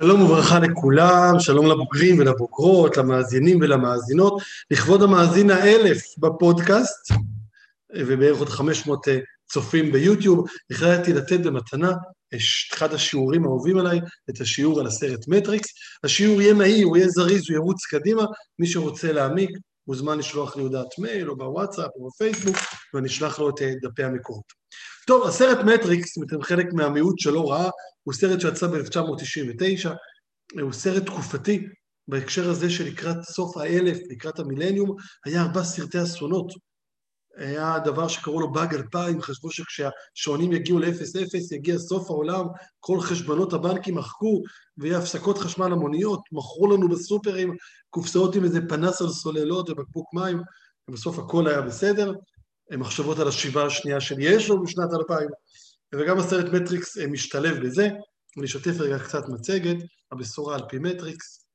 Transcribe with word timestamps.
שלום 0.00 0.22
וברכה 0.22 0.58
לכולם, 0.58 1.34
שלום 1.38 1.66
לבוגרים 1.66 2.18
ולבוגרות, 2.18 2.96
למאזינים 2.96 3.58
ולמאזינות. 3.60 4.42
לכבוד 4.70 5.02
המאזין 5.02 5.50
האלף 5.50 6.02
בפודקאסט, 6.18 7.12
ובערך 7.96 8.38
עוד 8.38 8.48
500 8.48 9.08
אה, 9.08 9.18
צופים 9.50 9.92
ביוטיוב, 9.92 10.46
החלטתי 10.70 11.12
לתת 11.12 11.40
במתנה 11.40 11.92
אחד 12.74 12.94
השיעורים 12.94 13.44
האהובים 13.44 13.78
עליי, 13.78 14.00
את 14.30 14.40
השיעור 14.40 14.80
על 14.80 14.86
הסרט 14.86 15.28
מטריקס. 15.28 15.68
השיעור 16.04 16.42
יהיה 16.42 16.54
מהיר, 16.54 16.86
הוא 16.86 16.96
יהיה 16.96 17.08
זריז, 17.08 17.50
הוא 17.50 17.56
ירוץ 17.56 17.86
קדימה. 17.86 18.24
מי 18.58 18.66
שרוצה 18.66 19.12
להעמיק, 19.12 19.50
מוזמן 19.86 20.18
לשלוח 20.18 20.56
לי 20.56 20.62
הודעת 20.62 20.98
מייל, 20.98 21.30
או 21.30 21.36
בוואטסאפ, 21.36 21.90
או 21.96 22.08
בפייסבוק, 22.08 22.56
ואני 22.94 23.08
אשלח 23.08 23.38
לו 23.38 23.50
את 23.50 23.62
אה, 23.62 23.72
דפי 23.82 24.04
המקורות. 24.04 24.52
טוב, 25.08 25.26
הסרט 25.26 25.58
מטריקס, 25.64 26.18
אתם 26.22 26.42
חלק 26.42 26.66
מהמיעוט 26.72 27.18
שלא 27.18 27.50
ראה, 27.50 27.70
הוא 28.02 28.14
סרט 28.14 28.40
שיצא 28.40 28.66
ב-1999, 28.66 29.88
הוא 30.60 30.72
סרט 30.72 31.06
תקופתי, 31.06 31.66
בהקשר 32.08 32.50
הזה 32.50 32.70
שלקראת 32.70 33.22
סוף 33.22 33.56
האלף, 33.56 33.98
לקראת 34.10 34.38
המילניום, 34.38 34.96
היה 35.24 35.42
ארבע 35.42 35.64
סרטי 35.64 36.02
אסונות. 36.02 36.52
היה 37.36 37.78
דבר 37.78 38.08
שקראו 38.08 38.40
לו 38.40 38.52
באג 38.52 38.74
2000, 38.74 39.22
חשבו 39.22 39.50
שכשהשעונים 39.50 40.52
יגיעו 40.52 40.78
ל-0-0, 40.78 41.54
יגיע 41.54 41.78
סוף 41.78 42.10
העולם, 42.10 42.44
כל 42.80 43.00
חשבונות 43.00 43.52
הבנקים 43.52 43.94
מחקו, 43.94 44.42
ויהיה 44.78 44.98
הפסקות 44.98 45.38
חשמל 45.38 45.72
המוניות, 45.72 46.20
מכרו 46.32 46.66
לנו 46.72 46.88
בסופרים 46.88 47.56
קופסאות 47.90 48.34
עם 48.34 48.44
איזה 48.44 48.60
פנס 48.68 49.02
על 49.02 49.08
סוללות 49.08 49.70
ובקבוק 49.70 50.14
מים, 50.14 50.42
ובסוף 50.88 51.18
הכל 51.18 51.48
היה 51.48 51.60
בסדר. 51.60 52.12
מחשבות 52.70 53.18
על 53.18 53.28
השיבה 53.28 53.66
השנייה 53.66 54.00
של 54.00 54.14
ישו 54.18 54.62
בשנת 54.62 54.88
2000, 55.00 55.28
וגם 55.94 56.18
הסרט 56.18 56.52
מטריקס 56.52 56.98
משתלב 56.98 57.66
בזה. 57.66 57.88
אני 58.36 58.46
אשתף 58.46 58.80
רגע 58.80 58.98
קצת 58.98 59.28
מצגת, 59.28 59.76
הבשורה 60.12 60.54
על 60.54 60.62
פי 60.68 60.78
מטריקס. 60.78 61.48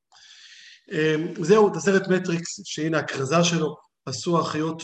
זהו, 1.41 1.71
את 1.71 1.75
הסרט 1.75 2.07
מטריקס, 2.07 2.59
שהנה 2.63 2.99
הכרזה 2.99 3.43
שלו, 3.43 3.75
עשו 4.05 4.37
האחיות 4.37 4.83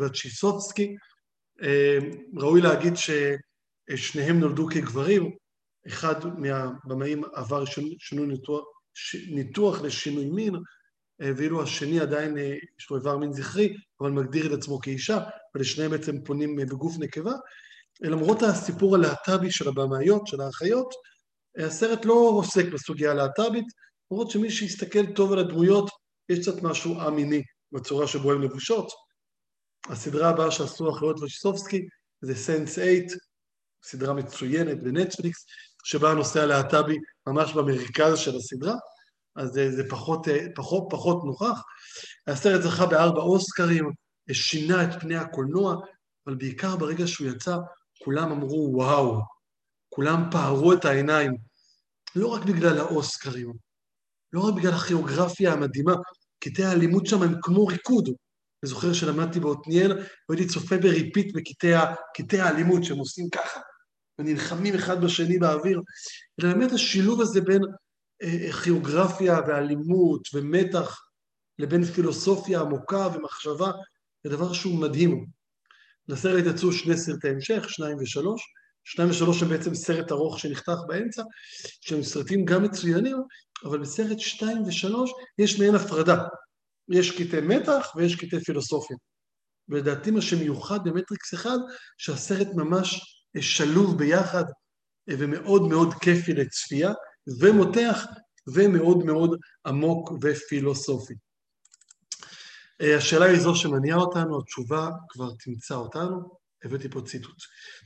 וצ'אוסקי. 0.00 0.96
ראוי 2.36 2.60
להגיד 2.60 2.92
ששניהם 2.96 4.40
נולדו 4.40 4.66
כגברים, 4.66 5.36
אחד 5.86 6.14
מהבמאים 6.38 7.22
עבר 7.34 7.64
שינוי 7.98 8.26
ניתוח, 8.26 8.64
ניתוח 9.28 9.80
לשינוי 9.80 10.24
מין, 10.24 10.54
ואילו 11.20 11.62
השני 11.62 12.00
עדיין 12.00 12.38
יש 12.78 12.90
לו 12.90 12.96
איבר 12.96 13.16
מין 13.16 13.32
זכרי, 13.32 13.76
אבל 14.00 14.10
מגדיר 14.10 14.46
את 14.46 14.58
עצמו 14.58 14.80
כאישה, 14.80 15.18
ולשניהם 15.54 15.90
בעצם 15.90 16.24
פונים 16.24 16.56
בגוף 16.56 16.96
נקבה. 16.98 17.32
למרות 18.00 18.42
הסיפור 18.42 18.94
הלהט"בי 18.94 19.50
של 19.50 19.68
הבמאיות, 19.68 20.26
של 20.26 20.40
האחיות, 20.40 20.94
הסרט 21.58 22.04
לא 22.04 22.14
עוסק 22.14 22.66
בסוגיה 22.72 23.10
הלהט"בית, 23.10 23.64
למרות 24.10 24.30
שמי 24.30 24.50
שיסתכל 24.50 25.06
טוב 25.06 25.32
על 25.32 25.38
הדמויות, 25.38 25.90
יש 26.28 26.38
קצת 26.38 26.62
משהו 26.62 27.00
א-מיני 27.00 27.42
בצורה 27.72 28.06
שבו 28.06 28.32
הן 28.32 28.42
לבושות. 28.42 28.92
הסדרה 29.88 30.28
הבאה 30.28 30.50
שעשו 30.50 30.90
אחיות 30.90 31.20
ושיסובסקי 31.22 31.86
זה 32.20 32.34
סנס 32.34 32.74
8, 32.74 32.90
סדרה 33.84 34.14
מצוינת 34.14 34.82
בנטפליקס, 34.82 35.46
שבה 35.84 36.10
הנושא 36.10 36.40
הלהט"בי 36.42 36.96
ממש 37.26 37.52
במרכז 37.52 38.18
של 38.18 38.36
הסדרה, 38.36 38.74
אז 39.36 39.48
זה, 39.48 39.70
זה 39.70 39.88
פחות, 39.88 40.26
פחות, 40.54 40.86
פחות 40.90 41.24
נוכח. 41.24 41.62
הסרט 42.26 42.62
זכה 42.62 42.86
בארבע 42.86 43.20
אוסקרים, 43.20 43.90
שינה 44.32 44.84
את 44.84 45.00
פני 45.00 45.16
הקולנוע, 45.16 45.76
אבל 46.26 46.34
בעיקר 46.34 46.76
ברגע 46.76 47.06
שהוא 47.06 47.28
יצא, 47.28 47.56
כולם 48.04 48.32
אמרו 48.32 48.70
וואו, 48.72 49.20
כולם 49.88 50.28
פערו 50.30 50.72
את 50.72 50.84
העיניים, 50.84 51.36
לא 52.16 52.26
רק 52.26 52.44
בגלל 52.44 52.78
האוסקרים, 52.78 53.52
לא 54.32 54.40
רק 54.40 54.54
בגלל 54.54 54.72
הכוריאוגרפיה 54.72 55.52
המדהימה, 55.52 55.94
קטעי 56.44 56.64
האלימות 56.64 57.06
שם 57.06 57.22
הם 57.22 57.34
כמו 57.42 57.66
ריקוד. 57.66 58.08
אני 58.62 58.70
זוכר 58.70 58.92
שלמדתי 58.92 59.40
בעתניאל, 59.40 60.06
והייתי 60.28 60.48
צופה 60.48 60.78
ב 60.78 60.86
repeat 60.86 61.36
בקטעי 61.36 62.40
האלימות 62.40 62.84
שהם 62.84 62.98
עושים 62.98 63.30
ככה, 63.30 63.60
ונלחמים 64.18 64.74
אחד 64.74 65.04
בשני 65.04 65.38
באוויר. 65.38 65.80
אלא 66.40 66.52
באמת 66.52 66.72
השילוב 66.72 67.20
הזה 67.20 67.40
בין 67.40 67.62
אה, 67.62 67.68
כיאוגרפיה 68.64 69.38
ואלימות 69.46 70.28
ומתח 70.34 71.08
לבין 71.58 71.84
פילוסופיה 71.84 72.60
עמוקה 72.60 73.08
ומחשבה, 73.14 73.70
זה 74.24 74.30
דבר 74.30 74.52
שהוא 74.52 74.78
מדהים. 74.78 75.26
לסרט 76.08 76.44
יצאו 76.46 76.72
שני 76.72 76.96
סרטי 76.96 77.28
המשך, 77.28 77.64
שניים 77.68 77.96
ושלוש. 78.00 78.42
שניים 78.84 79.10
ושלוש 79.10 79.42
הם 79.42 79.48
בעצם 79.48 79.74
סרט 79.74 80.12
ארוך 80.12 80.38
שנחתך 80.40 80.78
באמצע, 80.88 81.22
שהם 81.80 82.02
סרטים 82.02 82.44
גם 82.44 82.62
מצוינים, 82.62 83.16
אבל 83.64 83.78
בסרט 83.78 84.18
שתיים 84.18 84.62
ושלוש 84.62 85.10
יש 85.38 85.60
מעין 85.60 85.74
הפרדה. 85.74 86.24
יש 86.88 87.10
קטעי 87.10 87.40
מתח 87.40 87.92
ויש 87.96 88.16
קטעי 88.16 88.40
פילוסופיה. 88.40 88.96
ולדעתי 89.68 90.10
מה 90.10 90.22
שמיוחד 90.22 90.84
במטריקס 90.84 91.34
אחד, 91.34 91.58
שהסרט 91.98 92.48
ממש 92.54 93.00
שלוב 93.40 93.98
ביחד 93.98 94.44
ומאוד 95.10 95.62
מאוד 95.62 95.94
כיפי 95.94 96.34
לצפייה, 96.34 96.92
ומותח 97.40 98.06
ומאוד 98.54 99.04
מאוד 99.04 99.38
עמוק 99.66 100.12
ופילוסופי. 100.22 101.14
השאלה 102.80 103.24
היא 103.24 103.40
זו 103.40 103.54
שמניעה 103.54 103.98
אותנו, 103.98 104.40
התשובה 104.40 104.90
כבר 105.08 105.30
תמצא 105.44 105.74
אותנו. 105.74 106.46
הבאתי 106.64 106.88
פה 106.88 107.00
ציטוט. 107.00 107.36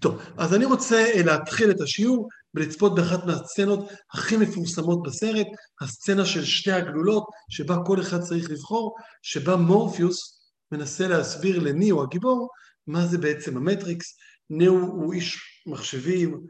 טוב, 0.00 0.22
אז 0.36 0.54
אני 0.54 0.64
רוצה 0.64 1.22
להתחיל 1.24 1.70
את 1.70 1.80
השיעור 1.80 2.28
ולצפות 2.54 2.94
באחת 2.94 3.24
מהסצנות 3.24 3.90
הכי 4.12 4.36
מפורסמות 4.36 5.02
בסרט, 5.02 5.46
הסצנה 5.80 6.26
של 6.26 6.44
שתי 6.44 6.72
הגלולות, 6.72 7.24
שבה 7.50 7.76
כל 7.86 8.00
אחד 8.00 8.20
צריך 8.20 8.50
לבחור, 8.50 8.96
שבה 9.22 9.56
מורפיוס 9.56 10.40
מנסה 10.72 11.08
להסביר 11.08 11.58
לניאו 11.58 12.02
הגיבור, 12.02 12.48
מה 12.86 13.06
זה 13.06 13.18
בעצם 13.18 13.56
המטריקס. 13.56 14.16
ניאו 14.50 14.74
הוא 14.74 15.12
איש 15.12 15.38
מחשבים, 15.66 16.40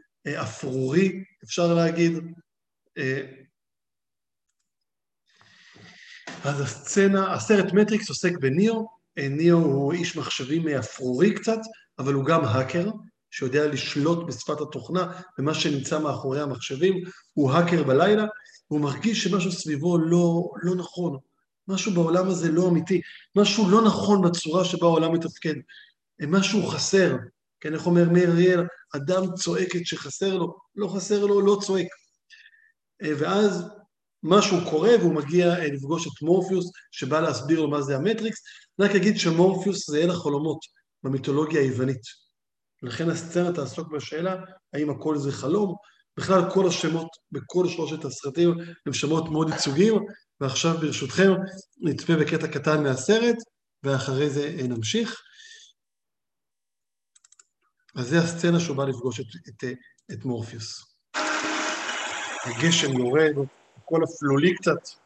אפרורי, 0.41 1.23
אפשר 1.43 1.73
להגיד. 1.73 2.13
אז 6.43 6.61
הסצנה, 6.61 7.33
הסרט 7.33 7.73
מטריקס 7.73 8.09
עוסק 8.09 8.31
בניאו, 8.39 8.87
ניאו 9.17 9.57
הוא 9.57 9.93
איש 9.93 10.17
מחשבים 10.17 10.67
אפרורי 10.67 11.33
קצת, 11.33 11.59
אבל 11.99 12.13
הוא 12.13 12.25
גם 12.25 12.45
האקר, 12.45 12.89
שיודע 13.31 13.67
לשלוט 13.67 14.27
בשפת 14.27 14.61
התוכנה 14.61 15.21
ומה 15.39 15.53
שנמצא 15.53 15.99
מאחורי 15.99 16.41
המחשבים, 16.41 17.03
הוא 17.33 17.51
האקר 17.51 17.83
בלילה, 17.83 18.25
והוא 18.71 18.81
מרגיש 18.81 19.23
שמשהו 19.23 19.51
סביבו 19.51 19.97
לא, 19.97 20.49
לא 20.63 20.75
נכון, 20.75 21.17
משהו 21.67 21.93
בעולם 21.93 22.27
הזה 22.27 22.51
לא 22.51 22.69
אמיתי, 22.69 23.01
משהו 23.35 23.69
לא 23.69 23.81
נכון 23.85 24.21
בצורה 24.21 24.65
שבה 24.65 24.87
העולם 24.87 25.13
מתפקד, 25.13 25.53
משהו 26.21 26.67
חסר, 26.67 27.15
כן, 27.59 27.73
איך 27.73 27.85
אומר 27.85 28.09
מאיר 28.09 28.31
אריאל, 28.31 28.67
אדם 28.95 29.35
צועקת 29.35 29.85
שחסר 29.85 30.37
לו, 30.37 30.57
לא 30.75 30.87
חסר 30.87 31.25
לו, 31.25 31.41
לא 31.41 31.57
צועק. 31.61 31.87
ואז 33.01 33.63
משהו 34.23 34.57
קורה 34.69 34.91
והוא 34.99 35.13
מגיע 35.13 35.67
לפגוש 35.67 36.07
את 36.07 36.21
מורפיוס, 36.21 36.71
שבא 36.91 37.19
להסביר 37.19 37.61
לו 37.61 37.69
מה 37.69 37.81
זה 37.81 37.95
המטריקס, 37.95 38.39
רק 38.79 38.91
אגיד 38.91 39.17
שמורפיוס 39.17 39.89
זה 39.89 39.97
אל 39.97 40.09
החלומות. 40.09 40.81
במיתולוגיה 41.03 41.61
היוונית. 41.61 42.01
לכן 42.83 43.09
הסצנה 43.09 43.53
תעסוק 43.53 43.91
בשאלה 43.91 44.35
האם 44.73 44.89
הכל 44.89 45.17
זה 45.17 45.31
חלום. 45.31 45.75
בכלל 46.17 46.51
כל 46.53 46.67
השמות 46.67 47.07
בכל 47.31 47.67
שלושת 47.67 48.05
הסרטים 48.05 48.49
הם 48.85 48.93
שמות 48.93 49.29
מאוד 49.29 49.49
ייצוגיים, 49.49 49.93
ועכשיו 50.41 50.77
ברשותכם 50.77 51.31
נצפה 51.81 52.13
בקטע 52.15 52.47
קטן 52.47 52.83
מהסרט, 52.83 53.35
ואחרי 53.83 54.29
זה 54.29 54.55
נמשיך. 54.67 55.21
אז 57.95 58.07
זה 58.07 58.19
הסצנה 58.19 58.59
שהוא 58.59 58.77
בא 58.77 58.85
לפגוש 58.85 59.19
את, 59.19 59.25
את, 59.49 59.63
את 60.11 60.25
מורפיוס. 60.25 60.90
הגשם 62.45 62.97
יורד, 62.97 63.35
הכל 63.77 64.01
אפלולי 64.03 64.55
קצת. 64.55 65.00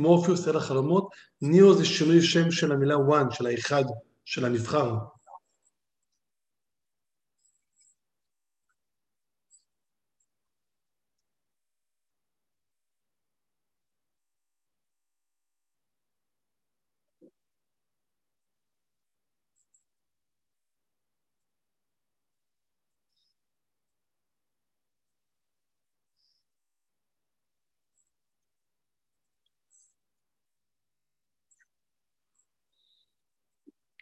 מורפיוס 0.00 0.48
אל 0.48 0.56
החלומות, 0.56 1.08
ניאו 1.42 1.74
זה 1.74 1.84
שינוי 1.84 2.22
שם 2.22 2.50
של 2.50 2.72
המילה 2.72 2.94
one, 2.94 3.34
של 3.34 3.46
האחד, 3.46 3.84
של 4.24 4.44
הנבחר. 4.44 4.94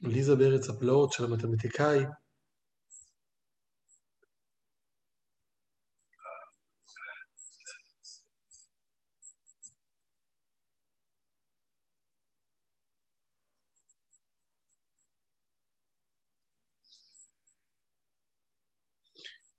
ליזה 0.08 0.36
בארץ 0.36 0.68
הפלאות 0.68 1.12
של 1.12 1.24
המתמטיקאי. 1.24 2.04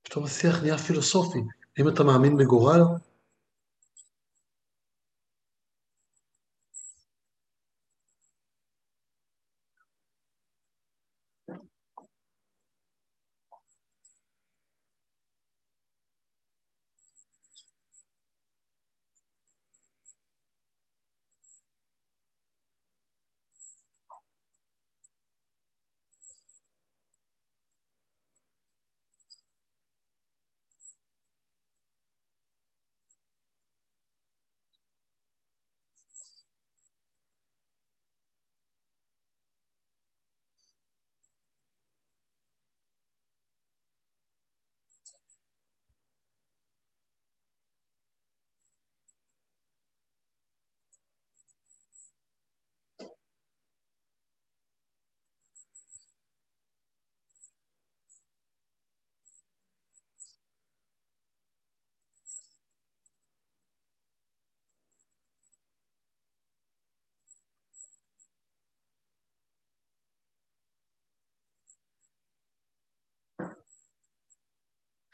פתאום 0.04 0.26
השיח 0.26 0.62
נהיה 0.62 0.78
פילוסופי. 0.78 1.40
האם 1.78 1.88
אתה 1.88 2.04
מאמין 2.04 2.38
בגורל? 2.38 2.82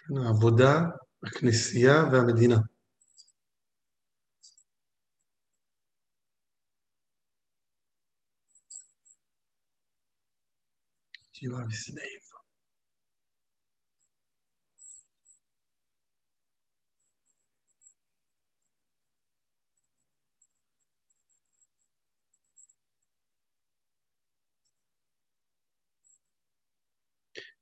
העבודה, 0.10 0.82
הכנסייה 1.24 2.04
והמדינה. 2.12 2.56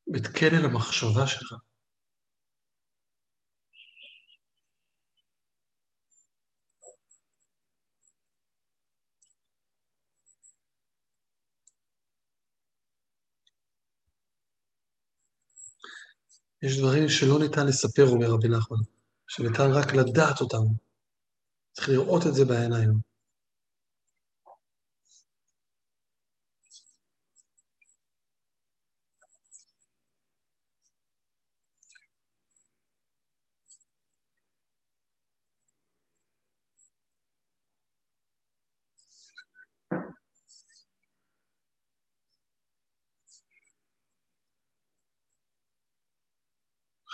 בית 0.07 0.27
כלא 0.27 0.57
למחשבה 0.57 1.27
שלך. 1.27 1.62
יש 16.63 16.79
דברים 16.79 17.09
שלא 17.09 17.39
ניתן 17.39 17.67
לספר, 17.67 18.07
אומר 18.07 18.27
רבי 18.27 18.47
נחמן, 18.49 18.77
שניתן 19.27 19.71
רק 19.71 19.93
לדעת 19.93 20.41
אותם. 20.41 20.63
צריך 21.73 21.89
לראות 21.89 22.27
את 22.27 22.33
זה 22.33 22.45
בעיניים. 22.45 23.12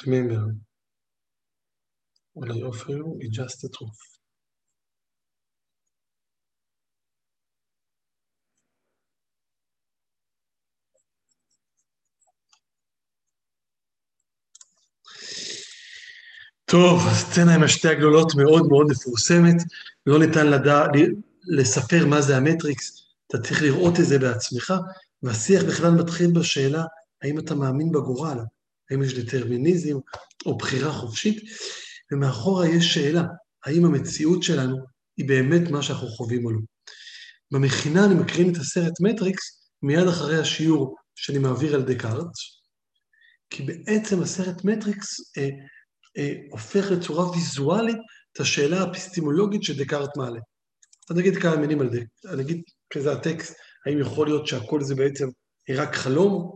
Remember, 0.05 0.55
what 2.33 2.49
I 2.51 2.61
offer 2.61 2.91
you 2.91 3.17
is 3.19 3.29
just 3.31 3.61
the 3.61 3.69
truth. 3.69 4.19
טוב, 16.65 17.07
הסצנה 17.07 17.55
עם 17.55 17.63
השתי 17.63 17.87
הגדולות 17.87 18.35
מאוד 18.35 18.67
מאוד 18.67 18.87
מפורסמת, 18.89 19.55
לא 20.05 20.19
ניתן 20.19 20.47
לדע, 20.47 20.85
לספר 21.43 22.05
מה 22.05 22.21
זה 22.21 22.37
המטריקס, 22.37 23.07
אתה 23.27 23.37
צריך 23.37 23.61
לראות 23.61 23.99
את 23.99 24.05
זה 24.05 24.19
בעצמך, 24.19 24.73
והשיח 25.23 25.63
בכלל 25.63 25.91
מתחיל 25.91 26.31
בשאלה, 26.39 26.83
האם 27.21 27.39
אתה 27.39 27.55
מאמין 27.55 27.91
בגורל? 27.91 28.39
האם 28.89 29.03
יש 29.03 29.13
דטרמיניזם 29.13 29.95
או 30.45 30.57
בחירה 30.57 30.91
חופשית, 30.91 31.43
ומאחורה 32.11 32.67
יש 32.67 32.93
שאלה, 32.93 33.23
האם 33.65 33.85
המציאות 33.85 34.43
שלנו 34.43 34.77
היא 35.17 35.27
באמת 35.27 35.71
מה 35.71 35.81
שאנחנו 35.81 36.07
חווים 36.07 36.45
או 36.45 36.51
לא. 36.51 36.59
במכינה 37.51 38.05
אני 38.05 38.13
מקרין 38.13 38.51
את 38.51 38.57
הסרט 38.57 38.93
מטריקס 39.01 39.71
מיד 39.81 40.07
אחרי 40.07 40.39
השיעור 40.39 40.95
שאני 41.15 41.39
מעביר 41.39 41.75
על 41.75 41.81
דקארט, 41.81 42.31
כי 43.49 43.63
בעצם 43.63 44.21
הסרט 44.21 44.63
מטריקס 44.63 45.37
אה, 45.37 45.49
אה, 46.17 46.33
הופך 46.51 46.91
לצורה 46.91 47.31
ויזואלית 47.31 47.97
את 48.31 48.39
השאלה 48.39 48.81
האפיסטימולוגית 48.81 49.63
שדקארט 49.63 50.17
מעלה. 50.17 50.39
אז 51.09 51.17
נגיד 51.17 51.37
כמה 51.37 51.55
מילים 51.55 51.81
על 51.81 51.89
דקארט, 51.89 52.33
אני 52.33 52.41
אגיד 52.41 52.61
כזה 52.93 53.11
הטקסט, 53.11 53.55
האם 53.85 53.99
יכול 53.99 54.27
להיות 54.27 54.47
שהכל 54.47 54.83
זה 54.83 54.95
בעצם 54.95 55.27
רק 55.69 55.95
חלום, 55.95 56.55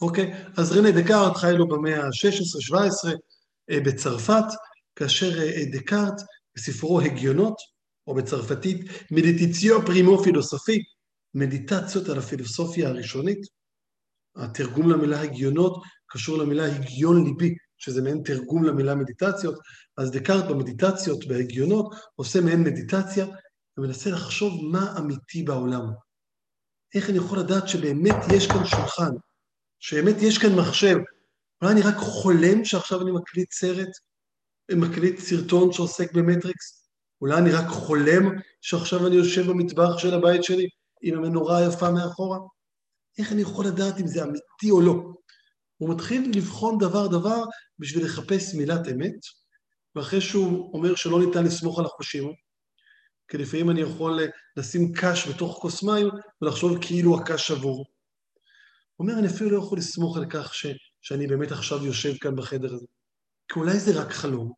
אוקיי? 0.00 0.34
אז 0.56 0.72
רנה 0.72 0.90
דקארט 0.90 1.36
חי 1.36 1.52
לו 1.52 1.68
במאה 1.68 2.04
ה-16-17 2.04 3.08
אה, 3.70 3.80
בצרפת, 3.80 4.44
כאשר 4.96 5.42
אה, 5.42 5.64
דקארט 5.72 6.14
בספרו 6.56 7.00
הגיונות, 7.00 7.56
או 8.06 8.14
בצרפתית 8.14 8.80
מדיטיציו 9.10 9.86
פרימו 9.86 10.22
פילוסופי, 10.22 10.82
מדיטציות 11.34 12.08
על 12.08 12.18
הפילוסופיה 12.18 12.88
הראשונית. 12.88 13.40
התרגום 14.36 14.90
למילה 14.90 15.20
הגיונות 15.20 15.82
קשור 16.06 16.38
למילה 16.38 16.76
הגיון 16.76 17.24
ליבי, 17.24 17.54
שזה 17.78 18.02
מעין 18.02 18.22
תרגום 18.24 18.64
למילה 18.64 18.94
מדיטציות, 18.94 19.54
אז 19.96 20.10
דקארט 20.10 20.44
במדיטציות, 20.44 21.26
בהגיונות, 21.26 21.94
עושה 22.14 22.40
מעין 22.40 22.62
מדיטציה 22.62 23.26
ומנסה 23.78 24.10
לחשוב 24.10 24.64
מה 24.72 24.94
אמיתי 24.98 25.42
בעולם. 25.42 25.82
איך 26.94 27.10
אני 27.10 27.18
יכול 27.18 27.38
לדעת 27.38 27.68
שבאמת 27.68 28.16
יש 28.36 28.46
כאן 28.46 28.66
שולחן, 28.66 29.10
שבאמת 29.80 30.16
יש 30.22 30.38
כאן 30.38 30.54
מחשב. 30.54 30.96
אולי 31.62 31.72
אני 31.72 31.82
רק 31.82 31.96
חולם 31.96 32.64
שעכשיו 32.64 33.02
אני 33.02 33.10
מקליט 33.10 33.52
סרט, 33.52 33.88
מקליט 34.72 35.18
סרטון 35.18 35.72
שעוסק 35.72 36.12
במטריקס? 36.12 36.88
אולי 37.20 37.38
אני 37.38 37.50
רק 37.50 37.66
חולם 37.68 38.22
שעכשיו 38.60 39.06
אני 39.06 39.16
יושב 39.16 39.46
במטבח 39.46 39.98
של 39.98 40.14
הבית 40.14 40.44
שלי 40.44 40.68
עם 41.02 41.18
המנורה 41.18 41.58
היפה 41.58 41.90
מאחורה? 41.90 42.38
איך 43.18 43.32
אני 43.32 43.42
יכול 43.42 43.66
לדעת 43.66 44.00
אם 44.00 44.06
זה 44.06 44.22
אמיתי 44.22 44.70
או 44.70 44.80
לא? 44.80 44.94
הוא 45.76 45.94
מתחיל 45.94 46.32
לבחון 46.34 46.78
דבר-דבר 46.78 47.44
בשביל 47.78 48.04
לחפש 48.04 48.54
מילת 48.54 48.88
אמת, 48.88 49.20
ואחרי 49.94 50.20
שהוא 50.20 50.70
אומר 50.74 50.94
שלא 50.94 51.26
ניתן 51.26 51.44
לסמוך 51.44 51.78
על 51.78 51.84
החושים, 51.84 52.32
כי 53.28 53.38
לפעמים 53.38 53.70
אני 53.70 53.80
יכול 53.80 54.20
לשים 54.56 54.92
קש 54.92 55.28
בתוך 55.28 55.58
כוס 55.62 55.82
מים 55.82 56.08
ולחשוב 56.42 56.78
כאילו 56.80 57.18
הקש 57.18 57.48
שבור. 57.48 57.86
אומר, 59.00 59.18
אני 59.18 59.28
אפילו 59.28 59.50
לא 59.50 59.58
יכול 59.58 59.78
לסמוך 59.78 60.16
על 60.16 60.26
כך 60.30 60.54
ש, 60.54 60.66
שאני 61.00 61.26
באמת 61.26 61.52
עכשיו 61.52 61.86
יושב 61.86 62.16
כאן 62.16 62.36
בחדר 62.36 62.74
הזה, 62.74 62.86
כי 63.52 63.60
אולי 63.60 63.78
זה 63.78 64.02
רק 64.02 64.12
חלום. 64.12 64.52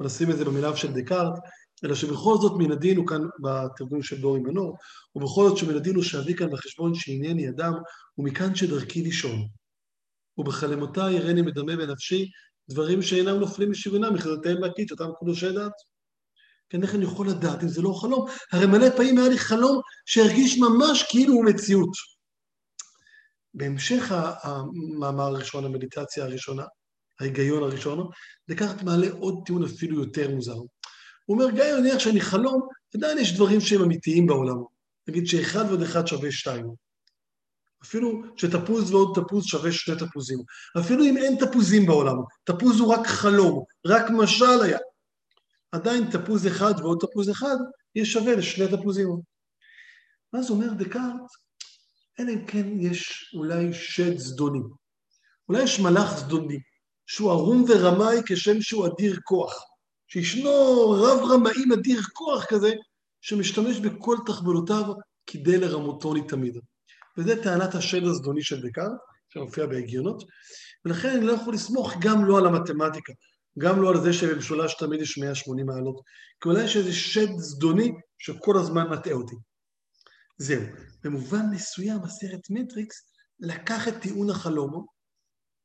ונשים 0.00 0.30
את 0.30 0.36
זה 0.36 0.44
במיליו 0.44 0.76
של 0.76 0.92
דקארט, 0.92 1.32
אלא 1.84 1.94
שבכל 1.94 2.34
זאת 2.40 2.52
מן 2.58 2.72
הדין 2.72 2.96
הוא 2.96 3.06
כאן 3.06 3.20
בתרגום 3.42 4.02
של 4.02 4.20
דורי 4.20 4.40
מנור, 4.40 4.76
ובכל 5.14 5.48
זאת 5.48 5.58
שמן 5.58 5.76
הדין 5.76 5.94
הוא 5.94 6.04
שאביא 6.04 6.36
כאן 6.36 6.50
בחשבון 6.50 6.94
שענייני 6.94 7.48
אדם, 7.48 7.72
ומכאן 8.18 8.54
שדרכי 8.54 9.02
לישון. 9.02 9.48
ובחלמותיי 10.38 11.14
יראני 11.14 11.42
מדמה 11.42 11.76
בנפשי 11.76 12.30
דברים 12.70 13.02
שאינם 13.02 13.36
נופלים 13.36 13.70
משריונם, 13.70 14.14
מחרדותיהם 14.14 14.58
להקיץ, 14.58 14.90
אותם 14.90 15.08
קדושי 15.20 15.52
דעת. 15.52 15.72
כן, 16.68 16.82
איך 16.82 16.94
אני 16.94 17.04
יכול 17.04 17.28
לדעת 17.28 17.62
אם 17.62 17.68
זה 17.68 17.82
לא 17.82 17.92
חלום? 17.92 18.26
הרי 18.52 18.66
מלא 18.66 18.90
פעמים 18.96 19.18
היה 19.18 19.28
לי 19.28 19.38
חלום 19.38 19.80
שהרגיש 20.06 20.58
ממש 20.58 21.02
כאילו 21.10 21.34
הוא 21.34 21.44
מציאות. 21.44 22.13
בהמשך 23.54 24.12
המאמר 24.42 25.24
הראשון, 25.24 25.64
המדיטציה 25.64 26.24
הראשונה, 26.24 26.64
ההיגיון 27.20 27.62
הראשון, 27.62 28.10
דקארט 28.50 28.82
מעלה 28.82 29.06
עוד 29.18 29.42
טיעון 29.46 29.64
אפילו 29.64 30.00
יותר 30.00 30.30
מוזר. 30.30 30.56
הוא 31.26 31.40
אומר, 31.40 31.50
גם 31.50 31.66
אם 31.72 31.80
נניח 31.80 31.98
שאני 31.98 32.20
חלום, 32.20 32.68
עדיין 32.94 33.18
יש 33.18 33.34
דברים 33.34 33.60
שהם 33.60 33.82
אמיתיים 33.82 34.26
בעולם. 34.26 34.56
נגיד 35.08 35.26
שאחד 35.26 35.64
ועוד 35.68 35.82
אחד 35.82 36.06
שווה 36.06 36.32
שתיים. 36.32 36.66
אפילו 37.84 38.22
שתפוז 38.36 38.94
ועוד 38.94 39.18
תפוז 39.20 39.44
שווה 39.44 39.72
שני 39.72 39.94
תפוזים. 39.96 40.38
אפילו 40.78 41.04
אם 41.04 41.16
אין 41.16 41.36
תפוזים 41.36 41.86
בעולם, 41.86 42.16
תפוז 42.44 42.80
הוא 42.80 42.94
רק 42.94 43.06
חלום, 43.06 43.64
רק 43.86 44.10
משל 44.10 44.62
היה. 44.64 44.78
עדיין 45.72 46.10
תפוז 46.10 46.46
אחד 46.46 46.74
ועוד 46.78 46.98
תפוז 47.00 47.30
אחד 47.30 47.56
יהיה 47.94 48.06
שווה 48.06 48.36
לשני 48.36 48.76
תפוזים. 48.76 49.08
ואז 50.32 50.50
אומר 50.50 50.72
דקארט, 50.72 51.30
אלא 52.20 52.30
אם 52.30 52.46
כן 52.46 52.80
יש 52.80 53.30
אולי 53.34 53.72
שד 53.72 54.18
זדוני. 54.18 54.60
אולי 55.48 55.62
יש 55.62 55.80
מלאך 55.80 56.18
זדוני, 56.18 56.58
שהוא 57.06 57.30
ערום 57.30 57.64
ורמאי 57.68 58.20
כשם 58.26 58.60
שהוא 58.60 58.86
אדיר 58.86 59.18
כוח. 59.24 59.54
שישנו 60.08 60.90
רב 60.90 61.30
רמאים 61.30 61.72
אדיר 61.72 62.00
כוח 62.12 62.44
כזה, 62.44 62.72
שמשתמש 63.20 63.78
בכל 63.78 64.16
תחבולותיו 64.26 64.84
כדי 65.26 65.58
לרמותוני 65.58 66.26
תמיד. 66.28 66.58
וזו 67.18 67.32
טענת 67.42 67.74
השד 67.74 68.04
הזדוני 68.04 68.42
של 68.42 68.62
דקארט, 68.68 68.92
שמופיע 69.28 69.66
בהגיונות, 69.66 70.24
ולכן 70.84 71.08
אני 71.08 71.26
לא 71.26 71.32
יכול 71.32 71.54
לסמוך 71.54 71.92
גם 72.00 72.24
לא 72.24 72.38
על 72.38 72.46
המתמטיקה, 72.46 73.12
גם 73.58 73.82
לא 73.82 73.90
על 73.90 74.00
זה 74.00 74.12
שבמשולש 74.12 74.74
תמיד 74.74 75.00
יש 75.00 75.18
180 75.18 75.66
מעלות, 75.66 76.00
כי 76.40 76.48
אולי 76.48 76.64
יש 76.64 76.76
איזה 76.76 76.92
שד 76.92 77.28
זדוני 77.36 77.92
שכל 78.18 78.58
הזמן 78.58 78.88
מטעה 78.88 79.12
אותי. 79.12 79.34
זהו. 80.36 80.62
במובן 81.04 81.50
מסוים 81.50 82.02
הסרט 82.02 82.50
מטריקס 82.50 82.96
לקח 83.40 83.88
את 83.88 83.94
טיעון 84.02 84.30
החלום 84.30 84.86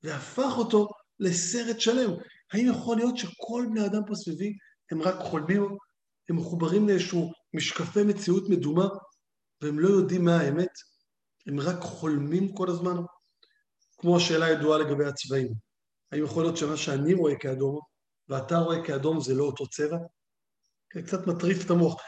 והפך 0.03 0.51
אותו 0.57 0.88
לסרט 1.19 1.79
שלם. 1.79 2.11
האם 2.53 2.67
יכול 2.67 2.97
להיות 2.97 3.17
שכל 3.17 3.65
בני 3.71 3.85
אדם 3.85 4.01
פה 4.07 4.15
סביבי 4.15 4.53
הם 4.91 5.01
רק 5.01 5.15
חולמים, 5.19 5.77
הם 6.29 6.35
מחוברים 6.35 6.88
לאיזשהו 6.88 7.31
משקפי 7.53 8.03
מציאות 8.03 8.49
מדומה 8.49 8.88
והם 9.61 9.79
לא 9.79 9.89
יודעים 9.89 10.25
מה 10.25 10.39
האמת? 10.39 10.71
הם 11.47 11.59
רק 11.59 11.81
חולמים 11.81 12.55
כל 12.55 12.69
הזמן? 12.69 12.95
כמו 13.97 14.17
השאלה 14.17 14.45
הידועה 14.45 14.79
לגבי 14.79 15.05
הצבעים. 15.05 15.53
האם 16.11 16.23
יכול 16.23 16.43
להיות 16.43 16.57
שמה 16.57 16.77
שאני 16.77 17.13
רואה 17.13 17.35
כאדום 17.39 17.79
ואתה 18.29 18.57
רואה 18.57 18.85
כאדום 18.85 19.21
זה 19.21 19.33
לא 19.33 19.43
אותו 19.43 19.67
צבע? 19.67 19.97
קצת 20.89 21.27
מטריף 21.27 21.65
את 21.65 21.69
המוח. 21.69 22.01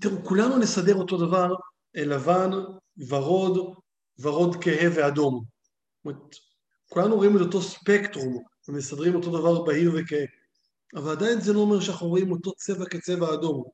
תראו, 0.00 0.24
כולנו 0.24 0.58
נסדר 0.58 0.94
אותו 0.94 1.26
דבר, 1.26 1.54
לבן, 1.94 2.50
ורוד, 3.08 3.74
ורוד 4.18 4.56
כהה 4.64 4.88
ואדום. 4.94 5.44
זאת 5.44 6.04
אומרת, 6.04 6.34
כולנו 6.88 7.16
רואים 7.16 7.36
את 7.36 7.40
אותו 7.40 7.62
ספקטרום, 7.62 8.42
ומסדרים 8.68 9.14
אותו 9.14 9.38
דבר 9.38 9.62
בהיר 9.62 9.92
וכהה. 9.94 10.24
אבל 10.96 11.12
עדיין 11.12 11.40
זה 11.40 11.52
לא 11.52 11.58
אומר 11.58 11.80
שאנחנו 11.80 12.06
רואים 12.06 12.32
אותו 12.32 12.52
צבע 12.52 12.84
כצבע 12.84 13.34
אדום. 13.34 13.64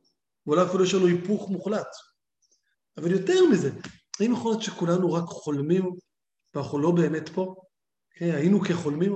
ואולי 0.46 0.62
אפילו 0.62 0.84
יש 0.84 0.94
לנו 0.94 1.06
היפוך 1.06 1.50
מוחלט. 1.50 1.88
אבל 2.96 3.10
יותר 3.10 3.44
מזה, 3.52 3.70
האם 4.20 4.32
יכול 4.32 4.50
להיות 4.52 4.62
שכולנו 4.62 5.12
רק 5.12 5.24
חולמים 5.24 5.90
ואנחנו 6.54 6.78
לא 6.78 6.90
באמת 6.90 7.28
פה? 7.28 7.54
כן, 8.14 8.30
היינו 8.34 8.60
כחולמים? 8.60 9.14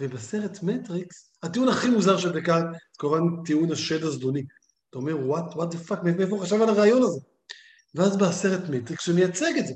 ובסרט 0.00 0.62
מטריקס, 0.62 1.32
הטיעון 1.42 1.68
הכי 1.68 1.88
מוזר 1.88 2.32
דקארט, 2.40 2.64
זה 2.72 2.78
כמובן 2.98 3.20
טיעון 3.44 3.72
השד 3.72 4.02
הזדוני. 4.02 4.42
אתה 4.90 4.98
אומר, 4.98 5.14
what, 5.14 5.54
what 5.54 5.74
the 5.74 5.90
fuck, 5.90 6.04
מאיפה 6.04 6.36
הוא 6.36 6.40
חשב 6.40 6.62
על 6.62 6.68
הרעיון 6.68 7.02
הזה? 7.02 7.20
ואז 7.94 8.16
בא 8.16 8.26
הסרט 8.26 8.60
מטריקס 8.70 9.04
שמייצג 9.04 9.52
את 9.58 9.66
זה. 9.66 9.74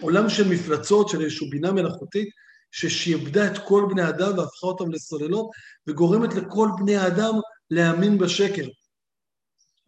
עולם 0.00 0.28
של 0.28 0.48
מפלצות, 0.48 1.08
של 1.08 1.20
איזושהי 1.20 1.50
בינה 1.50 1.72
מלאכותית, 1.72 2.28
ששיעבדה 2.70 3.46
את 3.46 3.58
כל 3.68 3.86
בני 3.90 4.02
האדם 4.02 4.38
והפכה 4.38 4.66
אותם 4.66 4.90
לסוללות, 4.90 5.50
וגורמת 5.86 6.34
לכל 6.34 6.68
בני 6.78 6.96
האדם 6.96 7.34
להאמין 7.70 8.18
בשקר. 8.18 8.68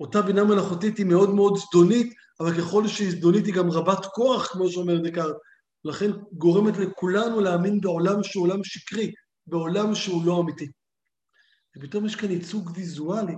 אותה 0.00 0.22
בינה 0.22 0.44
מלאכותית 0.44 0.98
היא 0.98 1.06
מאוד 1.06 1.30
מאוד 1.30 1.58
זדונית, 1.58 2.14
אבל 2.40 2.58
ככל 2.58 2.88
שהיא 2.88 3.10
זדונית 3.10 3.46
היא 3.46 3.54
גם 3.54 3.70
רבת 3.70 4.06
כוח, 4.06 4.46
כמו 4.46 4.70
שאומר 4.70 4.98
דקארט. 4.98 5.36
לכן 5.84 6.10
גורמת 6.32 6.76
לכולנו 6.76 7.40
להאמין 7.40 7.80
בעולם 7.80 8.22
שהוא 8.22 8.44
עולם 8.44 8.64
שקרי, 8.64 9.12
בעולם 9.46 9.94
שהוא 9.94 10.26
לא 10.26 10.40
אמיתי. 10.40 10.66
ופתאום 11.76 12.06
יש 12.06 12.16
כאן 12.16 12.30
ייצוג 12.30 12.70
ויזואלי 12.74 13.34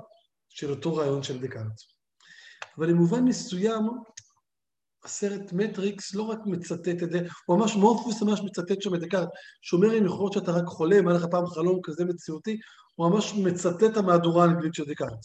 של 0.50 0.70
אותו 0.70 0.94
רעיון 0.94 1.22
של 1.22 1.40
דקארט. 1.40 1.80
אבל 2.78 2.88
למובן 2.88 3.24
מסוים, 3.24 3.82
הסרט 5.04 5.52
מטריקס 5.52 6.14
לא 6.14 6.22
רק 6.22 6.38
מצטט 6.46 7.02
את 7.02 7.10
זה, 7.10 7.20
הוא 7.46 7.58
ממש, 7.58 7.74
מורפוס 7.76 8.22
ממש 8.22 8.40
מצטט 8.40 8.82
שם 8.82 8.94
את 8.94 9.00
דקארט, 9.00 9.28
שאומר 9.62 9.98
אם 9.98 10.06
יכול 10.06 10.18
להיות 10.18 10.32
שאתה 10.32 10.52
רק 10.52 10.66
חולם, 10.66 11.08
היה 11.08 11.16
לך 11.16 11.24
פעם 11.30 11.46
חלום 11.46 11.80
כזה 11.82 12.04
מציאותי, 12.04 12.56
הוא 12.94 13.10
ממש 13.10 13.34
מצטט 13.34 13.82
את 13.82 13.96
המהדורה 13.96 14.44
האנגלית 14.44 14.74
של 14.74 14.84
דקארט. 14.84 15.18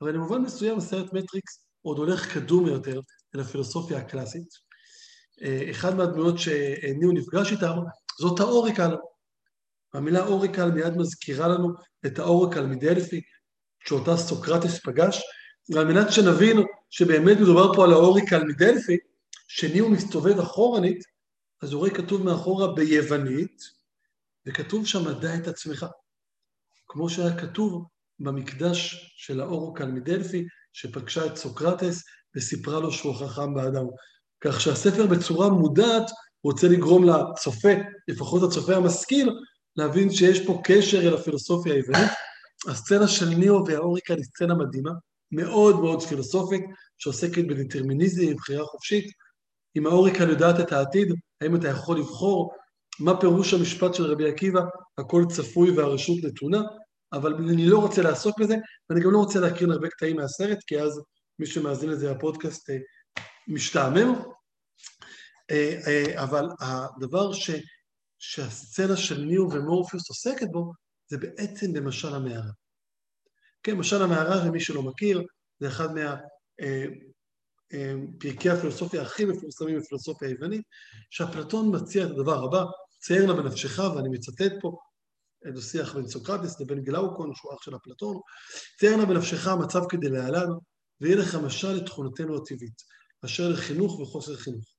אבל 0.00 0.14
למובן 0.14 0.42
מסוים 0.42 0.78
הסרט 0.78 1.12
מטריקס 1.12 1.66
עוד 1.82 1.98
הולך 1.98 2.34
קדום 2.34 2.66
יותר 2.66 3.00
אל 3.34 3.40
הפילוסופיה 3.40 3.98
הקלאסית. 3.98 4.48
אה, 5.42 5.70
אחד 5.70 5.94
מהדמויות 5.94 6.38
שניו 6.38 7.12
נפגש 7.14 7.52
איתם 7.52 7.76
זאת 8.20 8.40
האוריקל. 8.40 8.96
המילה 9.94 10.26
אוריקל 10.26 10.70
מיד 10.70 10.96
מזכירה 10.96 11.48
לנו 11.48 11.68
את 12.06 12.18
האוריקל 12.18 12.66
מדלפי, 12.66 13.20
שאותה 13.88 14.16
סוקרטס 14.16 14.78
פגש, 14.78 15.22
ועל 15.74 15.84
מנת 15.84 16.12
שנבין 16.12 16.56
שבאמת 16.90 17.36
מדובר 17.40 17.74
פה 17.74 17.84
על 17.84 17.92
האוריקל 17.92 18.44
מדלפי, 18.44 18.96
שניו 19.48 19.88
מסתובב 19.88 20.38
אחורנית, 20.38 21.04
אז 21.62 21.72
הוא 21.72 21.78
רואה 21.78 21.90
כתוב 21.90 22.22
מאחורה 22.22 22.74
ביוונית, 22.74 23.62
וכתוב 24.46 24.86
שם 24.86 25.08
מדע 25.08 25.34
את 25.34 25.48
עצמך. 25.48 25.86
כמו 26.88 27.10
שהיה 27.10 27.38
כתוב 27.38 27.84
במקדש 28.18 29.14
של 29.16 29.40
האורוקל 29.40 29.86
מדלפי, 29.86 30.46
שפגשה 30.72 31.26
את 31.26 31.36
סוקרטס 31.36 32.02
וסיפרה 32.36 32.80
לו 32.80 32.92
שהוא 32.92 33.14
חכם 33.14 33.54
באדם. 33.54 33.86
כך 34.40 34.60
שהספר 34.60 35.06
בצורה 35.06 35.48
מודעת 35.48 36.10
רוצה 36.44 36.68
לגרום 36.68 37.04
לצופה, 37.04 37.68
לפחות 38.08 38.42
הצופה 38.42 38.76
המשכיל, 38.76 39.30
להבין 39.76 40.12
שיש 40.12 40.46
פה 40.46 40.60
קשר 40.64 41.08
אל 41.08 41.14
הפילוסופיה 41.14 41.74
היוונית. 41.74 42.10
הסצנה 42.68 43.08
של 43.08 43.28
ניאו 43.28 43.66
והאוריקל 43.66 44.14
היא 44.14 44.24
סצנה 44.24 44.54
מדהימה, 44.54 44.90
מאוד 45.32 45.80
מאוד 45.80 46.02
פילוסופית, 46.02 46.64
שעוסקת 46.98 47.44
בדטרמיניזם, 47.48 48.26
בבחירה 48.32 48.64
חופשית. 48.64 49.10
אם 49.76 49.86
האוריקל 49.86 50.30
יודעת 50.30 50.60
את 50.60 50.72
העתיד, 50.72 51.08
האם 51.40 51.56
אתה 51.56 51.68
יכול 51.68 51.98
לבחור 51.98 52.54
מה 53.00 53.20
פירוש 53.20 53.54
המשפט 53.54 53.94
של 53.94 54.04
רבי 54.04 54.28
עקיבא, 54.28 54.60
הכל 54.98 55.24
צפוי 55.32 55.70
והרשות 55.70 56.16
נתונה, 56.22 56.62
אבל 57.12 57.34
אני 57.34 57.66
לא 57.66 57.78
רוצה 57.78 58.02
לעסוק 58.02 58.40
בזה, 58.40 58.56
ואני 58.90 59.04
גם 59.04 59.10
לא 59.10 59.18
רוצה 59.18 59.40
להקרין 59.40 59.70
הרבה 59.70 59.88
קטעים 59.88 60.16
מהסרט, 60.16 60.58
כי 60.66 60.80
אז 60.80 61.00
מי 61.38 61.46
שמאזין 61.46 61.90
לזה 61.90 62.10
הפודקאסט 62.10 62.70
אה, 62.70 62.76
משתעמם. 63.48 64.14
אה, 65.50 65.80
אה, 65.86 66.22
אבל 66.22 66.48
הדבר 66.60 67.32
ש, 67.32 67.50
שהסצנה 68.18 68.96
של 68.96 69.20
ניו 69.20 69.48
ומורפיוס 69.50 70.08
עוסקת 70.08 70.46
בו, 70.52 70.72
זה 71.08 71.18
בעצם 71.18 71.72
במשל 71.72 72.14
המערה. 72.14 72.50
כן, 73.62 73.74
משל 73.74 74.02
המערה, 74.02 74.44
למי 74.46 74.60
שלא 74.60 74.82
מכיר, 74.82 75.22
זה 75.60 75.68
אחד 75.68 75.88
מהפרקי 77.72 78.50
הפילוסופיה 78.50 79.02
הכי 79.02 79.24
מפורסמים 79.24 79.78
בפילוסופיה 79.78 80.28
היוונית, 80.28 80.62
שאפלטון 81.10 81.76
מציע 81.76 82.06
את 82.06 82.10
הדבר 82.10 82.44
הבא, 82.44 82.64
צייר 83.00 83.26
לה 83.26 83.34
בנפשך, 83.34 83.78
ואני 83.78 84.08
מצטט 84.08 84.52
פה, 84.60 84.76
דו-שיח 85.54 85.94
בין 85.94 86.08
סוקרטס 86.08 86.60
לבין 86.60 86.82
גלאוקון, 86.82 87.34
שהוא 87.34 87.54
אח 87.54 87.62
של 87.62 87.76
אפלטון, 87.76 88.20
תאר 88.78 88.96
נא 88.96 89.04
בנפשך 89.04 89.46
המצב 89.46 89.80
כדי 89.88 90.08
להלן, 90.08 90.48
ויהיה 91.00 91.16
לך 91.16 91.34
משל 91.34 91.72
לתכונתנו 91.72 92.36
הטבעית, 92.36 92.82
אשר 93.24 93.48
לחינוך 93.48 94.00
וחוסר 94.00 94.36
חינוך. 94.36 94.76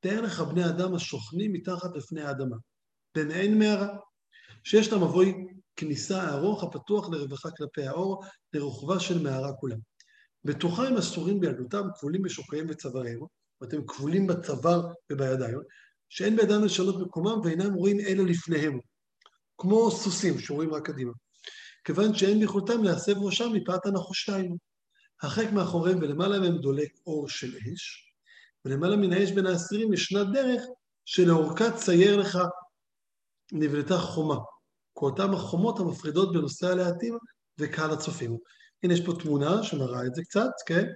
תאר 0.00 0.20
לך 0.20 0.40
בני 0.40 0.68
אדם 0.68 0.94
השוכנים 0.94 1.52
מתחת 1.52 1.90
לפני 1.96 2.22
האדמה, 2.22 2.56
במעין 3.16 3.58
מערה, 3.58 3.88
שיש 4.64 4.92
לה 4.92 4.98
מבוי 4.98 5.46
כניסה 5.76 6.28
ארוך 6.28 6.64
הפתוח 6.64 7.08
לרווחה 7.08 7.50
כלפי 7.50 7.86
האור, 7.86 8.24
לרוחבה 8.52 9.00
של 9.00 9.22
מערה 9.22 9.52
כולה. 9.52 9.76
בתוכה 10.44 10.88
הם 10.88 10.96
אסורים 10.96 11.40
בילדותם, 11.40 11.88
כבולים 11.98 12.22
בשוקעיהם 12.22 12.66
וצוואריהם, 12.68 13.20
ואתם 13.60 13.86
כבולים 13.86 14.26
בצוואר 14.26 14.92
ובידיים, 15.12 15.58
שאין 16.08 16.36
בידם 16.36 16.64
לשנות 16.64 17.00
מקומם 17.00 17.40
ואינם 17.44 17.74
רואים 17.74 18.00
אלא 18.00 18.24
לפניהם, 18.24 18.78
כמו 19.58 19.90
סוסים 19.90 20.38
שרואים 20.38 20.74
רק 20.74 20.86
קדימה. 20.86 21.12
כיוון 21.84 22.14
שאין 22.14 22.40
ביכולתם 22.40 22.82
להסב 22.82 23.18
ראשם 23.18 23.52
מפאת 23.52 23.86
הנחושתיים. 23.86 24.56
הרחק 25.22 25.52
מאחוריהם 25.52 25.98
ולמעלה 25.98 26.40
מהם 26.40 26.58
דולק 26.58 26.88
אור 27.06 27.28
של 27.28 27.56
אש, 27.56 28.12
ולמעלה 28.64 28.96
מן 28.96 29.12
האש 29.12 29.30
בין 29.30 29.46
האסירים 29.46 29.92
ישנה 29.92 30.24
דרך 30.24 30.62
שלאורכה 31.04 31.70
צייר 31.70 32.16
לך 32.16 32.38
נבנתה 33.52 33.98
חומה. 33.98 34.36
כאותם 34.96 35.34
החומות 35.34 35.80
המפרידות 35.80 36.32
בנושא 36.32 36.66
הלהטים 36.66 37.18
וקהל 37.58 37.90
הצופים. 37.90 38.36
הנה 38.82 38.94
יש 38.94 39.00
פה 39.00 39.12
תמונה 39.22 39.62
שמראה 39.62 40.06
את 40.06 40.14
זה 40.14 40.22
קצת, 40.22 40.50
כן? 40.66 40.86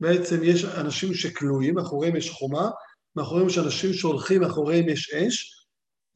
בעצם 0.00 0.40
יש 0.42 0.64
אנשים 0.64 1.14
שכלואים, 1.14 1.74
מאחוריהם 1.74 2.16
יש 2.16 2.30
חומה, 2.30 2.70
מאחוריהם 3.16 3.48
יש 3.48 3.58
אנשים 3.58 3.92
שהולכים, 3.92 4.40
מאחוריהם 4.40 4.88
יש 4.88 5.14
אש, 5.14 5.66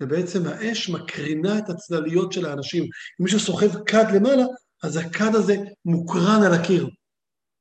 ובעצם 0.03 0.47
האש 0.47 0.91
מקרינה 0.91 1.59
את 1.59 1.69
הצלליות 1.69 2.33
של 2.33 2.47
האנשים. 2.47 2.83
אם 2.83 3.25
מישהו 3.25 3.41
סוחב 3.41 3.85
כד 3.85 4.05
למעלה, 4.15 4.45
אז 4.83 4.97
הכד 4.97 5.35
הזה 5.35 5.57
מוקרן 5.85 6.43
על 6.47 6.55
הקיר. 6.55 6.89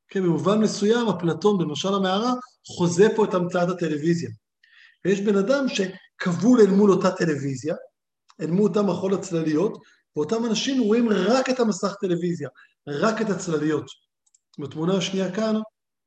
כן, 0.08 0.24
במובן 0.24 0.60
מסוים, 0.60 1.08
אפלטון, 1.08 1.58
במשל 1.58 1.94
המערה, 1.94 2.34
חוזה 2.68 3.08
פה 3.16 3.26
את 3.26 3.34
המצאת 3.34 3.70
הטלוויזיה. 3.70 4.30
ויש 5.06 5.22
בן 5.22 5.38
אדם 5.38 5.66
שכבול 5.68 6.62
אל 6.62 6.70
מול 6.70 6.92
אותה 6.92 7.12
טלוויזיה, 7.12 7.76
אל 8.42 8.52
מול 8.52 8.70
אותם 8.70 8.90
מחול 8.90 9.14
הצלליות, 9.14 9.78
ואותם 10.16 10.46
אנשים 10.46 10.82
רואים 10.82 11.10
רק 11.10 11.50
את 11.50 11.60
המסך 11.60 11.96
טלוויזיה, 12.02 12.50
רק 12.88 13.22
את 13.22 13.30
הצלליות. 13.30 13.86
בתמונה 14.60 14.98
השנייה 14.98 15.36
כאן, 15.36 15.56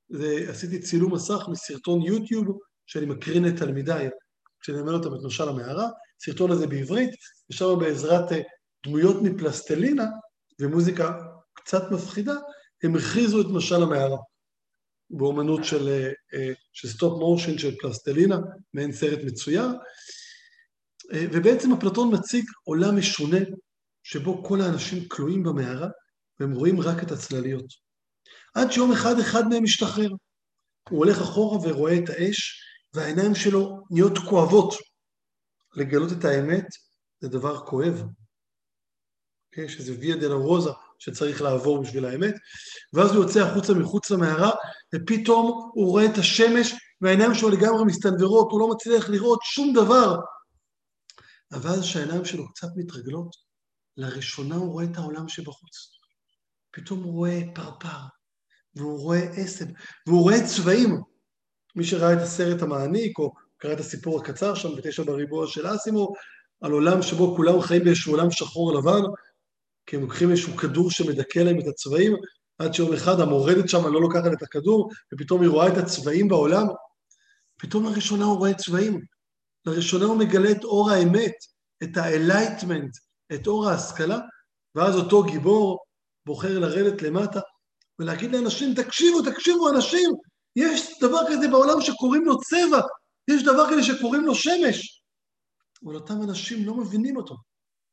זה, 0.09 0.47
עשיתי 0.49 0.79
צילום 0.79 1.15
מסך 1.15 1.49
מסרטון 1.49 2.03
יוטיוב 2.03 2.59
שאני 2.87 3.07
מקרין 3.07 3.45
לתלמידיי, 3.45 4.09
כשאני 4.61 4.81
לומד 4.81 4.93
איתם 4.93 5.15
את 5.15 5.21
משל 5.25 5.49
המערה, 5.49 5.89
סרטון 6.25 6.51
הזה 6.51 6.67
בעברית, 6.67 7.11
ושם 7.51 7.79
בעזרת 7.81 8.33
אה, 8.33 8.41
דמויות 8.87 9.17
מפלסטלינה 9.23 10.05
ומוזיקה 10.61 11.21
קצת 11.55 11.83
מפחידה, 11.91 12.35
הם 12.83 12.97
הכריזו 12.97 13.41
את 13.41 13.47
משל 13.47 13.83
המערה. 13.83 14.19
באומנות 15.11 15.65
של, 15.65 15.89
אה, 15.89 16.11
אה, 16.35 16.53
של 16.73 16.89
stop 16.89 17.19
motion 17.19 17.59
של 17.59 17.77
פלסטלינה, 17.77 18.39
מעין 18.75 18.93
סרט 18.93 19.19
מצויר, 19.25 19.69
ובעצם 21.13 21.73
אפלטון 21.73 22.15
מציג 22.15 22.45
עולם 22.65 22.97
משונה, 22.97 23.39
שבו 24.03 24.45
כל 24.45 24.61
האנשים 24.61 25.09
כלואים 25.09 25.43
במערה, 25.43 25.89
והם 26.41 26.53
רואים 26.53 26.81
רק 26.81 27.03
את 27.03 27.13
הצלליות. 27.13 27.67
עד 28.55 28.73
שיום 28.73 28.93
אחד 28.93 29.19
אחד 29.19 29.49
מהם 29.49 29.63
משתחרר. 29.63 30.11
הוא 30.91 30.99
הולך 30.99 31.19
אחורה 31.19 31.59
ורואה 31.63 31.99
את 31.99 32.11
האש, 32.11 32.61
והעיניים 32.95 33.35
שלו 33.35 33.81
נהיות 33.91 34.19
כואבות. 34.19 34.75
לגלות 35.77 36.13
את 36.13 36.25
האמת 36.25 36.67
זה 37.21 37.29
דבר 37.29 37.67
כואב. 37.67 38.03
יש 39.57 39.79
איזה 39.79 39.95
ויה 40.01 40.17
דלה 40.17 40.35
רוזה 40.35 40.71
שצריך 40.99 41.43
לעבור 41.43 41.83
בשביל 41.83 42.05
האמת, 42.05 42.35
ואז 42.93 43.15
הוא 43.15 43.25
יוצא 43.25 43.41
החוצה 43.41 43.75
מחוץ 43.75 44.11
למערה, 44.11 44.51
ופתאום 44.95 45.71
הוא 45.75 45.91
רואה 45.91 46.07
את 46.07 46.19
השמש, 46.19 46.75
והעיניים 47.01 47.35
שלו 47.35 47.51
לגמרי 47.51 47.85
מסתנוורות, 47.85 48.49
הוא 48.51 48.61
לא 48.61 48.69
מצליח 48.69 49.09
לראות 49.09 49.39
שום 49.43 49.73
דבר. 49.73 50.17
אבל 51.55 51.71
אז 51.71 51.81
כשהעיניים 51.81 52.25
שלו 52.25 52.49
קצת 52.53 52.69
מתרגלות, 52.77 53.37
לראשונה 53.97 54.55
הוא 54.55 54.73
רואה 54.73 54.85
את 54.85 54.97
העולם 54.97 55.29
שבחוץ. 55.29 55.99
פתאום 56.71 57.03
הוא 57.03 57.13
רואה 57.13 57.41
פרפר, 57.55 57.99
והוא 58.75 59.01
רואה 59.01 59.21
עשב, 59.37 59.65
והוא 60.07 60.23
רואה 60.23 60.37
צבעים. 60.47 61.01
מי 61.77 61.85
שראה 61.85 62.13
את 62.13 62.19
הסרט 62.19 62.63
המעניק, 62.63 63.19
או 63.19 63.33
קרא 63.57 63.73
את 63.73 63.81
הסיפור 63.81 64.21
הקצר 64.21 64.55
שם 64.55 64.77
בתשע 64.77 65.03
בריבוע 65.03 65.47
של 65.47 65.75
אסימו, 65.75 66.13
על 66.61 66.73
עולם 66.73 67.03
שבו 67.03 67.37
כולם 67.37 67.61
חיים 67.61 67.85
באיזשהו 67.85 68.13
עולם 68.13 68.31
שחור 68.31 68.79
לבן, 68.79 69.03
כי 69.87 69.97
הם 69.97 70.03
לוקחים 70.03 70.31
איזשהו 70.31 70.57
כדור 70.57 70.91
שמדכא 70.91 71.39
להם 71.39 71.61
את 71.61 71.67
הצבעים, 71.67 72.17
עד 72.59 72.75
שיום 72.75 72.93
אחד 72.93 73.21
המורדת 73.21 73.69
שם 73.69 73.87
לא 73.87 74.01
לוקחת 74.01 74.33
את 74.33 74.43
הכדור, 74.43 74.91
ופתאום 75.15 75.43
היא 75.43 75.51
רואה 75.51 75.69
את 75.69 75.79
הצבעים 75.79 76.29
בעולם. 76.29 76.67
פתאום 77.59 77.85
לראשונה 77.85 78.25
הוא 78.25 78.39
רואה 78.39 78.55
צבעים. 78.55 79.14
לראשונה 79.67 80.05
הוא 80.05 80.19
מגלה 80.19 80.51
את 80.51 80.65
אור 80.65 80.91
האמת, 80.91 81.35
את 81.83 81.97
ה-Enlightenment, 81.97 82.91
את 83.35 83.47
אור 83.47 83.69
ההשכלה, 83.69 84.19
ואז 84.75 84.97
אותו 84.97 85.23
גיבור 85.23 85.79
בוחר 86.27 86.59
לרדת 86.59 87.03
למטה 87.03 87.41
ולהגיד 87.99 88.33
לאנשים, 88.33 88.75
תקשיבו, 88.75 89.23
תקשיבו, 89.23 89.71
אנשים, 89.71 90.11
יש 90.57 90.99
דבר 91.01 91.21
כזה 91.29 91.49
בעולם 91.49 91.81
שקוראים 91.81 92.25
לו 92.25 92.41
צבע, 92.41 92.81
יש 93.31 93.43
דבר 93.43 93.71
כזה 93.71 93.83
שקוראים 93.83 94.25
לו 94.25 94.35
שמש. 94.35 95.03
אבל 95.85 95.95
אותם 95.95 96.23
אנשים 96.23 96.67
לא 96.67 96.75
מבינים 96.75 97.17
אותו. 97.17 97.35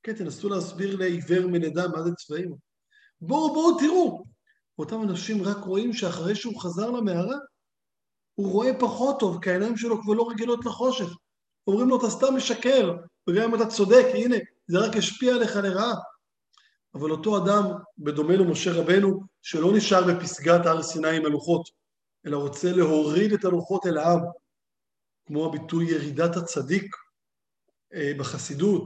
כן, 0.03 0.13
תנסו 0.13 0.49
להסביר 0.49 0.95
לעיוור 0.95 1.47
מלידה 1.47 1.87
מה 1.87 2.03
זה 2.03 2.09
צבעים. 2.15 2.55
בואו, 3.21 3.53
בואו 3.53 3.79
תראו. 3.79 4.23
אותם 4.79 5.01
אנשים 5.03 5.43
רק 5.43 5.57
רואים 5.57 5.93
שאחרי 5.93 6.35
שהוא 6.35 6.61
חזר 6.61 6.91
למערה, 6.91 7.37
הוא 8.35 8.51
רואה 8.51 8.79
פחות 8.79 9.19
טוב, 9.19 9.43
כי 9.43 9.49
העיניים 9.49 9.77
שלו 9.77 10.01
כבר 10.01 10.13
לא 10.13 10.29
רגילות 10.29 10.65
לחושך. 10.65 11.09
אומרים 11.67 11.89
לו, 11.89 11.97
אתה 11.97 12.09
סתם 12.09 12.35
משקר, 12.35 12.95
וגם 13.29 13.43
אם 13.43 13.55
אתה 13.55 13.65
צודק, 13.65 14.05
הנה, 14.13 14.35
זה 14.67 14.79
רק 14.79 14.95
השפיע 14.95 15.35
עליך 15.35 15.55
לרעה. 15.55 15.93
אבל 16.95 17.11
אותו 17.11 17.37
אדם, 17.37 17.63
בדומה 17.97 18.35
למשה 18.35 18.71
רבנו, 18.73 19.23
שלא 19.41 19.73
נשאר 19.77 20.13
בפסגת 20.13 20.65
הר 20.65 20.83
סיני 20.83 21.17
עם 21.17 21.25
הלוחות, 21.25 21.69
אלא 22.25 22.37
רוצה 22.37 22.71
להוריד 22.71 23.33
את 23.33 23.45
הלוחות 23.45 23.85
אל 23.85 23.97
העם, 23.97 24.19
כמו 25.25 25.45
הביטוי 25.45 25.91
ירידת 25.91 26.37
הצדיק 26.37 26.95
אה, 27.93 28.11
בחסידות, 28.17 28.85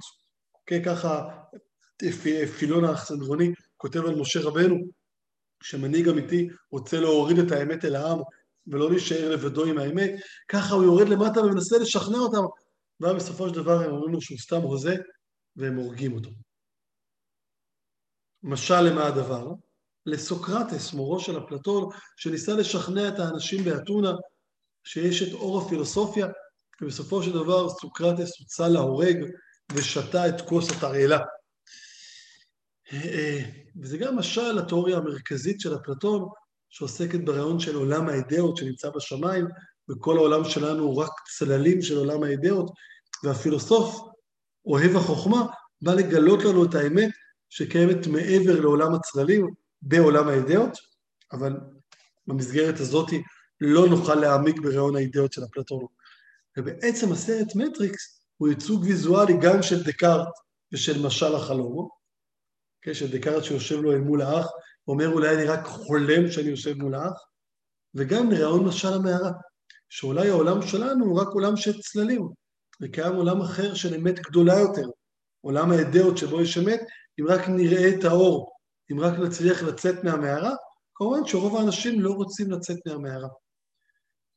כן, 0.66 0.84
ככה 0.84 1.30
פילון 2.58 2.86
האכסנדרוני 2.86 3.54
כותב 3.78 4.06
על 4.06 4.16
משה 4.16 4.40
רבנו, 4.42 4.76
שמנהיג 5.64 6.10
אמיתי 6.10 6.50
רוצה 6.72 7.00
להוריד 7.00 7.40
את 7.40 7.52
האמת 7.52 7.86
אל 7.86 7.96
העם 7.96 8.20
ולא 8.68 8.90
להישאר 8.90 9.32
לבדו 9.32 9.66
עם 9.66 9.78
האמת, 9.78 10.12
ככה 10.48 10.76
הוא 10.76 10.84
יורד 10.84 11.10
למטה 11.10 11.42
ומנסה 11.42 11.78
לשכנע 11.78 12.18
אותם, 12.18 12.44
ואז 13.00 13.16
בסופו 13.16 13.50
של 13.50 13.56
דבר 13.56 13.82
הם 13.82 13.92
אומרים 13.92 14.14
לו 14.14 14.22
שהוא 14.22 14.38
סתם 14.38 14.62
הוזה, 14.62 14.96
והם 15.56 15.76
הורגים 15.76 16.14
אותו. 16.14 16.30
משל 18.44 18.82
למה 18.82 19.08
הדבר? 19.08 19.48
לסוקרטס, 20.06 20.94
מורו 20.94 21.20
של 21.20 21.38
אפלטון, 21.38 21.90
שניסה 22.18 22.54
לשכנע 22.54 23.08
את 23.08 23.20
האנשים 23.20 23.64
באתונה 23.64 24.12
שיש 24.84 25.22
את 25.24 25.34
אור 25.34 25.62
הפילוסופיה, 25.62 26.28
ובסופו 26.82 27.24
של 27.24 27.34
דבר 27.34 27.70
סוקרטס 27.70 28.40
הוצא 28.40 28.68
להורג 28.68 29.16
ושתה 29.74 30.30
את 30.30 30.42
כוס 30.42 30.72
התרעלה. 30.72 31.20
וזה 33.82 33.98
גם 33.98 34.18
משל 34.18 34.52
לתיאוריה 34.52 34.98
המרכזית 34.98 35.60
של 35.60 35.76
אפלטון, 35.76 36.30
שעוסקת 36.70 37.20
ברעיון 37.26 37.60
של 37.60 37.76
עולם 37.76 38.10
האידאות 38.10 38.58
שנמצא 38.58 38.90
בשמיים, 38.90 39.48
וכל 39.90 40.18
העולם 40.18 40.44
שלנו 40.44 40.84
הוא 40.84 41.04
רק 41.04 41.12
צללים 41.38 41.82
של 41.82 41.98
עולם 41.98 42.24
האידאות, 42.24 42.72
והפילוסוף, 43.24 44.02
אוהב 44.66 44.96
החוכמה, 44.96 45.46
בא 45.82 45.94
לגלות 45.94 46.44
לנו 46.44 46.66
את 46.66 46.76
האמת 46.76 47.10
שקיימת 47.50 48.08
מעבר 48.08 48.60
לעולם 48.60 48.96
הצללים, 48.96 49.48
בעולם 49.82 50.28
האידאות, 50.28 50.78
אבל 51.32 51.54
במסגרת 52.28 52.80
הזאת 52.80 53.10
לא 53.62 53.88
נוכל 53.88 54.16
להעמיק 54.16 54.60
ברעיון 54.60 54.96
האידאות 54.96 55.34
של 55.34 55.44
אפלטון. 55.44 55.86
ובעצם 56.58 57.12
הסרט 57.12 57.56
מטריקס 57.56 58.22
הוא 58.38 58.48
ייצוג 58.48 58.84
ויזואלי 58.84 59.34
גם 59.42 59.64
של 59.64 59.84
דקארט 59.84 60.28
ושל 60.74 61.06
משל 61.06 61.36
החלום, 61.36 61.90
כן, 62.82 62.94
של 62.94 63.12
דקארט 63.12 63.44
שיושב 63.44 63.82
לו 63.82 63.92
אל 63.92 64.00
מול 64.00 64.22
האח, 64.22 64.48
אומר 64.88 65.14
אולי 65.14 65.36
אני 65.36 65.44
רק 65.44 65.66
חולם 65.66 66.32
שאני 66.32 66.50
יושב 66.50 66.78
מול 66.78 66.96
האח, 66.96 67.26
וגם 67.96 68.32
לרעיון 68.32 68.66
משל 68.66 68.94
המערה, 68.94 69.32
שאולי 69.90 70.30
העולם 70.30 70.62
שלנו 70.62 71.06
הוא 71.06 71.22
רק 71.22 71.28
עולם 71.28 71.58
של 71.58 71.82
צללים, 71.82 72.30
וקיים 72.82 73.16
עולם 73.16 73.42
אחר 73.42 73.74
של 73.74 73.96
אמת 73.96 74.20
גדולה 74.20 74.60
יותר, 74.60 74.90
עולם 75.42 75.72
האידאות 75.72 76.18
שבו 76.18 76.42
יש 76.42 76.58
אמת, 76.58 76.80
אם 77.20 77.26
רק 77.28 77.42
נראה 77.48 77.90
את 77.90 78.04
האור, 78.04 78.52
אם 78.92 79.00
רק 79.00 79.20
נצליח 79.20 79.64
לצאת 79.64 80.04
מהמערה, 80.04 80.52
כמובן 80.96 81.26
שרוב 81.26 81.56
האנשים 81.56 82.02
לא 82.02 82.12
רוצים 82.12 82.52
לצאת 82.52 82.78
מהמערה. 82.88 83.30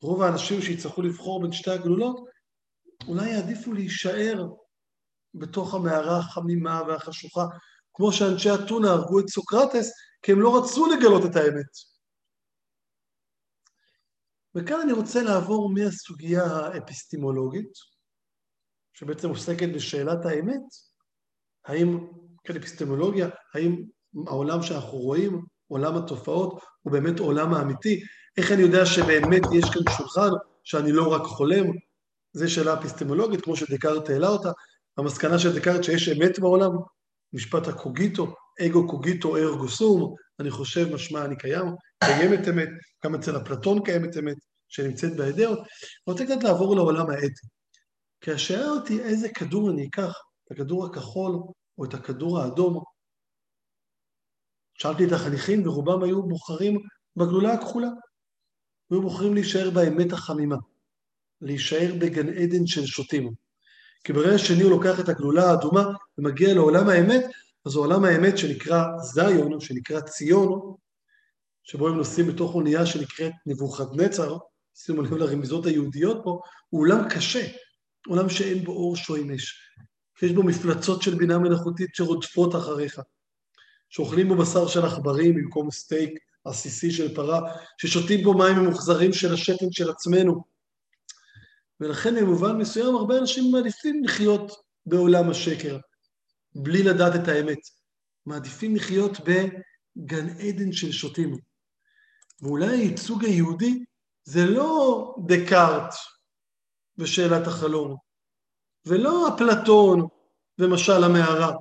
רוב 0.02 0.22
האנשים 0.22 0.62
שיצטרכו 0.62 1.02
לבחור 1.02 1.42
בין 1.42 1.52
שתי 1.52 1.70
הגלולות, 1.70 2.20
אולי 3.08 3.30
יעדיפו 3.30 3.72
להישאר 3.72 4.46
בתוך 5.34 5.74
המערה 5.74 6.18
החמימה 6.18 6.82
והחשוכה, 6.88 7.44
כמו 7.94 8.12
שאנשי 8.12 8.54
אתונה 8.54 8.90
הרגו 8.90 9.20
את 9.20 9.28
סוקרטס, 9.28 9.90
כי 10.22 10.32
הם 10.32 10.40
לא 10.40 10.58
רצו 10.58 10.86
לגלות 10.86 11.24
את 11.30 11.36
האמת. 11.36 11.97
וכאן 14.58 14.80
אני 14.80 14.92
רוצה 14.92 15.22
לעבור 15.22 15.70
מהסוגיה 15.70 16.44
האפיסטימולוגית, 16.44 17.72
שבעצם 18.92 19.28
עוסקת 19.28 19.68
בשאלת 19.74 20.26
האמת, 20.26 20.62
האם, 21.66 22.06
כן, 22.44 22.56
אפיסטימולוגיה, 22.56 23.28
האם 23.54 23.82
העולם 24.26 24.62
שאנחנו 24.62 24.98
רואים, 24.98 25.44
עולם 25.68 25.96
התופעות, 25.96 26.60
הוא 26.82 26.92
באמת 26.92 27.18
עולם 27.18 27.54
האמיתי? 27.54 28.00
איך 28.36 28.52
אני 28.52 28.62
יודע 28.62 28.86
שבאמת 28.86 29.42
יש 29.54 29.64
כאן 29.64 29.96
שולחן, 29.96 30.30
שאני 30.64 30.92
לא 30.92 31.12
רק 31.12 31.22
חולם? 31.22 31.66
זו 32.32 32.50
שאלה 32.50 32.74
אפיסטימולוגית, 32.74 33.40
כמו 33.40 33.56
שדקארט 33.56 34.10
העלה 34.10 34.28
אותה. 34.28 34.50
המסקנה 34.98 35.38
של 35.38 35.58
דקארט 35.58 35.84
שיש 35.84 36.08
אמת 36.08 36.38
בעולם, 36.38 36.70
משפט 37.32 37.68
הקוגיטו, 37.68 38.34
אגו 38.66 38.88
קוגיטו 38.88 39.36
ארגו 39.36 39.68
סום, 39.68 40.14
אני 40.40 40.50
חושב 40.50 40.94
משמע 40.94 41.24
אני 41.24 41.36
קיים, 41.36 41.66
קיימת 42.04 42.48
אמת, 42.48 42.68
גם 43.04 43.14
אצל 43.14 43.36
אפלטון 43.36 43.84
קיימת 43.84 44.16
אמת, 44.16 44.36
שנמצאת 44.68 45.16
באידאות. 45.16 45.58
אני 45.58 45.66
רוצה 46.06 46.24
קצת 46.24 46.42
לעבור 46.42 46.76
לעולם 46.76 47.10
האתי. 47.10 47.46
כי 48.20 48.30
השאלה 48.30 48.68
אותי 48.68 49.00
איזה 49.00 49.28
כדור 49.28 49.70
אני 49.70 49.86
אקח, 49.86 50.12
את 50.44 50.50
הכדור 50.50 50.86
הכחול 50.86 51.32
או 51.78 51.84
את 51.84 51.94
הכדור 51.94 52.40
האדום. 52.40 52.82
שאלתי 54.74 55.06
את 55.06 55.12
החניכים 55.12 55.66
ורובם 55.66 56.02
היו 56.02 56.22
בוחרים 56.22 56.80
בגלולה 57.16 57.52
הכחולה. 57.52 57.88
היו 58.90 59.02
בוחרים 59.02 59.34
להישאר 59.34 59.70
באמת 59.70 60.12
החמימה, 60.12 60.56
להישאר 61.40 61.92
בגן 61.98 62.28
עדן 62.28 62.66
של 62.66 62.86
שוטים. 62.86 63.32
כי 64.04 64.12
ברגע 64.12 64.38
שני 64.38 64.62
הוא 64.62 64.70
לוקח 64.70 65.00
את 65.00 65.08
הגלולה 65.08 65.50
האדומה 65.50 65.84
ומגיע 66.18 66.54
לעולם 66.54 66.88
האמת, 66.88 67.24
אז 67.66 67.76
עולם 67.76 68.04
האמת 68.04 68.38
שנקרא 68.38 68.84
זיון, 69.02 69.60
שנקרא 69.60 70.00
ציון, 70.00 70.74
שבו 71.62 71.88
הם 71.88 71.96
נוסעים 71.96 72.26
בתוך 72.26 72.54
אונייה 72.54 72.86
שנקראת 72.86 73.32
נבוכדנצר, 73.46 74.36
שימו 74.84 75.02
לב 75.02 75.14
לרמיזות 75.14 75.66
היהודיות 75.66 76.20
פה, 76.24 76.40
הוא 76.68 76.80
עולם 76.80 77.08
קשה, 77.10 77.46
עולם 78.06 78.28
שאין 78.28 78.64
בו 78.64 78.72
אור 78.72 78.96
שוימש, 78.96 79.60
שיש 80.18 80.32
בו 80.32 80.42
מפלצות 80.42 81.02
של 81.02 81.14
בינה 81.14 81.38
מלאכותית 81.38 81.94
שרודפות 81.94 82.54
אחריך, 82.54 83.00
שאוכלים 83.88 84.28
בו 84.28 84.36
בשר 84.36 84.68
של 84.68 84.84
עכברים 84.84 85.34
במקום 85.34 85.70
סטייק 85.70 86.18
עסיסי 86.44 86.90
של 86.90 87.14
פרה, 87.14 87.40
ששותים 87.80 88.24
בו 88.24 88.34
מים 88.34 88.56
ממוחזרים 88.56 89.12
של 89.12 89.34
השתן 89.34 89.72
של 89.72 89.90
עצמנו. 89.90 90.44
ולכן 91.80 92.14
במובן 92.20 92.56
מסוים 92.56 92.94
הרבה 92.96 93.18
אנשים 93.18 93.52
מעדיפים 93.52 94.04
לחיות 94.04 94.52
בעולם 94.86 95.30
השקר, 95.30 95.78
בלי 96.54 96.82
לדעת 96.82 97.22
את 97.22 97.28
האמת. 97.28 97.58
מעדיפים 98.26 98.76
לחיות 98.76 99.20
בגן 99.20 100.28
עדן 100.28 100.72
של 100.72 100.92
שוטים. 100.92 101.38
ואולי 102.42 102.76
הייצוג 102.76 103.24
היהודי 103.24 103.84
זה 104.30 104.44
לא 104.44 105.14
דקארט 105.26 105.94
ושאלת 106.98 107.46
החלום, 107.46 107.96
ולא 108.86 109.28
אפלטון 109.28 110.08
ומשל 110.58 111.04
המערה, 111.04 111.52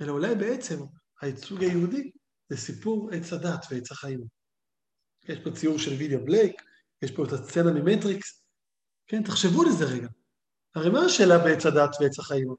אלא 0.00 0.12
אולי 0.12 0.34
בעצם 0.34 0.76
הייצוג 1.20 1.62
היהודי 1.62 2.10
זה 2.48 2.56
סיפור 2.56 3.10
עץ 3.12 3.32
הדת 3.32 3.66
ועץ 3.70 3.92
החיים. 3.92 4.24
יש 5.28 5.38
פה 5.44 5.50
ציור 5.50 5.78
של 5.78 5.90
וידיה 5.90 6.18
בלייק, 6.18 6.62
יש 7.02 7.10
פה 7.10 7.24
את 7.24 7.32
הסצנה 7.32 7.72
ממטריקס, 7.72 8.42
כן, 9.06 9.22
תחשבו 9.22 9.64
לזה 9.64 9.84
רגע. 9.84 10.08
הרי 10.74 10.90
מה 10.90 11.00
השאלה 11.00 11.38
בעץ 11.38 11.66
הדת 11.66 11.96
ועץ 12.00 12.18
החיים? 12.18 12.54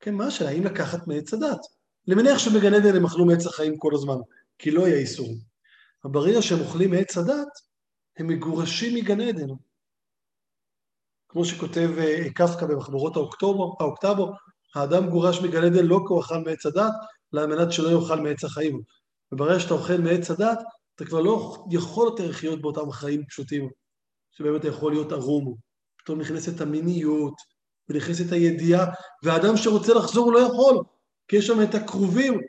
כן, 0.00 0.14
מה 0.14 0.26
השאלה? 0.26 0.50
האם 0.50 0.64
לקחת 0.64 1.06
מעץ 1.06 1.34
הדת? 1.34 1.60
אני 2.08 2.14
מניח 2.14 2.38
שבגן 2.38 2.74
עדן 2.74 2.96
הם 2.96 3.06
אכלו 3.06 3.26
מעץ 3.26 3.46
החיים 3.46 3.78
כל 3.78 3.94
הזמן, 3.94 4.18
כי 4.58 4.70
לא 4.70 4.86
היה 4.86 4.96
איסור. 4.96 5.28
ברגע 6.04 6.42
שהם 6.42 6.60
אוכלים 6.60 6.90
מעץ 6.90 7.16
הדת, 7.16 7.71
הם 8.16 8.26
מגורשים 8.26 8.94
מגן 8.94 9.20
עדן. 9.20 9.48
כמו 11.28 11.44
שכותב 11.44 11.90
אה, 11.98 12.32
קפקא 12.34 12.66
במחברות 12.66 13.16
האוקטבור, 13.16 14.36
האדם 14.74 15.10
גורש 15.10 15.40
מגן 15.40 15.64
עדן 15.64 15.86
לא 15.86 15.96
כי 15.96 16.12
הוא 16.14 16.20
אכל 16.20 16.38
מעץ 16.38 16.66
הדת, 16.66 16.92
אלא 17.34 17.40
על 17.40 17.46
מנת 17.46 17.72
שלא 17.72 17.88
יאכל 17.88 18.20
מעץ 18.20 18.44
החיים. 18.44 18.82
וברגע 19.32 19.60
שאתה 19.60 19.74
אוכל 19.74 19.98
מעץ 19.98 20.30
הדת, 20.30 20.58
אתה 20.94 21.04
כבר 21.04 21.20
לא 21.20 21.64
יכול 21.70 22.06
יותר 22.06 22.30
לחיות 22.30 22.60
באותם 22.62 22.90
חיים 22.90 23.26
פשוטים, 23.26 23.68
שבאמת 24.32 24.60
אתה 24.60 24.68
יכול 24.68 24.92
להיות 24.92 25.12
ערום. 25.12 25.56
פתאום 25.98 26.20
נכנסת 26.20 26.60
המיניות, 26.60 27.34
ונכנסת 27.88 28.32
הידיעה, 28.32 28.86
והאדם 29.22 29.56
שרוצה 29.56 29.94
לחזור 29.94 30.24
הוא 30.24 30.32
לא 30.32 30.38
יכול, 30.38 30.84
כי 31.28 31.36
יש 31.36 31.46
שם 31.46 31.62
את 31.62 31.74
הכרובים, 31.74 32.40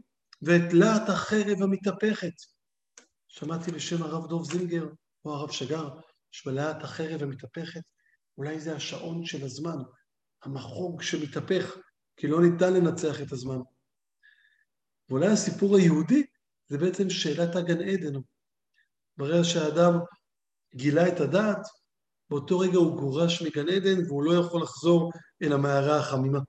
ואת 0.41 0.73
להט 0.73 1.09
החרב 1.09 1.61
המתהפכת. 1.61 2.33
שמעתי 3.27 3.71
בשם 3.71 4.03
הרב 4.03 4.27
דוב 4.27 4.51
זינגר, 4.51 4.85
או 5.25 5.33
הרב 5.33 5.51
שגר, 5.51 5.89
שבלהט 6.31 6.83
החרב 6.83 7.23
המתהפכת, 7.23 7.81
אולי 8.37 8.59
זה 8.59 8.75
השעון 8.75 9.25
של 9.25 9.45
הזמן, 9.45 9.77
המחוג 10.43 11.01
שמתהפך, 11.01 11.77
כי 12.17 12.27
לא 12.27 12.41
ניתן 12.41 12.73
לנצח 12.73 13.21
את 13.21 13.31
הזמן. 13.31 13.59
ואולי 15.09 15.27
הסיפור 15.27 15.77
היהודי 15.77 16.23
זה 16.67 16.77
בעצם 16.77 17.09
שאלת 17.09 17.55
הגן 17.55 17.81
עדן. 17.81 18.19
ברגע 19.17 19.43
שהאדם 19.43 19.93
גילה 20.75 21.07
את 21.07 21.19
הדעת, 21.19 21.67
באותו 22.29 22.59
רגע 22.59 22.77
הוא 22.77 22.97
גורש 22.97 23.41
מגן 23.41 23.69
עדן 23.69 24.05
והוא 24.07 24.23
לא 24.23 24.33
יכול 24.33 24.61
לחזור 24.61 25.11
אל 25.43 25.53
המערה 25.53 25.99
החמימה. 25.99 26.39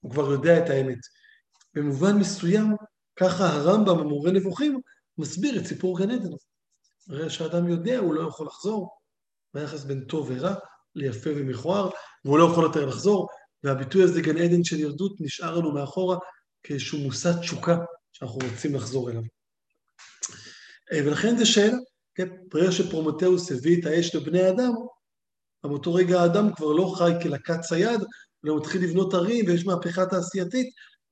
הוא 0.00 0.12
כבר 0.12 0.30
יודע 0.32 0.64
את 0.64 0.70
האמת. 0.70 0.98
במובן 1.74 2.16
מסוים, 2.20 2.66
ככה 3.16 3.44
הרמב"ם, 3.44 3.98
המורה 3.98 4.30
נבוכים, 4.30 4.80
מסביר 5.18 5.60
את 5.60 5.66
סיפור 5.66 5.98
גן 5.98 6.10
עדן. 6.10 6.30
הרי 7.08 7.30
שהאדם 7.30 7.68
יודע, 7.68 7.98
הוא 7.98 8.14
לא 8.14 8.28
יכול 8.28 8.46
לחזור, 8.46 8.98
ביחס 9.54 9.84
בין 9.84 10.04
טוב 10.04 10.30
ורע, 10.30 10.54
ליפה 10.94 11.30
ומכוער, 11.36 11.90
והוא 12.24 12.38
לא 12.38 12.44
יכול 12.44 12.64
יותר 12.64 12.86
לחזור, 12.86 13.28
והביטוי 13.64 14.02
הזה, 14.02 14.20
גן 14.20 14.38
עדן 14.38 14.64
של 14.64 14.80
ירדות, 14.80 15.20
נשאר 15.20 15.58
לנו 15.58 15.72
מאחורה 15.72 16.18
כאיזשהו 16.62 16.98
מושא 16.98 17.32
תשוקה 17.40 17.76
שאנחנו 18.12 18.38
רוצים 18.50 18.74
לחזור 18.74 19.10
אליו. 19.10 19.22
אה, 20.92 21.00
ולכן 21.06 21.36
זו 21.38 21.46
שאלה, 21.46 21.76
כן, 22.14 22.28
ברגע 22.48 22.72
שפרומטאוס 22.72 23.52
הביא 23.52 23.80
את 23.80 23.86
האש 23.86 24.14
לבני 24.14 24.50
אדם, 24.50 24.72
אבל 25.64 25.72
באותו 25.72 25.94
רגע 25.94 26.20
האדם 26.20 26.54
כבר 26.54 26.72
לא 26.72 26.94
חי 26.98 27.12
כלקט 27.22 27.60
ציד, 27.60 28.00
אלא 28.44 28.52
הוא 28.52 28.60
מתחיל 28.60 28.84
לבנות 28.84 29.14
ערים 29.14 29.46
ויש 29.46 29.66
מהפכה 29.66 30.06
תעשייתית, 30.06 30.66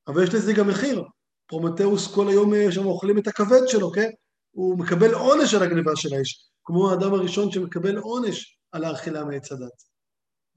אבל 0.09 0.23
יש 0.23 0.35
לזה 0.35 0.53
גם 0.53 0.69
מחיר. 0.69 1.05
פרומטאוס 1.47 2.15
כל 2.15 2.29
היום 2.29 2.55
אה, 2.55 2.73
שם 2.73 2.87
אוכלים 2.87 3.19
את 3.19 3.27
הכבד 3.27 3.69
שלו, 3.69 3.93
כן? 3.93 4.11
הוא 4.57 4.79
מקבל 4.79 5.15
עונש 5.15 5.55
על 5.55 5.63
הגניבה 5.63 5.97
של 5.97 6.15
האש, 6.15 6.51
כמו 6.65 6.91
האדם 6.91 7.15
הראשון 7.15 7.53
שמקבל 7.53 7.97
עונש 7.97 8.59
על 8.73 8.85
האכילה 8.85 9.25
מעץ 9.25 9.53
הדעת. 9.53 9.83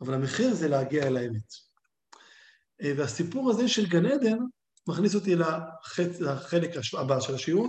אבל 0.02 0.14
המחיר 0.14 0.54
זה 0.54 0.68
להגיע 0.68 1.08
אל 1.08 1.18
האמת. 1.18 1.54
אה, 2.82 2.94
והסיפור 2.98 3.50
הזה 3.50 3.68
של 3.68 3.90
גן 3.90 4.06
עדן 4.06 4.38
מכניס 4.88 5.16
אותי 5.16 5.36
לחצ... 5.36 6.20
לחלק 6.20 6.72
הבא 6.98 7.20
של 7.20 7.36
השיעור, 7.36 7.68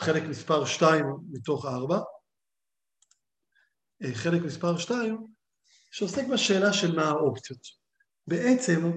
חלק 0.00 0.22
מספר 0.22 0.64
2 0.64 1.06
מתוך 1.30 1.66
4. 1.66 2.00
אה, 4.02 4.14
חלק 4.14 4.42
מספר 4.42 4.78
2, 4.78 5.26
שעוסק 5.90 6.26
בשאלה 6.32 6.72
של 6.72 6.96
מה 6.96 7.04
האופציות. 7.04 7.60
בעצם, 8.26 8.90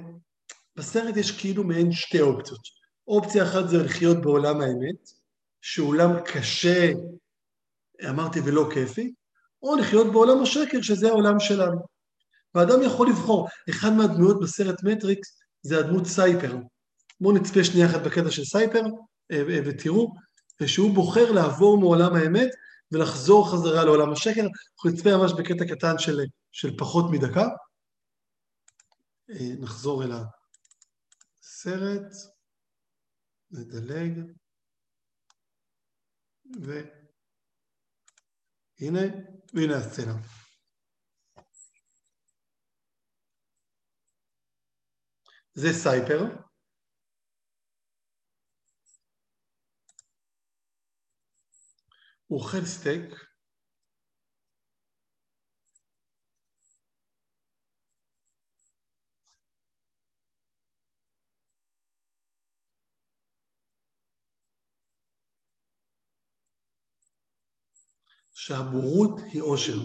בסרט 0.76 1.18
יש 1.18 1.40
כאילו 1.40 1.64
מעין 1.64 1.92
שתי 1.92 2.22
אופציות. 2.22 2.62
אופציה 3.08 3.44
אחת 3.44 3.70
זה 3.70 3.78
לחיות 3.84 4.18
בעולם 4.22 4.62
האמת, 4.62 5.19
שהוא 5.62 5.90
עולם 5.90 6.10
קשה, 6.26 6.92
אמרתי 8.10 8.40
ולא 8.40 8.70
כיפי, 8.74 9.14
או 9.64 9.76
לחיות 9.76 10.12
בעולם 10.12 10.42
השקר, 10.42 10.82
שזה 10.82 11.08
העולם 11.08 11.40
שלנו. 11.40 11.80
ואדם 12.56 12.82
יכול 12.86 13.10
לבחור. 13.10 13.48
אחד 13.70 13.90
מהדמויות 13.94 14.40
בסרט 14.40 14.84
מטריקס 14.84 15.40
זה 15.62 15.80
הדמות 15.80 16.06
סייפר. 16.06 16.58
בואו 17.22 17.36
נצפה 17.36 17.64
שנייה 17.64 17.88
אחת 17.88 18.02
בקטע 18.02 18.32
של 18.32 18.46
סייפר, 18.46 18.82
אה, 19.32 19.38
אה, 19.38 19.60
ותראו, 19.66 20.14
שהוא 20.66 20.96
בוחר 20.96 21.32
לעבור 21.32 21.78
מעולם 21.78 22.16
האמת 22.16 22.50
ולחזור 22.92 23.52
חזרה 23.52 23.86
לעולם 23.86 24.12
השקר. 24.12 24.42
אנחנו 24.42 24.90
נצפה 24.90 25.18
ממש 25.18 25.32
בקטע 25.38 25.66
קטן 25.76 25.98
של, 25.98 26.20
של 26.52 26.78
פחות 26.78 27.06
מדקה. 27.12 27.48
אה, 29.30 29.56
נחזור 29.60 30.04
אל 30.04 30.12
הסרט, 31.42 32.14
נדלג, 33.52 34.20
והנה, 38.82 39.00
והנה 39.54 39.78
הסצנה. 39.78 40.14
זה 45.54 45.68
סייפר. 45.84 46.50
הוא 52.28 52.40
אוכל 52.40 52.66
סטייק, 52.66 53.29
שהבורות 68.40 69.20
היא 69.32 69.42
עושר. 69.42 69.78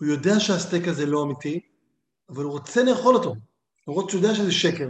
הוא 0.00 0.08
יודע 0.08 0.40
שהסטייק 0.40 0.88
הזה 0.88 1.06
לא 1.06 1.22
אמיתי, 1.22 1.60
אבל 2.28 2.44
הוא 2.44 2.52
רוצה 2.52 2.84
לאכול 2.84 3.14
אותו, 3.14 3.34
למרות 3.88 4.10
שהוא 4.10 4.20
יודע 4.22 4.34
שזה 4.34 4.52
שקר. 4.52 4.88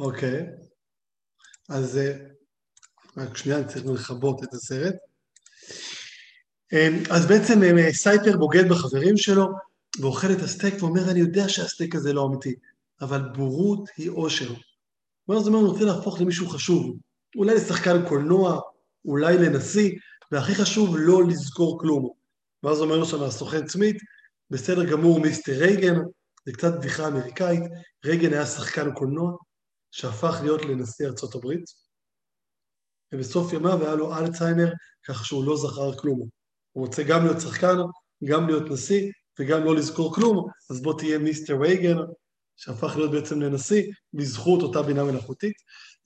אוקיי, 0.00 0.46
אז 1.68 1.98
אה, 1.98 2.12
רק 3.16 3.36
שנייה, 3.36 3.58
אני 3.58 3.68
צריך 3.68 3.86
לכבות 3.86 4.44
את 4.44 4.54
הסרט. 4.54 4.94
אמ, 6.72 7.02
אז 7.10 7.26
בעצם 7.26 7.62
אה, 7.62 7.92
סייפר 7.92 8.36
בוגד 8.36 8.68
בחברים 8.68 9.16
שלו, 9.16 9.46
ואוכל 10.00 10.32
את 10.32 10.42
הסטייק 10.42 10.74
ואומר, 10.82 11.10
אני 11.10 11.20
יודע 11.20 11.48
שהסטייק 11.48 11.94
הזה 11.94 12.12
לא 12.12 12.26
אמיתי, 12.26 12.54
אבל 13.00 13.22
בורות 13.36 13.88
היא 13.96 14.10
אושר. 14.10 14.54
ואז 15.28 15.46
הוא 15.46 15.46
אומר, 15.46 15.58
אני 15.58 15.68
רוצה 15.68 15.84
להפוך 15.84 16.20
למישהו 16.20 16.48
חשוב, 16.48 16.96
אולי 17.36 17.54
לשחקן 17.54 18.08
קולנוע, 18.08 18.60
אולי 19.04 19.38
לנשיא, 19.38 19.90
והכי 20.32 20.54
חשוב, 20.54 20.96
לא 20.98 21.24
לזכור 21.28 21.80
כלום. 21.80 22.10
ואז 22.62 22.80
אומר 22.80 22.96
לו 22.96 23.06
שם 23.06 23.22
הסוכן 23.22 23.68
סמית, 23.68 23.96
בסדר 24.50 24.84
גמור 24.84 25.20
Mister 25.20 25.52
Reagan, 25.52 25.94
זה 26.46 26.52
קצת 26.52 26.78
בדיחה 26.78 27.08
אמריקאית, 27.08 27.62
רייגן 28.04 28.32
היה 28.32 28.46
שחקן 28.46 28.94
קולנוע, 28.94 29.36
שהפך 29.90 30.40
להיות 30.42 30.64
לנשיא 30.64 31.06
ארצות 31.06 31.34
הברית, 31.34 31.64
ובסוף 33.14 33.52
ימיו 33.52 33.82
היה 33.82 33.94
לו 33.94 34.18
אלצהיימר, 34.18 34.72
ככה 35.06 35.24
שהוא 35.24 35.44
לא 35.44 35.56
זכר 35.56 35.98
כלום. 35.98 36.28
הוא 36.72 36.86
רוצה 36.86 37.02
גם 37.02 37.24
להיות 37.24 37.40
שחקן, 37.40 37.76
גם 38.24 38.46
להיות 38.46 38.70
נשיא, 38.70 39.12
וגם 39.38 39.64
לא 39.64 39.76
לזכור 39.76 40.14
כלום, 40.14 40.48
אז 40.70 40.82
בוא 40.82 40.98
תהיה 40.98 41.18
מיסטר 41.18 41.56
וייגן, 41.60 41.96
שהפך 42.56 42.96
להיות 42.96 43.10
בעצם 43.10 43.40
לנשיא, 43.40 43.92
בזכות 44.12 44.62
אותה 44.62 44.82
בינה 44.82 45.04
מלאכותית, 45.04 45.56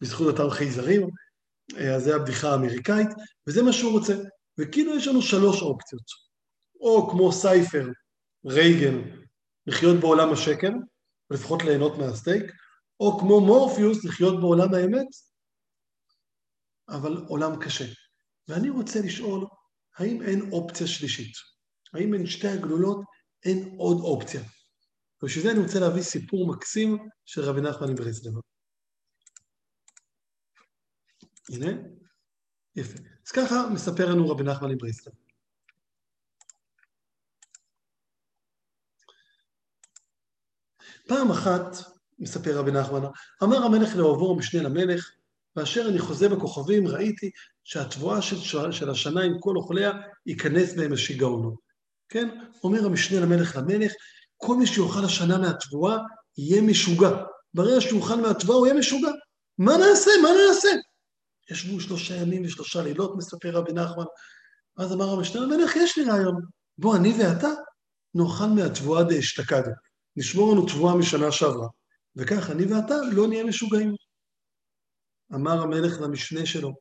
בזכות 0.01 0.27
אותם 0.27 0.51
חייזרים, 0.51 1.09
אז 1.77 2.05
זה 2.05 2.17
הבדיחה 2.17 2.51
האמריקאית, 2.51 3.09
וזה 3.47 3.63
מה 3.63 3.73
שהוא 3.73 3.93
רוצה. 3.93 4.15
וכאילו 4.61 4.97
יש 4.97 5.09
לנו 5.09 5.23
שלוש 5.23 5.63
אופציות, 5.63 6.05
או 6.81 7.11
כמו 7.11 7.33
סייפר, 7.33 7.89
רייגן, 8.47 9.01
לחיות 9.67 10.01
בעולם 10.01 10.33
השקר, 10.33 10.71
לפחות 11.31 11.63
ליהנות 11.63 11.99
מהסטייק, 11.99 12.45
או 13.01 13.19
כמו 13.21 13.41
מורפיוס, 13.41 14.05
לחיות 14.05 14.41
בעולם 14.41 14.75
האמת, 14.75 15.07
אבל 16.89 17.25
עולם 17.29 17.65
קשה. 17.65 17.85
ואני 18.49 18.71
רוצה 18.71 19.01
לשאול, 19.01 19.47
האם 19.97 20.23
אין 20.23 20.53
אופציה 20.53 20.87
שלישית? 20.87 21.37
האם 21.95 22.11
בין 22.11 22.27
שתי 22.27 22.49
הגלולות 22.49 23.01
אין 23.45 23.75
עוד 23.79 23.97
אופציה? 24.01 24.41
ובשביל 25.23 25.45
זה 25.45 25.51
אני 25.51 25.59
רוצה 25.59 25.81
להביא 25.81 26.03
סיפור 26.03 26.55
מקסים 26.55 27.09
של 27.25 27.41
רבי 27.41 27.61
נחמן 27.61 27.93
מברסלב. 27.93 28.33
הנה, 31.49 31.73
יפה. 32.77 32.99
אז 33.27 33.33
ככה 33.33 33.55
מספר 33.75 34.11
לנו 34.11 34.29
רבי 34.29 34.43
נחמן 34.43 34.69
מברסלב. 34.71 35.13
פעם 41.09 41.31
אחת 41.31 41.94
מספר 42.19 42.59
רבי 42.59 42.73
נחמן, 42.73 43.01
אמר 43.43 43.57
המלך 43.57 43.97
לאוהבו 43.97 44.31
המשנה 44.31 44.63
למלך, 44.63 45.11
ואשר 45.57 45.89
אני 45.89 45.99
חוזה 45.99 46.29
בכוכבים 46.29 46.89
ראיתי 46.89 47.31
שהתבואה 47.65 48.23
של, 48.23 48.37
של 48.73 48.91
השנה 48.91 49.23
עם 49.23 49.37
כל 49.41 49.57
אוכליה 49.57 49.93
ייכנס 50.27 50.75
בהם 50.75 50.93
השיגעונו. 50.93 51.57
כן? 52.09 52.29
אומר 52.65 52.85
המשנה 52.87 53.21
למלך 53.21 53.57
למלך, 53.57 53.93
כל 54.37 54.57
מי 54.57 54.67
שיאכל 54.67 55.05
השנה 55.05 55.39
מהתבואה 55.39 55.99
יהיה 56.39 56.63
משוגע. 56.63 57.11
ברגע 57.55 57.81
שהוא 57.81 58.01
יאכל 58.01 58.17
מהתבואה 58.17 58.59
הוא 58.59 58.67
יהיה 58.67 58.79
משוגע. 58.79 59.11
מה 59.59 59.77
נעשה? 59.77 60.11
מה 60.23 60.29
נעשה? 60.29 60.69
ישבו 61.51 61.81
שלושה 61.81 62.17
ימים 62.17 62.45
ושלושה 62.45 62.83
לילות, 62.83 63.17
מספר 63.17 63.51
רבי 63.51 63.73
נחמן. 63.73 64.05
אז 64.77 64.93
אמר 64.93 65.11
המשנה 65.11 65.41
למלך, 65.41 65.77
יש 65.77 65.99
לי 65.99 66.05
רעיון. 66.05 66.43
בוא, 66.79 66.97
אני 66.97 67.15
ואתה 67.19 67.49
נאכל 68.15 68.47
מהתבואה 68.47 69.03
דאשתקד. 69.05 69.63
נשמור 70.17 70.53
לנו 70.53 70.67
תבואה 70.67 70.95
משנה 70.95 71.33
שעברה. 71.33 71.69
וכך 72.17 72.51
אני 72.51 72.65
ואתה 72.65 72.95
לא 73.13 73.29
נהיה 73.29 73.45
משוגעים. 73.45 73.95
אמר 75.35 75.63
המלך 75.63 76.01
למשנה 76.01 76.47
שלו, 76.47 76.75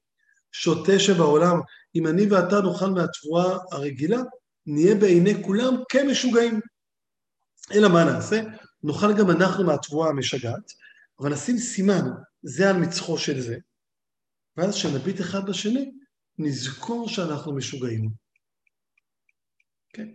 שוטה 0.51 0.99
שבעולם, 0.99 1.59
אם 1.95 2.07
אני 2.07 2.25
ואתה 2.31 2.55
נאכל 2.61 2.89
מהתבואה 2.89 3.57
הרגילה, 3.71 4.19
נהיה 4.65 4.95
בעיני 4.95 5.43
כולם 5.43 5.73
כמשוגעים. 5.89 6.59
אלא 7.73 7.89
מה 7.89 8.03
נעשה? 8.03 8.41
נאכל 8.83 9.17
גם 9.19 9.31
אנחנו 9.31 9.63
מהתבואה 9.63 10.09
המשגעת, 10.09 10.71
אבל 11.19 11.33
נשים 11.33 11.57
סימן, 11.57 12.09
זה 12.43 12.69
על 12.69 12.77
מצחו 12.77 13.17
של 13.17 13.41
זה, 13.41 13.57
ואז 14.57 14.75
כשנביט 14.75 15.21
אחד 15.21 15.49
בשני, 15.49 15.91
נזכור 16.37 17.09
שאנחנו 17.09 17.55
משוגעים. 17.55 18.05
Okay. 18.05 19.93
כן? 19.93 20.07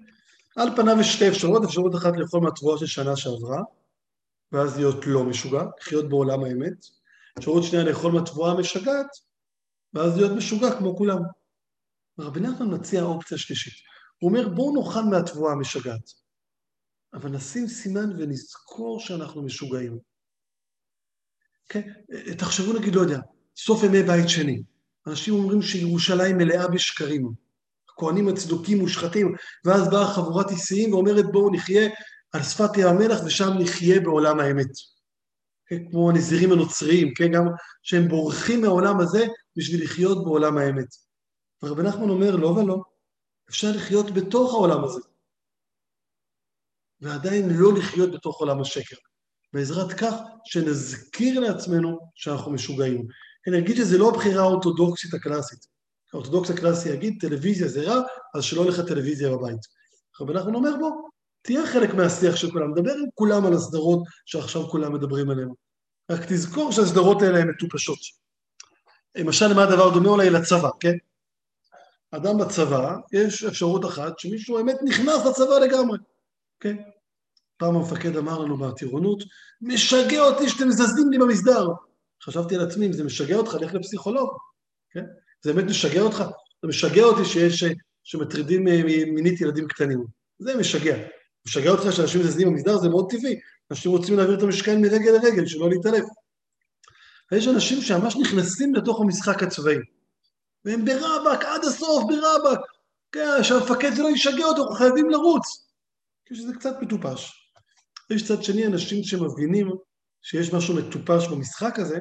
על 0.57 0.76
פניו 0.76 1.00
יש 1.00 1.14
שתי 1.14 1.28
אפשרויות, 1.28 1.64
אפשרות 1.64 1.94
אחת 1.94 2.12
לאכול 2.16 2.40
מהתבואה 2.40 2.78
של 2.78 2.87
שנה 2.87 3.16
שעברה, 3.16 3.62
ואז 4.52 4.76
להיות 4.76 5.06
לא 5.06 5.24
משוגע, 5.24 5.62
לחיות 5.80 6.08
בעולם 6.08 6.44
האמת. 6.44 6.87
אפשרות 7.38 7.64
שנייה 7.64 7.84
לאכול 7.84 8.12
מהתבואה 8.12 8.52
המשגעת, 8.52 9.06
ואז 9.94 10.16
להיות 10.16 10.32
משוגע 10.37 10.78
כמו 10.78 10.96
כולם. 10.96 11.18
רבי 12.18 12.40
נחמן 12.40 12.74
מציע 12.74 13.02
אופציה 13.02 13.38
שלישית. 13.38 13.74
הוא 14.18 14.30
אומר, 14.30 14.48
בואו 14.48 14.84
נאכל 14.84 15.02
מהתבואה 15.02 15.52
המשגעת, 15.52 16.11
אבל 17.14 17.30
נשים 17.30 17.66
סימן 17.66 18.11
ונזכור 18.18 19.00
שאנחנו 19.00 19.42
משוגעים. 19.42 19.98
כן? 21.68 21.92
תחשבו 22.38 22.72
נגיד, 22.72 22.94
לא 22.94 23.00
יודע, 23.00 23.20
סוף 23.56 23.82
ימי 23.82 24.02
בית 24.02 24.28
שני. 24.28 24.62
אנשים 25.06 25.34
אומרים 25.34 25.62
שירושלים 25.62 26.37
מלאה 26.37 26.68
בשקרים. 26.68 27.32
הכוהנים 27.88 28.28
הצדוקים 28.28 28.78
מושחתים, 28.78 29.34
ואז 29.64 29.90
באה 29.90 30.14
חבורת 30.14 30.50
איסיים 30.50 30.94
ואומרת 30.94 31.24
בואו 31.32 31.52
נחיה 31.52 31.88
על 32.32 32.42
שפת 32.42 32.76
ים 32.76 32.86
המלח 32.86 33.18
ושם 33.26 33.50
נחיה 33.58 34.00
בעולם 34.00 34.40
האמת. 34.40 34.70
כן, 35.66 35.90
כמו 35.90 36.10
הנזירים 36.10 36.52
הנוצריים, 36.52 37.14
כן, 37.14 37.32
גם 37.32 37.44
שהם 37.82 38.08
בורחים 38.08 38.60
מהעולם 38.60 39.00
הזה 39.00 39.26
בשביל 39.56 39.84
לחיות 39.84 40.24
בעולם 40.24 40.58
האמת. 40.58 40.86
ורבי 41.62 41.82
נחמן 41.82 42.08
אומר, 42.08 42.36
לא 42.36 42.46
ולא, 42.46 42.82
אפשר 43.50 43.68
לחיות 43.76 44.10
בתוך 44.10 44.54
העולם 44.54 44.84
הזה, 44.84 45.00
ועדיין 47.00 47.48
לא 47.50 47.72
לחיות 47.78 48.10
בתוך 48.12 48.40
עולם 48.40 48.60
השקר. 48.60 48.96
בעזרת 49.52 49.92
כך 49.92 50.14
שנזכיר 50.44 51.40
לעצמנו 51.40 51.98
שאנחנו 52.14 52.52
משוגעים. 52.52 53.06
אני 53.48 53.58
אגיד 53.58 53.76
שזה 53.76 53.98
לא 53.98 54.08
הבחירה 54.08 54.42
האורתודוקסית 54.42 55.14
הקלאסית. 55.14 55.66
האורתודוקס 56.12 56.50
הקלאסי 56.50 56.88
יגיד, 56.88 57.18
טלוויזיה 57.20 57.68
זה 57.68 57.82
רע, 57.82 58.00
אז 58.34 58.44
שלא 58.44 58.62
הולך 58.62 58.78
לטלוויזיה 58.78 59.30
בבית. 59.30 59.60
רבי 60.20 60.32
נחמן 60.32 60.54
אומר, 60.54 60.76
בוא, 60.76 61.08
תהיה 61.42 61.66
חלק 61.66 61.94
מהשיח 61.94 62.37
של 62.37 62.51
כולם, 62.51 62.74
דבר 62.74 62.92
עם 62.92 63.11
כולם 63.14 63.46
על 63.46 63.53
הסדרות 63.53 64.03
שעכשיו 64.27 64.62
כולם 64.68 64.94
מדברים 64.94 65.31
עליהן. 65.31 65.48
רק 66.11 66.20
תזכור 66.29 66.72
שהסדרות 66.72 67.22
האלה 67.22 67.38
הן 67.38 67.48
מטופשות. 67.48 67.98
למשל, 69.16 69.46
למה 69.46 69.62
הדבר 69.62 69.94
דומה 69.94 70.09
אולי 70.09 70.31
לצבא, 70.31 70.68
כן? 70.81 70.96
אדם 72.11 72.38
בצבא, 72.38 72.96
יש 73.12 73.44
אפשרות 73.44 73.85
אחת 73.85 74.18
שמישהו 74.18 74.57
באמת 74.57 74.77
נכנס 74.85 75.27
לצבא 75.27 75.59
לגמרי, 75.59 75.98
כן? 76.61 76.77
פעם 77.57 77.77
המפקד 77.77 78.16
אמר 78.16 78.38
לנו 78.38 78.57
בטירונות, 78.57 79.22
משגע 79.61 80.20
אותי 80.20 80.48
שאתם 80.48 80.70
זזים 80.70 81.11
לי 81.11 81.18
במסדר. 81.18 81.68
חשבתי 82.22 82.55
על 82.55 82.61
עצמי, 82.61 82.87
אם 82.87 82.92
זה 82.92 83.05
משגע 83.05 83.37
אותך, 83.37 83.55
לך 83.55 83.74
לפסיכולוג, 83.74 84.31
כן? 84.90 85.05
זה 85.44 85.53
באמת 85.53 85.70
משגע 85.70 86.01
אותך? 86.01 86.24
זה 86.62 86.68
משגע 86.68 87.03
אותי 87.03 87.24
שיש, 87.24 87.64
שמטרידים 88.05 88.64
מינית 89.14 89.40
ילדים 89.40 89.68
קטנים. 89.68 90.05
זה 90.38 90.57
משגע. 90.57 90.96
משגע 91.48 91.70
אותך 91.70 91.92
שאנשים 91.92 92.22
זזים 92.22 92.48
במסדר, 92.48 92.78
זה 92.78 92.88
מאוד 92.88 93.11
טבעי. 93.11 93.40
אנשים 93.70 93.92
רוצים 93.92 94.16
להעביר 94.16 94.38
את 94.38 94.42
המשקעים 94.42 94.82
מרגל 94.82 95.11
לרגל, 95.11 95.46
שלא 95.46 95.70
להתעלף. 95.70 96.04
ויש 97.32 97.48
אנשים 97.48 97.80
שממש 97.80 98.16
נכנסים 98.16 98.74
לתוך 98.74 99.00
המשחק 99.00 99.42
הצבאי. 99.42 99.76
והם 100.64 100.84
ברבק, 100.84 101.44
עד 101.44 101.64
הסוף, 101.64 102.04
ברבק. 102.08 102.61
כן, 103.12 103.42
שהמפקד 103.42 103.94
זה 103.94 104.02
לא 104.02 104.08
ישגע 104.08 104.44
אותו, 104.44 104.62
אנחנו 104.62 104.74
חייבים 104.74 105.11
לרוץ. 105.11 105.68
כי 106.24 106.34
שזה 106.34 106.54
קצת 106.54 106.82
מטופש. 106.82 107.32
יש 108.11 108.28
צד 108.28 108.42
שני 108.42 108.66
אנשים 108.66 109.04
שמבינים 109.04 109.70
שיש 110.22 110.52
משהו 110.52 110.74
מטופש 110.74 111.28
במשחק 111.28 111.78
הזה, 111.78 111.98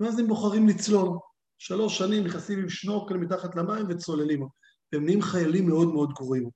ואז 0.00 0.18
הם 0.18 0.26
בוחרים 0.26 0.68
לצלול. 0.68 1.18
שלוש 1.58 1.98
שנים 1.98 2.24
נכנסים 2.24 2.58
עם 2.58 2.68
שנורקל 2.68 3.14
מתחת 3.14 3.56
למים 3.56 3.86
וצוללים. 3.88 4.46
והם 4.92 5.04
נהיים 5.04 5.22
חיילים 5.22 5.66
מאוד 5.66 5.88
מאוד 5.88 6.12
גרועים. 6.12 6.50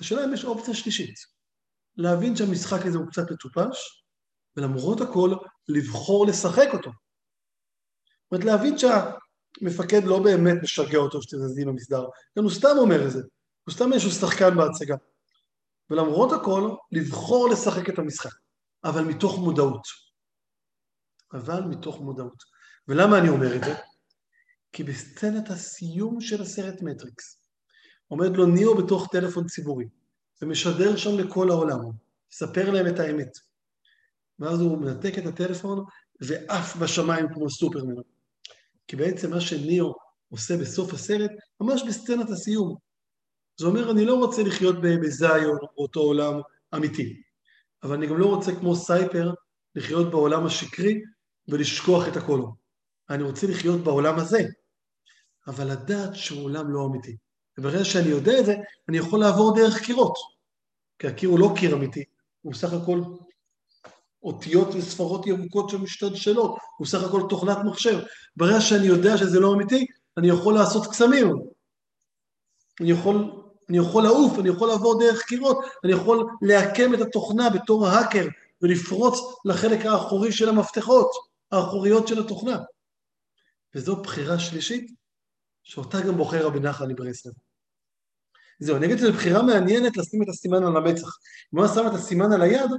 השאלה 0.00 0.24
אם 0.24 0.34
יש 0.34 0.44
אופציה 0.44 0.74
שלישית, 0.74 1.14
להבין 1.96 2.36
שהמשחק 2.36 2.86
הזה 2.86 2.98
הוא 2.98 3.06
קצת 3.06 3.30
מטופש, 3.30 4.04
ולמרות 4.56 5.00
הכל, 5.00 5.34
לבחור 5.68 6.26
לשחק 6.26 6.68
אותו. 6.72 6.90
זאת 6.90 8.32
אומרת, 8.32 8.44
להבין 8.44 8.74
שהמפקד 8.78 10.04
לא 10.04 10.22
באמת 10.22 10.56
משגע 10.62 10.98
אותו 10.98 11.22
שתזזים 11.22 11.68
במסדר, 11.68 12.04
גם 12.38 12.44
הוא 12.44 12.52
סתם 12.52 12.76
אומר 12.78 13.06
את 13.06 13.10
זה, 13.10 13.22
הוא 13.64 13.74
סתם 13.74 13.92
איזשהו 13.92 14.10
שחקן 14.10 14.56
בהצגה. 14.56 14.96
ולמרות 15.90 16.32
הכל, 16.32 16.70
לבחור 16.92 17.48
לשחק 17.48 17.88
את 17.88 17.98
המשחק, 17.98 18.34
אבל 18.84 19.04
מתוך 19.04 19.38
מודעות. 19.38 19.86
אבל 21.32 21.60
מתוך 21.60 22.00
מודעות. 22.00 22.42
ולמה 22.88 23.18
אני 23.18 23.28
אומר 23.28 23.56
את 23.56 23.64
זה? 23.64 23.74
כי 24.72 24.84
בסצנת 24.84 25.50
הסיום 25.50 26.20
של 26.20 26.42
הסרט 26.42 26.82
מטריקס, 26.82 27.43
עומד 28.08 28.36
לו 28.36 28.46
ניאו 28.46 28.74
בתוך 28.76 29.08
טלפון 29.12 29.46
ציבורי, 29.46 29.84
ומשדר 30.42 30.96
שם 30.96 31.18
לכל 31.18 31.50
העולם, 31.50 31.78
מספר 32.32 32.70
להם 32.70 32.86
את 32.86 33.00
האמת. 33.00 33.30
ואז 34.38 34.60
הוא 34.60 34.78
מנתק 34.78 35.18
את 35.18 35.26
הטלפון 35.26 35.84
ועף 36.20 36.76
בשמיים 36.76 37.26
כמו 37.34 37.50
סופרמן. 37.50 38.02
כי 38.88 38.96
בעצם 38.96 39.30
מה 39.30 39.40
שניאו 39.40 39.94
עושה 40.28 40.56
בסוף 40.56 40.92
הסרט, 40.92 41.30
ממש 41.60 41.82
בסצנת 41.88 42.30
הסיום. 42.30 42.76
זה 43.56 43.66
אומר, 43.66 43.90
אני 43.90 44.04
לא 44.04 44.14
רוצה 44.14 44.42
לחיות 44.42 44.76
בזיון, 44.80 45.58
באותו 45.76 46.00
עולם 46.00 46.40
אמיתי, 46.74 47.22
אבל 47.82 47.94
אני 47.94 48.06
גם 48.06 48.18
לא 48.18 48.26
רוצה 48.26 48.54
כמו 48.54 48.76
סייפר 48.76 49.32
לחיות 49.74 50.10
בעולם 50.10 50.46
השקרי 50.46 51.02
ולשכוח 51.48 52.08
את 52.08 52.16
הכל. 52.16 52.42
אני 53.10 53.22
רוצה 53.22 53.46
לחיות 53.46 53.80
בעולם 53.80 54.18
הזה, 54.18 54.38
אבל 55.46 55.72
לדעת 55.72 56.14
שהוא 56.14 56.44
עולם 56.44 56.70
לא 56.70 56.86
אמיתי. 56.86 57.16
וברגע 57.58 57.84
שאני 57.84 58.08
יודע 58.08 58.38
את 58.40 58.46
זה, 58.46 58.54
אני 58.88 58.98
יכול 58.98 59.20
לעבור 59.20 59.56
דרך 59.56 59.80
קירות. 59.80 60.14
כי 60.98 61.06
הקיר 61.06 61.28
הוא 61.28 61.38
לא 61.38 61.54
קיר 61.56 61.74
אמיתי, 61.74 62.04
הוא 62.42 62.54
סך 62.54 62.72
הכל 62.72 63.00
אותיות 64.22 64.68
וספרות 64.74 65.26
ירוקות 65.26 65.70
שמשתלשלות, 65.70 66.56
הוא 66.76 66.86
סך 66.86 67.02
הכל 67.02 67.22
תוכנת 67.28 67.58
מחשב. 67.64 67.98
ברגע 68.36 68.60
שאני 68.60 68.86
יודע 68.86 69.16
שזה 69.16 69.40
לא 69.40 69.54
אמיתי, 69.54 69.86
אני 70.16 70.28
יכול 70.28 70.54
לעשות 70.54 70.86
קסמים. 70.86 71.32
אני 72.80 72.90
יכול, 72.90 73.42
אני 73.68 73.78
יכול 73.78 74.02
לעוף, 74.02 74.38
אני 74.38 74.48
יכול 74.48 74.68
לעבור 74.68 75.00
דרך 75.00 75.22
קירות, 75.22 75.58
אני 75.84 75.92
יכול 75.92 76.28
לעקם 76.42 76.94
את 76.94 77.00
התוכנה 77.00 77.50
בתור 77.50 77.86
האקר 77.86 78.26
ולפרוץ 78.62 79.18
לחלק 79.44 79.86
האחורי 79.86 80.32
של 80.32 80.48
המפתחות, 80.48 81.10
האחוריות 81.52 82.08
של 82.08 82.24
התוכנה. 82.24 82.58
וזו 83.74 83.96
בחירה 83.96 84.38
שלישית 84.38 84.90
שאותה 85.62 86.00
גם 86.00 86.16
בוחר 86.16 86.46
רבי 86.46 86.60
נחמן 86.60 86.88
מברסלב. 86.88 87.32
זהו, 88.60 88.76
אני 88.76 88.86
אגיד 88.86 88.98
שזו 88.98 89.12
בחירה 89.12 89.42
מעניינת 89.42 89.96
לשים 89.96 90.22
את 90.22 90.28
הסימן 90.28 90.64
על 90.64 90.76
המצח. 90.76 91.08
אם 91.54 91.58
הוא 91.58 91.68
שם 91.68 91.86
את 91.86 91.94
הסימן 91.94 92.32
על 92.32 92.42
היד, 92.42 92.70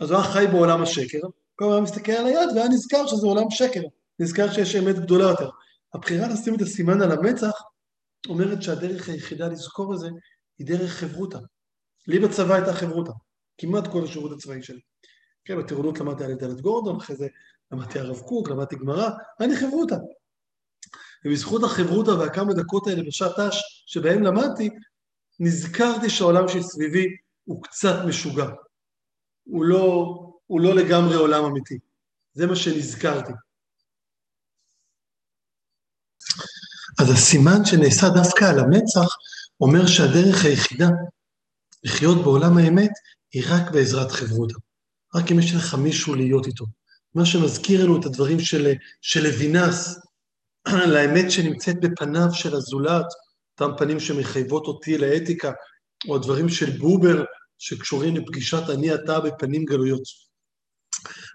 אז 0.00 0.10
הוא 0.10 0.18
היה 0.18 0.28
חי 0.32 0.46
בעולם 0.52 0.82
השקר, 0.82 1.18
כל 1.54 1.64
הזמן 1.64 1.82
מסתכל 1.82 2.12
על 2.12 2.26
היד 2.26 2.48
והיה 2.54 2.68
נזכר 2.68 3.06
שזה 3.06 3.26
עולם 3.26 3.50
שקר, 3.50 3.80
נזכר 4.18 4.52
שיש 4.52 4.76
אמת 4.76 4.98
גדולה 4.98 5.24
יותר. 5.24 5.50
הבחירה 5.94 6.28
לשים 6.28 6.54
את 6.54 6.60
הסימן 6.60 7.02
על 7.02 7.12
המצח 7.12 7.62
אומרת 8.28 8.62
שהדרך 8.62 9.08
היחידה 9.08 9.48
לזכור 9.48 9.94
את 9.94 9.98
זה 9.98 10.08
היא 10.58 10.66
דרך 10.66 10.90
חברותה. 10.90 11.38
לי 12.06 12.18
בצבא 12.18 12.54
הייתה 12.54 12.72
חברותה, 12.72 13.12
כמעט 13.58 13.86
כל 13.92 14.04
השירות 14.04 14.32
הצבאי 14.32 14.62
שלי. 14.62 14.80
כן, 15.44 15.58
בטירונות 15.58 15.98
למדתי 15.98 16.24
על 16.24 16.30
ידי 16.30 16.46
גורדון, 16.60 16.96
אחרי 16.96 17.16
זה 17.16 17.26
למדתי 17.72 17.98
הרב 17.98 18.20
קוק, 18.20 18.48
למדתי 18.48 18.76
גמרא, 18.76 19.10
היה 19.38 19.48
לי 19.48 19.56
חברותה. 19.56 19.96
ובזכות 21.24 21.62
החברותה 21.64 22.10
והכמה 22.10 22.54
דקות 22.54 22.86
האלה 22.86 23.02
בשעת 23.02 23.40
ת"ש 23.40 23.84
שבהם 23.86 24.22
למדתי, 24.22 24.70
נזכרתי 25.40 26.10
שהעולם 26.10 26.48
שסביבי 26.48 27.06
הוא 27.44 27.62
קצת 27.62 27.96
משוגע. 28.06 28.48
הוא 29.44 29.64
לא, 29.64 30.18
הוא 30.46 30.60
לא 30.60 30.74
לגמרי 30.74 31.14
עולם 31.14 31.44
אמיתי. 31.44 31.78
זה 32.34 32.46
מה 32.46 32.56
שנזכרתי. 32.56 33.32
אז 37.00 37.10
הסימן 37.10 37.64
שנעשה 37.64 38.08
דווקא 38.08 38.44
על 38.44 38.58
המצח 38.58 39.16
אומר 39.60 39.86
שהדרך 39.86 40.44
היחידה 40.44 40.88
לחיות 41.84 42.24
בעולם 42.24 42.58
האמת 42.58 42.90
היא 43.32 43.42
רק 43.48 43.70
בעזרת 43.70 44.10
חברותה. 44.10 44.54
רק 45.14 45.30
אם 45.32 45.38
יש 45.38 45.54
לך 45.54 45.74
מישהו 45.74 46.14
להיות 46.14 46.46
איתו. 46.46 46.64
מה 47.14 47.26
שמזכיר 47.26 47.84
לנו 47.84 48.00
את 48.00 48.04
הדברים 48.04 48.40
של, 48.40 48.72
של 49.00 49.22
לוינס, 49.22 49.98
לאמת 50.94 51.30
שנמצאת 51.30 51.80
בפניו 51.80 52.28
של 52.32 52.54
הזולת, 52.54 53.06
אותם 53.60 53.76
פנים 53.78 54.00
שמחייבות 54.00 54.66
אותי 54.66 54.98
לאתיקה, 54.98 55.52
או 56.08 56.16
הדברים 56.16 56.48
של 56.48 56.78
בובר 56.78 57.24
שקשורים 57.58 58.16
לפגישת 58.16 58.62
אני 58.74 58.94
אתה 58.94 59.20
בפנים 59.20 59.64
גלויות. 59.64 60.02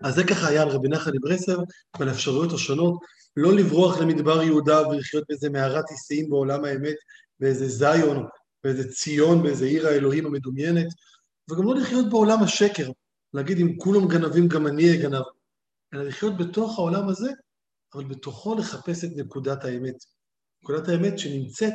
אז 0.03 0.15
זה 0.15 0.23
ככה 0.23 0.47
היה 0.47 0.61
על 0.61 0.69
רבי 0.69 0.87
נחמן 0.87 1.13
מברסלב 1.15 1.59
ועל 1.99 2.09
האפשרויות 2.09 2.53
השונות, 2.53 2.99
לא 3.37 3.53
לברוח 3.53 3.97
למדבר 3.97 4.41
יהודה 4.41 4.87
ולחיות 4.87 5.23
באיזה 5.29 5.49
מערת 5.49 5.85
היסעים 5.89 6.29
בעולם 6.29 6.65
האמת, 6.65 6.95
באיזה 7.39 7.67
זיון, 7.67 8.27
באיזה 8.63 8.91
ציון, 8.91 9.43
באיזה 9.43 9.65
עיר 9.65 9.87
האלוהים 9.87 10.25
המדומיינת, 10.25 10.87
וגם 11.51 11.63
לא 11.63 11.75
לחיות 11.75 12.09
בעולם 12.09 12.43
השקר, 12.43 12.91
להגיד 13.33 13.59
אם 13.59 13.77
כולם 13.77 14.07
גנבים 14.07 14.47
גם 14.47 14.67
אני 14.67 14.83
אהיה 14.87 15.01
גנב, 15.01 15.23
אלא 15.93 16.03
לחיות 16.03 16.37
בתוך 16.37 16.79
העולם 16.79 17.09
הזה 17.09 17.29
אבל 17.93 18.03
בתוכו 18.03 18.55
לחפש 18.55 19.03
את 19.03 19.09
נקודת 19.15 19.65
האמת. 19.65 19.95
נקודת 20.63 20.87
האמת 20.87 21.19
שנמצאת 21.19 21.73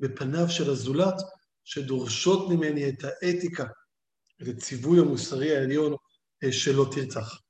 בפניו 0.00 0.48
של 0.48 0.70
הזולת, 0.70 1.14
שדורשות 1.64 2.48
ממני 2.50 2.88
את 2.88 3.04
האתיקה, 3.04 3.64
את 4.42 4.48
הציווי 4.48 5.00
המוסרי 5.00 5.56
העליון 5.56 5.94
אה, 6.44 6.52
שלא 6.52 6.90
תרצח. 6.94 7.40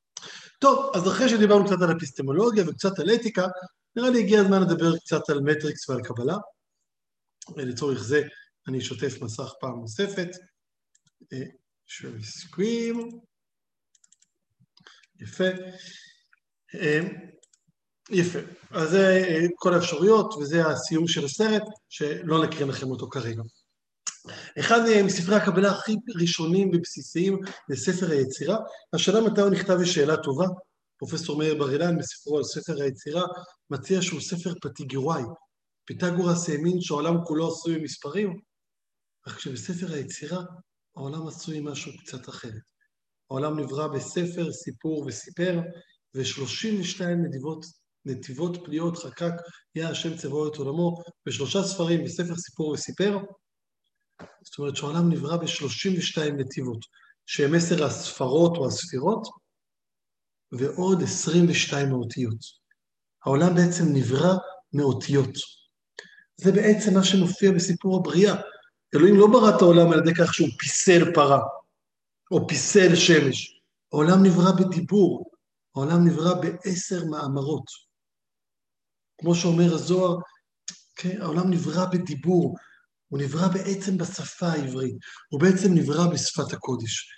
טוב, 0.61 0.91
אז 0.95 1.09
אחרי 1.09 1.29
שדיברנו 1.29 1.65
קצת 1.65 1.83
על 1.83 1.97
אפיסטמולוגיה 1.97 2.65
וקצת 2.69 2.99
על 2.99 3.15
אתיקה, 3.15 3.47
נראה 3.97 4.11
לי 4.11 4.19
הגיע 4.21 4.41
הזמן 4.41 4.63
לדבר 4.63 4.99
קצת 4.99 5.31
על 5.31 5.41
מטריקס 5.41 5.89
ועל 5.89 6.03
קבלה. 6.03 6.37
לצורך 7.57 8.03
זה 8.03 8.23
אני 8.69 8.79
אשתף 8.79 9.23
מסך 9.23 9.53
פעם 9.61 9.81
נוספת. 9.81 10.29
share 11.89 12.23
screen. 12.23 13.21
יפה. 15.21 15.45
אה, 18.11 18.17
יפה. 18.17 18.39
אז 18.71 18.91
זה 18.91 19.25
אה, 19.29 19.47
כל 19.57 19.75
האפשרויות, 19.75 20.35
וזה 20.35 20.67
הסיום 20.67 21.09
של 21.09 21.25
הסרט, 21.25 21.63
שלא 21.89 22.45
נקריא 22.45 22.67
לכם 22.67 22.91
אותו 22.91 23.09
כרגע. 23.09 23.43
אחד 24.59 24.81
מספרי 25.05 25.37
הקבלה 25.37 25.71
הכי 25.71 25.97
ראשונים 26.21 26.71
ובסיסיים 26.75 27.41
זה 27.69 27.77
ספר 27.77 28.11
היצירה. 28.11 28.59
השאלה 28.93 29.21
מתי 29.21 29.41
הוא 29.41 29.51
נכתב 29.51 29.77
היא 29.79 29.87
שאלה 29.87 30.17
טובה. 30.17 30.47
פרופסור 30.97 31.39
מאיר 31.39 31.55
בר 31.55 31.73
אילן 31.73 31.99
בספרו 31.99 32.37
על 32.39 32.45
ספר 32.45 32.83
היצירה 32.83 33.23
מציע 33.71 34.03
שהוא 34.03 34.21
ספר 34.21 34.53
פטיגוראי. 34.63 35.23
פיתגורס 35.85 36.49
האמין 36.49 36.81
שהעולם 36.81 37.25
כולו 37.25 37.49
עשוי 37.49 37.79
ממספרים, 37.79 38.41
אך 39.27 39.37
כשבספר 39.37 39.93
היצירה 39.93 40.43
העולם 40.97 41.27
עשוי 41.27 41.61
ממשהו 41.61 41.93
קצת 41.99 42.29
אחרת. 42.29 42.63
העולם 43.31 43.59
נברא 43.59 43.87
בספר, 43.87 44.53
סיפור 44.53 45.05
וסיפר, 45.07 45.61
ו-32 46.15 47.05
נדיבות 47.05 47.67
נתיבות 48.09 48.65
פניות 48.65 48.99
חקק 48.99 49.33
יהיה 49.75 49.91
השם 49.91 50.17
צבאו 50.17 50.49
את 50.49 50.57
עולמו, 50.57 51.03
בשלושה 51.27 51.63
ספרים, 51.63 52.05
בספר 52.05 52.37
סיפור 52.37 52.69
וסיפר. 52.69 53.19
זאת 54.43 54.59
אומרת 54.59 54.77
שהעולם 54.77 55.13
נברא 55.13 55.37
ב-32 55.37 56.33
נתיבות, 56.33 56.79
שהם 57.27 57.55
עשר 57.55 57.85
הספרות 57.85 58.57
או 58.57 58.67
הספירות, 58.67 59.29
ועוד 60.53 61.03
22 61.03 61.89
מאותיות. 61.89 62.39
העולם 63.25 63.55
בעצם 63.55 63.85
נברא 63.93 64.35
מאותיות. 64.73 65.31
זה 66.37 66.53
בעצם 66.53 66.95
מה 66.95 67.05
שמופיע 67.05 67.53
בסיפור 67.53 67.97
הבריאה. 67.97 68.35
אלוהים 68.95 69.17
לא 69.17 69.27
ברא 69.27 69.57
את 69.57 69.63
העולם 69.63 69.93
על 69.93 69.99
ידי 69.99 70.15
כך 70.15 70.35
שהוא 70.35 70.49
פיסל 70.59 71.15
פרה, 71.15 71.41
או 72.31 72.49
פיסל 72.49 72.97
שמש. 72.97 73.61
העולם 73.93 74.23
נברא 74.23 74.53
בדיבור, 74.53 75.31
העולם 75.77 76.07
נברא 76.07 76.35
בעשר 76.35 77.05
מאמרות. 77.05 77.88
כמו 79.19 79.35
שאומר 79.35 79.75
הזוהר, 79.75 80.17
כן, 80.97 81.23
העולם 81.23 81.51
נברא 81.51 81.85
בדיבור, 81.85 82.57
הוא 83.09 83.21
נברא 83.21 83.49
בעצם 83.49 83.99
בשפה 83.99 84.47
העברית, 84.47 84.97
הוא 85.29 85.41
בעצם 85.41 85.75
נברא 85.75 86.07
בשפת 86.13 86.53
הקודש. 86.53 87.11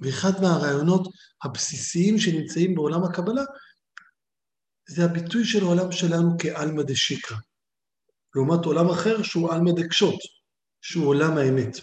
ואחד 0.00 0.40
מהרעיונות 0.42 1.08
הבסיסיים 1.44 2.18
שנמצאים 2.18 2.74
בעולם 2.74 3.04
הקבלה, 3.04 3.42
זה 4.88 5.04
הביטוי 5.04 5.44
של 5.44 5.62
העולם 5.62 5.92
שלנו 5.92 6.36
כעלמא 6.38 6.82
דשיקרא, 6.82 7.36
לעומת 8.34 8.64
עולם 8.64 8.88
אחר 8.90 9.22
שהוא 9.22 9.52
עלמא 9.52 9.70
דקשות, 9.76 10.18
שהוא 10.82 11.06
עולם 11.06 11.38
האמת. 11.38 11.76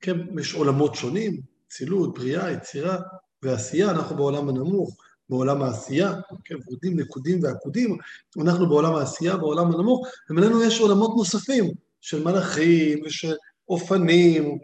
כן, 0.00 0.16
יש 0.40 0.54
עולמות 0.54 0.94
שונים, 0.94 1.40
צילות, 1.68 2.14
בריאה, 2.14 2.52
יצירה, 2.52 2.98
ועשייה, 3.42 3.90
אנחנו 3.90 4.16
בעולם 4.16 4.48
הנמוך, 4.48 4.96
בעולם 5.32 5.62
העשייה, 5.62 6.12
כן, 6.44 6.54
ורודים, 6.66 7.00
נקודים 7.00 7.42
ועקודים, 7.42 7.98
אנחנו 8.42 8.68
בעולם 8.68 8.94
העשייה, 8.94 9.36
בעולם 9.36 9.66
הנמוך, 9.66 10.06
ומעלינו 10.30 10.64
יש 10.64 10.80
עולמות 10.80 11.10
נוספים 11.16 11.74
של 12.00 12.24
מלאכים 12.24 13.02
ושל 13.04 13.34
אופנים, 13.68 14.58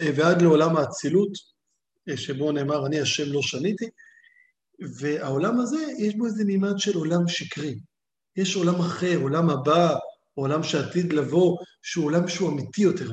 אה, 0.00 0.10
ועד 0.16 0.42
לעולם 0.42 0.76
האצילות, 0.76 1.32
אה, 2.08 2.16
שבו 2.16 2.52
נאמר, 2.52 2.86
אני 2.86 3.00
השם 3.00 3.32
לא 3.32 3.42
שניתי, 3.42 3.84
והעולם 4.98 5.60
הזה, 5.60 5.86
יש 5.98 6.14
בו 6.14 6.26
איזה 6.26 6.44
מימד 6.44 6.78
של 6.78 6.96
עולם 6.96 7.28
שקרי. 7.28 7.78
יש 8.36 8.56
עולם 8.56 8.80
אחר, 8.80 9.18
עולם 9.22 9.50
הבא, 9.50 9.96
עולם 10.34 10.62
שעתיד 10.62 11.12
לבוא, 11.12 11.58
שהוא 11.82 12.04
עולם 12.04 12.28
שהוא 12.28 12.50
אמיתי 12.50 12.82
יותר. 12.82 13.10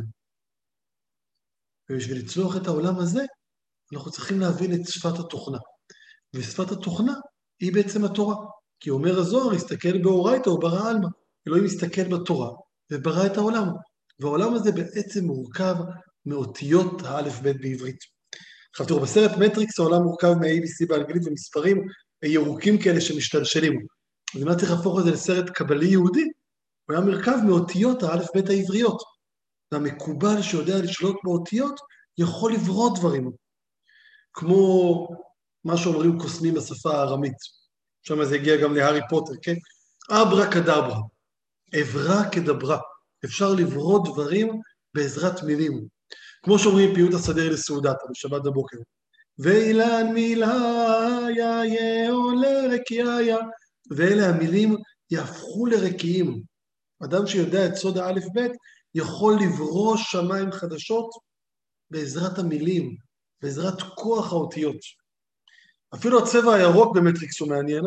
ובשביל 1.90 2.18
לצלוח 2.18 2.58
את 2.58 2.68
העולם 2.68 3.00
הזה, 3.00 3.22
אנחנו 3.94 4.12
צריכים 4.12 4.40
להבין 4.40 4.74
את 4.74 4.88
שפת 4.88 5.20
התוכנה. 5.20 5.58
ושפת 6.36 6.72
התוכנה 6.72 7.14
היא 7.60 7.74
בעצם 7.74 8.06
התורה. 8.06 8.36
כי 8.80 8.90
אומר 8.90 9.20
הזוהר, 9.20 9.52
הסתכל 9.52 9.98
באורייתא 9.98 10.50
או 10.50 10.60
ברא 10.60 10.90
עלמא. 10.90 11.08
אלוהים 11.48 11.66
הסתכל 11.66 12.04
בתורה 12.04 12.50
וברא 12.92 13.26
את 13.26 13.38
העולם. 13.38 13.68
והעולם 14.20 14.54
הזה 14.54 14.72
בעצם 14.72 15.26
מורכב 15.26 15.76
מאותיות 16.26 17.02
האלף-בית 17.06 17.62
בעברית. 17.62 18.00
עכשיו 18.72 18.86
תראו, 18.86 19.00
בסרט 19.00 19.32
מטריקס 19.38 19.80
העולם 19.80 20.04
מורכב 20.04 20.34
מ-ABC 20.34 20.88
באנגלית 20.88 21.28
ומספרים 21.28 21.88
ירוקים 22.24 22.82
כאלה 22.82 23.02
שמשתלשלים. 23.02 23.86
אז 24.36 24.42
אם 24.42 24.48
היה 24.48 24.58
צריך 24.58 24.72
להפוך 24.72 25.00
את 25.00 25.04
זה 25.04 25.12
לסרט 25.12 25.50
קבלי 25.50 25.88
יהודי, 25.88 26.24
הוא 26.86 26.96
היה 26.96 27.06
מרכב 27.06 27.38
מאותיות 27.48 28.04
האלף-בית 28.04 28.50
העבריות. 28.50 29.02
והמקובל 29.72 30.42
שיודע 30.42 30.78
לשלוט 30.78 31.16
באותיות 31.24 31.80
יכול 32.18 32.54
לברוא 32.54 32.98
דברים. 32.98 33.32
כמו 34.34 35.08
מה 35.66 35.78
שאומרים 35.78 36.20
קוסמים 36.20 36.53
בשפה 36.53 36.91
הארמית. 36.91 37.38
שם 38.03 38.26
זה 38.26 38.36
הגיע 38.36 38.57
גם 38.57 38.76
להארי 38.76 38.99
פוטר, 39.10 39.34
כן? 39.41 39.55
אברה 40.12 40.51
כדברה, 40.51 40.99
אברה 41.82 42.30
כדברה. 42.32 42.80
אפשר 43.26 43.53
לברוא 43.53 44.05
דברים 44.05 44.62
בעזרת 44.93 45.43
מילים. 45.43 45.88
כמו 46.43 46.60
שאומרים 46.60 46.95
פיוט 46.95 47.14
הסדר 47.14 47.49
לסעודתה 47.49 48.05
בשבת 48.12 48.43
בבוקר. 48.43 48.78
ואילן 49.39 50.14
מילהיה 50.14 51.66
יעולה 51.66 52.62
רקיעיה. 52.74 53.38
ואלה 53.91 54.30
המילים 54.30 54.76
יהפכו 55.12 55.66
לרקיעים. 55.66 56.41
אדם 57.03 57.28
שיודע 57.28 57.66
את 57.66 57.76
סוד 57.76 57.97
האלף-בית 57.97 58.51
יכול 58.95 59.39
לברוא 59.43 59.97
שמיים 59.97 60.51
חדשות 60.51 61.10
בעזרת 61.91 62.39
המילים, 62.39 62.97
בעזרת 63.41 63.82
כוח 63.82 64.32
האותיות. 64.34 64.99
אפילו 65.96 66.20
הצבע 66.20 66.54
הירוק 66.54 66.96
במטריקס 66.96 67.40
הוא 67.40 67.50
מעניין, 67.50 67.84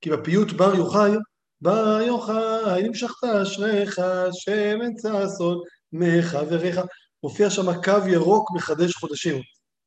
כי 0.00 0.10
בפיוט 0.10 0.52
בר 0.52 0.74
יוחאי, 0.74 1.12
בר 1.60 2.00
יוחאי 2.06 2.82
נמשכת 2.82 3.24
אשריך, 3.24 4.00
שמן 4.32 4.90
ששון 4.98 5.60
מחבריך, 5.92 6.80
מופיע 7.22 7.50
שם 7.50 7.82
קו 7.82 8.08
ירוק 8.08 8.50
מחדש 8.54 8.94
חודשים. 8.94 9.42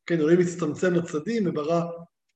כן, 0.05 0.19
אלוהים 0.19 0.39
מצטמצם 0.39 0.93
לצדים 0.93 1.43
וברא 1.47 1.81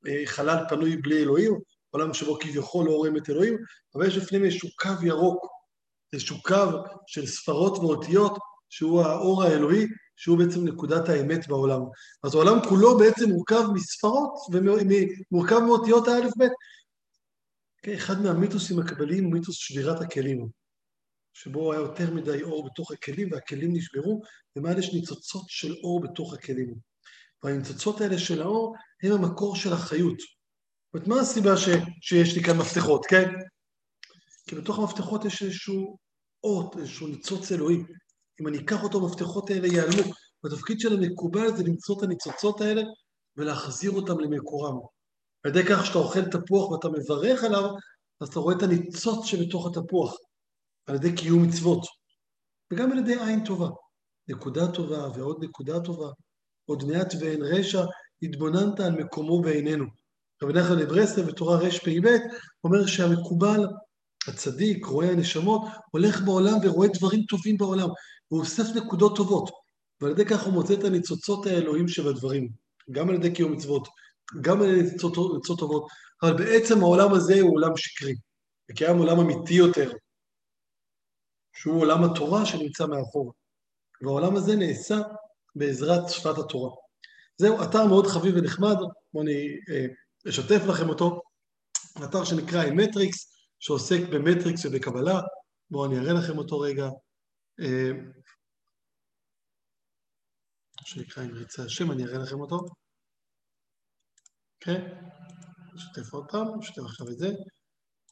אה, 0.08 0.22
חלל 0.26 0.66
פנוי 0.70 0.98
בלי 0.98 1.24
אלוהים, 1.24 1.60
עולם 1.90 2.14
שבו 2.14 2.40
כביכול 2.40 2.86
לא 2.86 2.92
רואים 2.92 3.18
את 3.18 3.30
אלוהים, 3.30 3.58
אבל 3.96 4.08
יש 4.08 4.18
לפנים 4.18 4.46
איזשהו 4.46 4.70
קו 4.76 5.06
ירוק, 5.06 5.48
איזשהו 6.14 6.42
קו 6.42 6.66
של 7.08 7.26
ספרות 7.26 7.78
ואותיות, 7.78 8.38
שהוא 8.70 9.02
האור 9.02 9.44
האלוהי, 9.44 9.88
שהוא 10.16 10.38
בעצם 10.38 10.68
נקודת 10.68 11.10
האמת 11.10 11.48
בעולם. 11.48 11.82
אז 12.24 12.36
העולם 12.36 12.58
כולו 12.70 12.98
בעצם 12.98 13.30
מורכב 13.30 13.64
מספרות 13.74 14.34
ומורכב 14.52 15.60
מאותיות 15.60 16.08
האלף-בית. 16.08 16.52
אחד 17.94 18.22
מהמיתוסים 18.22 18.80
הקבליים 18.80 19.24
הוא 19.24 19.34
מיתוס 19.34 19.56
שבירת 19.56 20.02
הכלים, 20.02 20.48
שבו 21.34 21.74
היה 21.74 21.82
יותר 21.82 22.14
מדי 22.14 22.44
אור 22.44 22.66
בתוך 22.66 22.92
הכלים 22.92 23.32
והכלים 23.32 23.74
נשברו, 23.74 24.22
ומעל 24.56 24.80
יש 24.80 24.94
ניצוצות 24.94 25.46
של 25.48 25.74
אור 25.84 26.02
בתוך 26.02 26.34
הכלים. 26.34 26.76
והניצוצות 27.44 28.02
האלה 28.02 28.20
של 28.20 28.42
האור 28.42 28.76
הם 29.04 29.12
המקור 29.12 29.56
של 29.56 29.74
החיות. 29.74 30.18
זאת 30.94 31.08
מה 31.08 31.20
הסיבה 31.22 31.58
ש, 31.58 31.70
שיש 32.02 32.36
לי 32.36 32.44
כאן 32.44 32.58
מפתחות, 32.58 33.06
כן? 33.06 33.30
כי 34.50 34.56
בתוך 34.56 34.80
המפתחות 34.80 35.26
יש 35.26 35.44
איזשהו 35.44 35.98
אות, 36.44 36.78
איזשהו 36.78 37.08
ניצוץ 37.08 37.52
אלוהי. 37.52 37.78
אם 38.44 38.48
אני 38.48 38.58
אקח 38.58 38.84
אותו, 38.84 38.98
המפתחות 38.98 39.50
האלה 39.50 39.68
ייעלמו. 39.68 40.14
והתפקיד 40.44 40.80
של 40.80 40.94
המקובל 40.94 41.58
זה 41.58 41.64
למצוא 41.64 41.98
את 41.98 42.04
הניצוצות 42.04 42.62
האלה 42.62 42.82
ולהחזיר 43.38 43.92
אותם 43.92 44.20
למקורם. 44.20 44.80
על 45.44 45.52
ידי 45.52 45.64
כך 45.70 45.86
שאתה 45.86 45.98
אוכל 45.98 46.22
תפוח 46.26 46.72
ואתה 46.72 46.90
מברך 46.90 47.44
עליו, 47.44 47.70
אז 48.22 48.28
אתה 48.28 48.40
רואה 48.40 48.56
את 48.56 48.64
הניצוץ 48.64 49.26
שבתוך 49.26 49.68
התפוח, 49.68 50.16
על 50.86 50.96
ידי 50.96 51.16
קיום 51.16 51.44
מצוות, 51.44 51.86
וגם 52.74 52.92
על 52.92 52.98
ידי 52.98 53.16
עין 53.20 53.46
טובה. 53.46 53.70
נקודה 54.28 54.72
טובה 54.72 55.08
ועוד 55.16 55.44
נקודה 55.44 55.80
טובה, 55.80 56.10
עוד 56.66 56.84
מעט 56.84 57.14
ואין 57.20 57.42
רשע, 57.44 57.84
התבוננת 58.22 58.80
על 58.80 58.92
מקומו 58.92 59.42
בעינינו. 59.42 59.86
רבי 60.44 60.54
נחמן 60.54 60.78
לברסלב 60.80 61.28
בתורה 61.28 61.58
רפ"ב 61.58 62.08
אומר 62.64 62.86
שהמקובל, 62.86 63.68
הצדיק, 64.28 64.86
רואה 64.86 65.12
הנשמות, 65.12 65.62
הולך 65.92 66.22
בעולם 66.22 66.58
ורואה 66.64 66.88
דברים 66.88 67.24
טובים 67.24 67.58
בעולם, 67.58 67.88
והוא 68.34 68.42
אוסף 68.42 68.64
נקודות 68.76 69.16
טובות, 69.16 69.50
ועל 70.02 70.12
ידי 70.12 70.26
כך 70.26 70.44
הוא 70.46 70.54
מוצא 70.54 70.74
את 70.74 70.84
הניצוצות 70.84 71.46
האלוהים 71.46 71.88
שבדברים, 71.88 72.50
גם 72.92 73.10
על 73.10 73.16
ידי 73.16 73.34
קיום 73.34 73.52
מצוות, 73.52 73.88
גם 74.42 74.62
על 74.62 74.70
ידי 74.70 74.82
ניצוצות 74.82 75.60
טובות, 75.60 75.88
אבל 76.24 76.38
בעצם 76.38 76.80
העולם 76.80 77.14
הזה 77.14 77.42
הוא 77.42 77.56
עולם 77.56 77.78
שקרי, 77.78 78.16
וקיים 78.72 78.98
עולם 78.98 79.20
אמיתי 79.20 79.54
יותר, 79.54 79.92
שהוא 81.56 81.82
עולם 81.82 82.04
התורה 82.04 82.46
שנמצא 82.46 82.86
מאחור, 82.86 83.34
והעולם 84.02 84.36
הזה 84.36 84.56
נעשה 84.56 84.98
בעזרת 85.56 86.10
שפת 86.10 86.38
התורה. 86.38 86.76
זהו 87.38 87.64
אתר 87.64 87.88
מאוד 87.88 88.08
חביב 88.08 88.36
ונחמד, 88.38 88.76
בואו 89.14 89.24
אני 89.24 89.48
אה, 89.70 89.86
אשתף 90.30 90.62
לכם 90.68 90.90
אותו, 90.90 91.22
אתר 92.04 92.24
שנקרא 92.24 92.66
מטריקס, 92.72 93.34
שעוסק 93.60 94.00
במטריקס 94.12 94.66
ובקבלה, 94.66 95.22
בואו 95.70 95.86
אני 95.86 96.00
אראה 96.00 96.14
לכם 96.14 96.38
אותו 96.38 96.60
רגע. 96.60 96.90
שנקרא 100.86 101.24
אם 101.24 101.36
ירצה 101.36 101.64
השם, 101.64 101.92
אני 101.92 102.06
אראה 102.06 102.18
לכם 102.18 102.42
אותו. 102.42 102.60
כן, 104.60 104.98
נשתף 105.76 106.14
עוד 106.14 106.26
פעם, 106.32 106.60
נשתף 106.60 106.82
עכשיו 106.82 107.08
את 107.10 107.18
זה. 107.18 107.32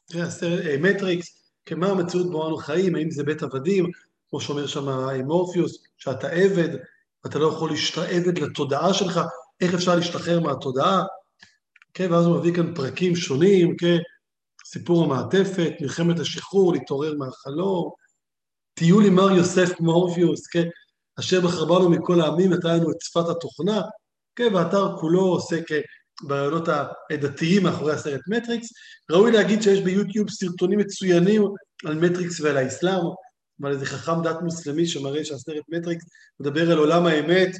תראה, 0.04 0.26
אה, 0.42 0.76
מטריקס, 0.80 1.52
כמה 1.66 1.86
המציאות 1.86 2.30
בו 2.30 2.48
אנו 2.48 2.56
חיים, 2.56 2.94
האם 2.94 3.10
זה 3.10 3.24
בית 3.24 3.42
עבדים, 3.42 3.90
כמו 4.30 4.40
שאומר 4.40 4.66
שם 4.66 4.88
מורפיוס, 5.26 5.82
שאתה 5.98 6.28
עבד, 6.28 6.68
אתה 7.26 7.38
לא 7.38 7.46
יכול 7.46 7.70
להשתעבד 7.70 8.38
לתודעה 8.38 8.94
שלך, 8.94 9.20
איך 9.60 9.74
אפשר 9.74 9.96
להשתחרר 9.96 10.40
מהתודעה? 10.40 11.02
כן, 11.94 12.12
ואז 12.12 12.26
הוא 12.26 12.38
מביא 12.38 12.54
כאן 12.54 12.74
פרקים 12.74 13.16
שונים, 13.16 13.76
כן, 13.76 13.98
סיפור 14.66 15.04
המעטפת, 15.04 15.72
מלחמת 15.80 16.20
השחרור, 16.20 16.72
להתעורר 16.72 17.14
מהחלום, 17.18 17.90
טיול 18.74 19.06
עם 19.06 19.14
מר 19.14 19.30
יוסף 19.30 19.80
מורפיוס, 19.80 20.46
כן, 20.46 20.68
אשר 21.18 21.40
בחרבנו 21.40 21.90
מכל 21.90 22.20
העמים 22.20 22.52
נתן 22.52 22.76
לנו 22.76 22.90
את 22.90 22.96
שפת 23.00 23.28
התוכנה, 23.28 23.80
כן, 24.36 24.54
והאתר 24.54 24.96
כולו 25.00 25.20
עוסק 25.20 25.62
ברעיונות 26.22 26.68
הדתיים 27.10 27.62
מאחורי 27.62 27.92
הסרט 27.92 28.20
מטריקס. 28.28 28.68
ראוי 29.10 29.32
להגיד 29.32 29.62
שיש 29.62 29.80
ביוטיוב 29.80 30.30
סרטונים 30.30 30.78
מצוינים 30.78 31.42
על 31.86 31.94
מטריקס 31.94 32.40
ועל 32.40 32.56
האסלאם, 32.56 33.04
ועל 33.60 33.72
איזה 33.72 33.86
חכם 33.86 34.22
דת 34.22 34.36
מוסלמי 34.42 34.86
שמראה 34.86 35.24
שהסרט 35.24 35.64
מטריקס 35.68 36.04
מדבר 36.40 36.70
על 36.72 36.78
עולם 36.78 37.06
האמת 37.06 37.50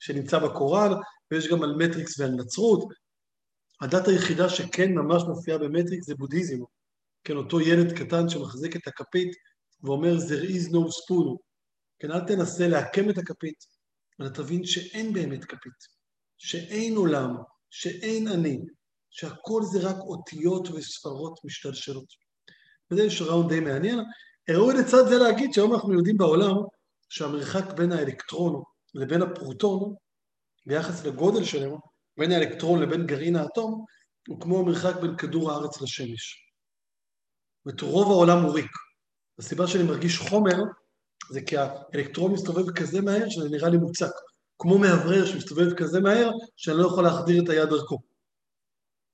שנמצא 0.00 0.38
בקוראן, 0.38 0.90
ויש 1.30 1.48
גם 1.48 1.62
על 1.62 1.74
מטריקס 1.76 2.20
ועל 2.20 2.30
נצרות. 2.30 2.84
הדת 3.80 4.08
היחידה 4.08 4.48
שכן 4.48 4.92
ממש 4.92 5.22
מופיעה 5.22 5.58
במטריקס 5.58 6.06
זה 6.06 6.14
בודהיזם. 6.14 6.58
כן, 7.24 7.36
אותו 7.36 7.60
ילד 7.60 7.92
קטן 7.92 8.28
שמחזיק 8.28 8.76
את 8.76 8.88
הכפית 8.88 9.28
ואומר, 9.82 10.16
there 10.16 10.48
is 10.48 10.70
no 10.70 10.78
spoon. 10.78 11.36
כן, 12.02 12.10
אל 12.10 12.20
תנסה 12.20 12.68
לעקם 12.68 13.10
את 13.10 13.18
הכפית, 13.18 13.64
אלא 14.20 14.28
תבין 14.28 14.64
שאין 14.64 15.12
באמת 15.12 15.44
כפית, 15.44 15.72
שאין 16.38 16.96
עולם, 16.96 17.34
שאין 17.70 18.28
אני, 18.28 18.60
שהכל 19.10 19.62
זה 19.72 19.88
רק 19.88 19.96
אותיות 19.96 20.68
וספרות 20.68 21.44
משתלשלות. 21.44 22.06
וזה 22.90 23.02
יש 23.02 23.22
רעיון 23.22 23.48
די 23.48 23.60
מעניין. 23.60 23.98
ראוי 24.50 24.74
לצד 24.74 25.08
זה 25.08 25.18
להגיד 25.18 25.52
שהיום 25.52 25.74
אנחנו 25.74 25.94
יודעים 25.94 26.16
בעולם 26.16 26.54
שהמרחק 27.08 27.72
בין 27.76 27.92
האלקטרון 27.92 28.62
לבין 28.94 29.22
הפרוטון, 29.22 29.94
ביחס 30.66 31.04
לגודל 31.04 31.44
שלהם, 31.44 31.74
בין 32.18 32.32
האלקטרון 32.32 32.82
לבין 32.82 33.06
גרעין 33.06 33.36
האטום, 33.36 33.84
הוא 34.28 34.40
כמו 34.40 34.58
המרחק 34.58 35.00
בין 35.00 35.16
כדור 35.16 35.52
הארץ 35.52 35.82
לשמש. 35.82 36.52
זאת 37.64 37.82
אומרת, 37.82 37.94
רוב 37.94 38.10
העולם 38.10 38.44
הוא 38.44 38.54
ריק. 38.54 38.72
הסיבה 39.38 39.66
שאני 39.66 39.82
מרגיש 39.82 40.18
חומר 40.18 40.56
זה 41.30 41.40
כי 41.42 41.56
האלקטרון 41.56 42.32
מסתובב 42.32 42.70
כזה 42.70 43.00
מהר 43.00 43.28
שזה 43.28 43.48
נראה 43.48 43.68
לי 43.68 43.76
מוצק. 43.76 44.10
כמו 44.58 44.78
מאוורר 44.78 45.26
שמסתובב 45.26 45.74
כזה 45.74 46.00
מהר, 46.00 46.30
שאני 46.56 46.78
לא 46.78 46.86
יכול 46.86 47.04
להחדיר 47.04 47.42
את 47.44 47.48
היד 47.48 47.68
דרכו. 47.68 47.98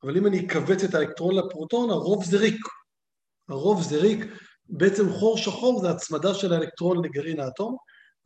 אבל 0.03 0.17
אם 0.17 0.27
אני 0.27 0.47
אכווץ 0.47 0.85
את 0.85 0.95
האלקטרון 0.95 1.35
לפרוטון, 1.35 1.91
הרוב 1.91 2.25
זה 2.25 2.39
ריק. 2.39 2.67
הרוב 3.49 3.83
זה 3.83 3.97
ריק, 3.97 4.25
בעצם 4.69 5.13
חור 5.13 5.37
שחור 5.37 5.81
זה 5.81 5.91
הצמדה 5.91 6.35
של 6.35 6.53
האלקטרון 6.53 7.05
לגרעין 7.05 7.41
האטום, 7.41 7.77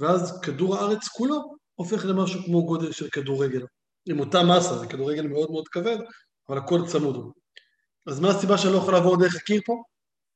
ואז 0.01 0.41
כדור 0.41 0.77
הארץ 0.77 1.09
כולו 1.09 1.55
הופך 1.75 2.05
למשהו 2.05 2.45
כמו 2.45 2.67
גודל 2.67 2.93
של 2.93 3.09
כדורגל. 3.09 3.67
עם 4.09 4.21
אותה 4.21 4.43
מסה, 4.43 4.79
זה 4.79 4.87
כדורגל 4.87 5.27
מאוד 5.27 5.51
מאוד 5.51 5.69
כבד, 5.69 5.97
אבל 6.49 6.59
הכל 6.59 6.81
צמוד. 6.87 7.33
אז 8.07 8.21
מה 8.21 8.31
הסיבה 8.31 8.59
שאני 8.59 8.73
לא 8.73 8.79
יכול 8.79 8.95
לעבור 8.95 9.17
דרך 9.17 9.37
הקיר 9.37 9.61
פה? 9.67 9.83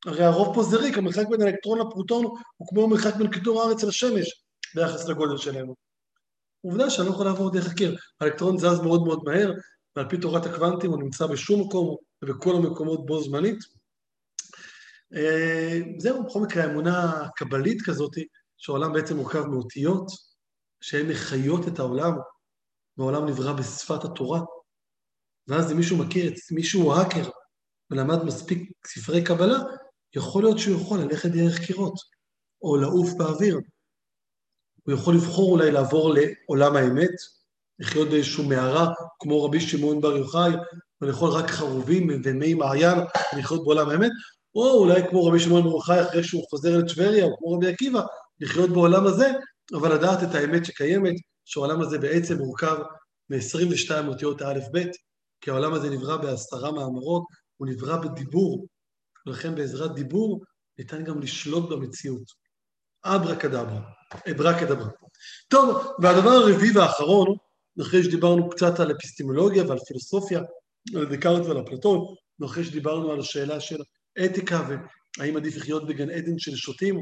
הרי 0.07 0.24
הרוב 0.24 0.54
פה 0.54 0.62
זה 0.62 0.76
ריק, 0.76 0.98
המרחק 0.98 1.28
בין 1.30 1.42
אלקטרון 1.42 1.78
לפרוטון 1.78 2.24
הוא 2.57 2.68
כמו 2.68 2.84
המרחק 2.84 3.16
בין 3.16 3.32
כדור 3.32 3.62
הארץ 3.62 3.84
לשמש 3.84 4.44
ביחס 4.74 5.09
לגודל 5.09 5.36
שלנו. 5.36 5.74
עובדה 6.61 6.90
שאני 6.90 7.09
לא 7.09 7.12
יכול 7.12 7.26
לעבור 7.26 7.52
דרך 7.52 7.70
הקיר. 7.70 7.96
האלקטרון 8.20 8.59
זז 8.59 8.80
מאוד 8.80 9.04
מאוד 9.04 9.20
מהר, 9.24 9.52
ועל 9.96 10.09
פי 10.09 10.16
תורת 10.18 10.46
הקוונטים 10.46 10.90
הוא 10.90 11.02
נמצא 11.02 11.26
בשום 11.26 11.61
מקום 11.61 11.96
ובכל 12.22 12.57
המקומות 12.57 13.07
בו 13.07 13.22
זמנית. 13.22 13.59
אה, 15.14 15.78
זהו, 15.98 16.24
בכל 16.24 16.40
מקרה, 16.40 16.64
האמונה 16.64 17.28
קבלית 17.36 17.82
כזאת, 17.82 18.12
שהעולם 18.57 18.92
בעצם 18.92 19.16
מורכב 19.16 19.44
מאותיות, 19.44 20.07
שהן 20.80 21.09
מחיות 21.09 21.68
את 21.68 21.78
העולם, 21.78 22.12
והעולם 22.96 23.26
נברא 23.26 23.52
בשפת 23.52 24.04
התורה. 24.04 24.40
ואז 25.48 25.72
אם 25.72 25.76
מישהו 25.76 25.96
מכיר, 25.96 26.32
מישהו 26.50 26.82
הוא 26.82 26.94
האקר, 26.94 27.30
ולמד 27.90 28.24
מספיק 28.24 28.70
ספרי 28.86 29.24
קבלה, 29.24 29.59
יכול 30.14 30.42
להיות 30.42 30.59
שהוא 30.59 30.80
יכול 30.80 31.00
ללכת 31.00 31.30
דרך 31.30 31.66
קירות, 31.66 31.94
או 32.62 32.76
לעוף 32.76 33.12
באוויר. 33.12 33.61
הוא 34.82 34.94
יכול 34.94 35.14
לבחור 35.14 35.52
אולי 35.52 35.70
לעבור 35.70 36.14
לעולם 36.14 36.76
האמת, 36.76 37.11
לחיות 37.78 38.09
באיזושהי 38.09 38.48
מערה, 38.48 38.92
כמו 39.18 39.44
רבי 39.44 39.61
שמעון 39.61 40.00
בר 40.00 40.16
יוחאי, 40.16 40.52
ולאכול 41.00 41.30
רק 41.30 41.50
חרובים 41.50 42.09
ומי 42.24 42.54
מעיין, 42.54 42.98
ולחיות 43.34 43.64
בעולם 43.64 43.88
האמת, 43.88 44.11
או 44.54 44.70
אולי 44.70 45.09
כמו 45.11 45.26
רבי 45.26 45.40
שמעון 45.40 45.62
בר 45.62 45.70
יוחאי, 45.70 46.02
אחרי 46.02 46.24
שהוא 46.24 46.44
חוזר 46.50 46.78
לטבריה, 46.78 47.24
או 47.24 47.36
כמו 47.38 47.52
רבי 47.52 47.68
עקיבא, 47.68 48.02
לחיות 48.40 48.70
בעולם 48.70 49.07
הזה, 49.07 49.32
אבל 49.74 49.94
לדעת 49.94 50.22
את 50.22 50.34
האמת 50.34 50.64
שקיימת, 50.64 51.14
שהעולם 51.44 51.80
הזה 51.80 51.98
בעצם 51.98 52.38
מורכב 52.38 52.76
מ-22 53.30 54.09
אותיות 54.09 54.42
האלף-בית, 54.42 54.90
כי 55.40 55.50
העולם 55.50 55.72
הזה 55.72 55.90
נברא 55.90 56.16
בעשרה 56.16 56.72
מאמרות, 56.72 57.22
הוא 57.57 57.68
נברא 57.68 57.96
בדיבור, 57.96 58.66
ולכן 59.27 59.55
בעזרת 59.55 59.95
דיבור 59.95 60.45
ניתן 60.79 61.05
גם 61.05 61.20
לשלוט 61.20 61.70
במציאות. 61.70 62.47
אברה 63.05 63.37
כדברה, 63.37 63.81
אברה 64.31 64.61
כדברה. 64.61 64.91
טוב, 65.49 65.87
והדבר 66.03 66.31
הרביעי 66.31 66.77
והאחרון, 66.77 67.37
אחרי 67.83 68.05
שדיברנו 68.05 68.51
קצת 68.51 68.81
על 68.81 68.93
אפיסטימולוגיה 68.93 69.64
ועל 69.68 69.79
פילוסופיה, 69.79 70.41
על 70.97 71.07
דקארט 71.07 71.47
ועל 71.47 71.61
אפלטון, 71.61 72.14
ואחרי 72.41 72.64
שדיברנו 72.64 73.12
על 73.12 73.20
השאלה 73.20 73.61
של 73.61 73.83
אתיקה 74.24 74.68
והאם 75.18 75.37
עדיף 75.37 75.57
לחיות 75.57 75.87
בגן 75.87 76.11
עדן 76.11 76.39
של 76.39 76.57
שוטים, 76.57 76.97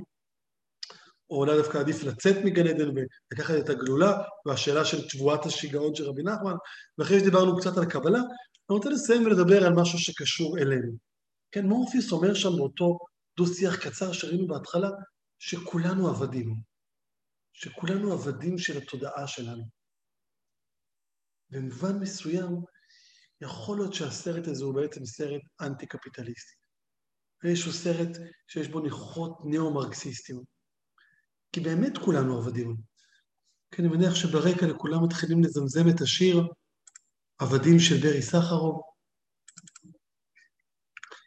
או 1.31 1.37
אולי 1.37 1.57
דווקא 1.57 1.79
עדיף 1.79 2.03
לצאת 2.03 2.37
מגן 2.45 2.67
עדן 2.67 2.89
ולקחת 2.89 3.55
את 3.59 3.69
הגלולה, 3.69 4.19
והשאלה 4.47 4.85
של 4.85 5.09
תבואת 5.09 5.47
השיגעון 5.47 5.95
של 5.95 6.05
רבי 6.05 6.23
נחמן, 6.23 6.55
ואחרי 6.99 7.21
שדיברנו 7.21 7.57
קצת 7.57 7.77
על 7.77 7.85
קבלה, 7.85 8.19
אני 8.19 8.77
רוצה 8.77 8.91
לסיים 8.91 9.27
ולדבר 9.27 9.67
על 9.67 9.73
משהו 9.73 9.99
שקשור 9.99 10.59
אלינו. 10.59 11.14
כן, 11.55 11.67
מורפיוס 11.67 12.13
אומר 12.13 12.35
שם 12.35 12.49
באותו 12.57 12.99
דו-שיח 13.37 13.77
קצר 13.77 14.13
שראינו 14.13 14.47
בהתחלה, 14.47 14.89
שכולנו 15.39 16.09
עבדים. 16.09 16.55
שכולנו 17.53 18.13
עבדים 18.13 18.59
של 18.59 18.79
התודעה 18.79 19.27
שלנו. 19.27 19.65
במובן 21.51 21.99
מסוים, 22.01 22.51
יכול 23.41 23.79
להיות 23.79 23.95
שהסרט 23.95 24.49
הזה 24.49 24.65
הוא 24.65 24.75
בעצם 24.75 25.05
סרט 25.05 25.43
אנטי-קפיטליסטי. 25.61 26.57
איזשהו 27.45 27.73
סרט 27.73 28.17
שיש 28.49 28.69
בו 28.69 28.81
ניחות 28.81 29.39
ניאו-מרקסיסטיות. 29.45 30.45
כי 31.53 31.61
באמת 31.61 31.99
כולנו 31.99 32.39
עבדים. 32.39 32.77
כי 33.71 33.83
אני 33.83 33.89
מניח 33.89 34.15
שברקע 34.15 34.67
לכולם 34.67 35.05
מתחילים 35.05 35.45
לזמזם 35.45 35.89
את 35.95 36.01
השיר 36.01 36.43
עבדים 37.39 37.79
של 37.79 37.95
ברי 38.03 38.23
סחרוב. 38.23 38.94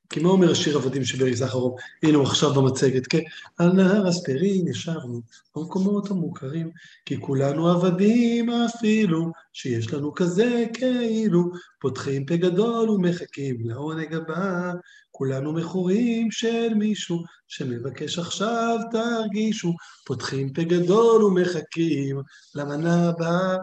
כי 0.10 0.20
מה 0.20 0.30
אומר 0.30 0.52
השיר 0.52 0.78
עבדים 0.78 1.06
של 1.06 1.18
ברי 1.18 1.38
סחרוב? 1.38 1.76
הנה 2.04 2.18
הוא 2.18 2.26
עכשיו 2.26 2.54
במצגת, 2.54 3.08
כן? 3.08 3.22
על 3.58 3.72
נהר 3.72 4.10
אספרין 4.10 4.68
ישבנו 4.68 5.22
במקומות 5.56 6.12
המוכרים, 6.12 6.72
כי 7.06 7.22
כולנו 7.22 7.70
עבדים 7.70 8.50
אפילו, 8.50 9.32
שיש 9.54 9.94
לנו 9.94 10.14
כזה 10.14 10.66
כאילו, 10.74 11.52
פותחים 11.82 12.26
פה 12.26 12.36
גדול 12.36 12.90
ומחכים 12.90 13.58
לעונג 13.60 14.14
הבא, 14.14 14.72
כולנו 15.12 15.54
מכורים 15.54 16.32
של 16.32 16.74
מישהו 16.74 17.24
שמבקש 17.48 18.20
עכשיו 18.20 18.78
תרגישו, 18.92 19.74
פותחים 20.06 20.54
פה 20.54 20.64
גדול 20.64 21.24
ומחכים 21.24 22.22
למנה 22.56 23.10
הבאה, 23.10 23.58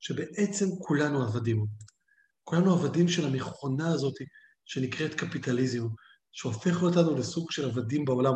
שבעצם 0.00 0.66
כולנו 0.78 1.22
עבדים. 1.22 1.66
כולנו 2.44 2.72
עבדים 2.72 3.08
של 3.08 3.26
המכונה 3.26 3.88
הזאת 3.88 4.14
שנקראת 4.64 5.14
קפיטליזם, 5.14 5.86
שהופך 6.32 6.82
אותנו 6.82 7.16
לסוג 7.16 7.50
של 7.50 7.64
עבדים 7.64 8.04
בעולם. 8.04 8.32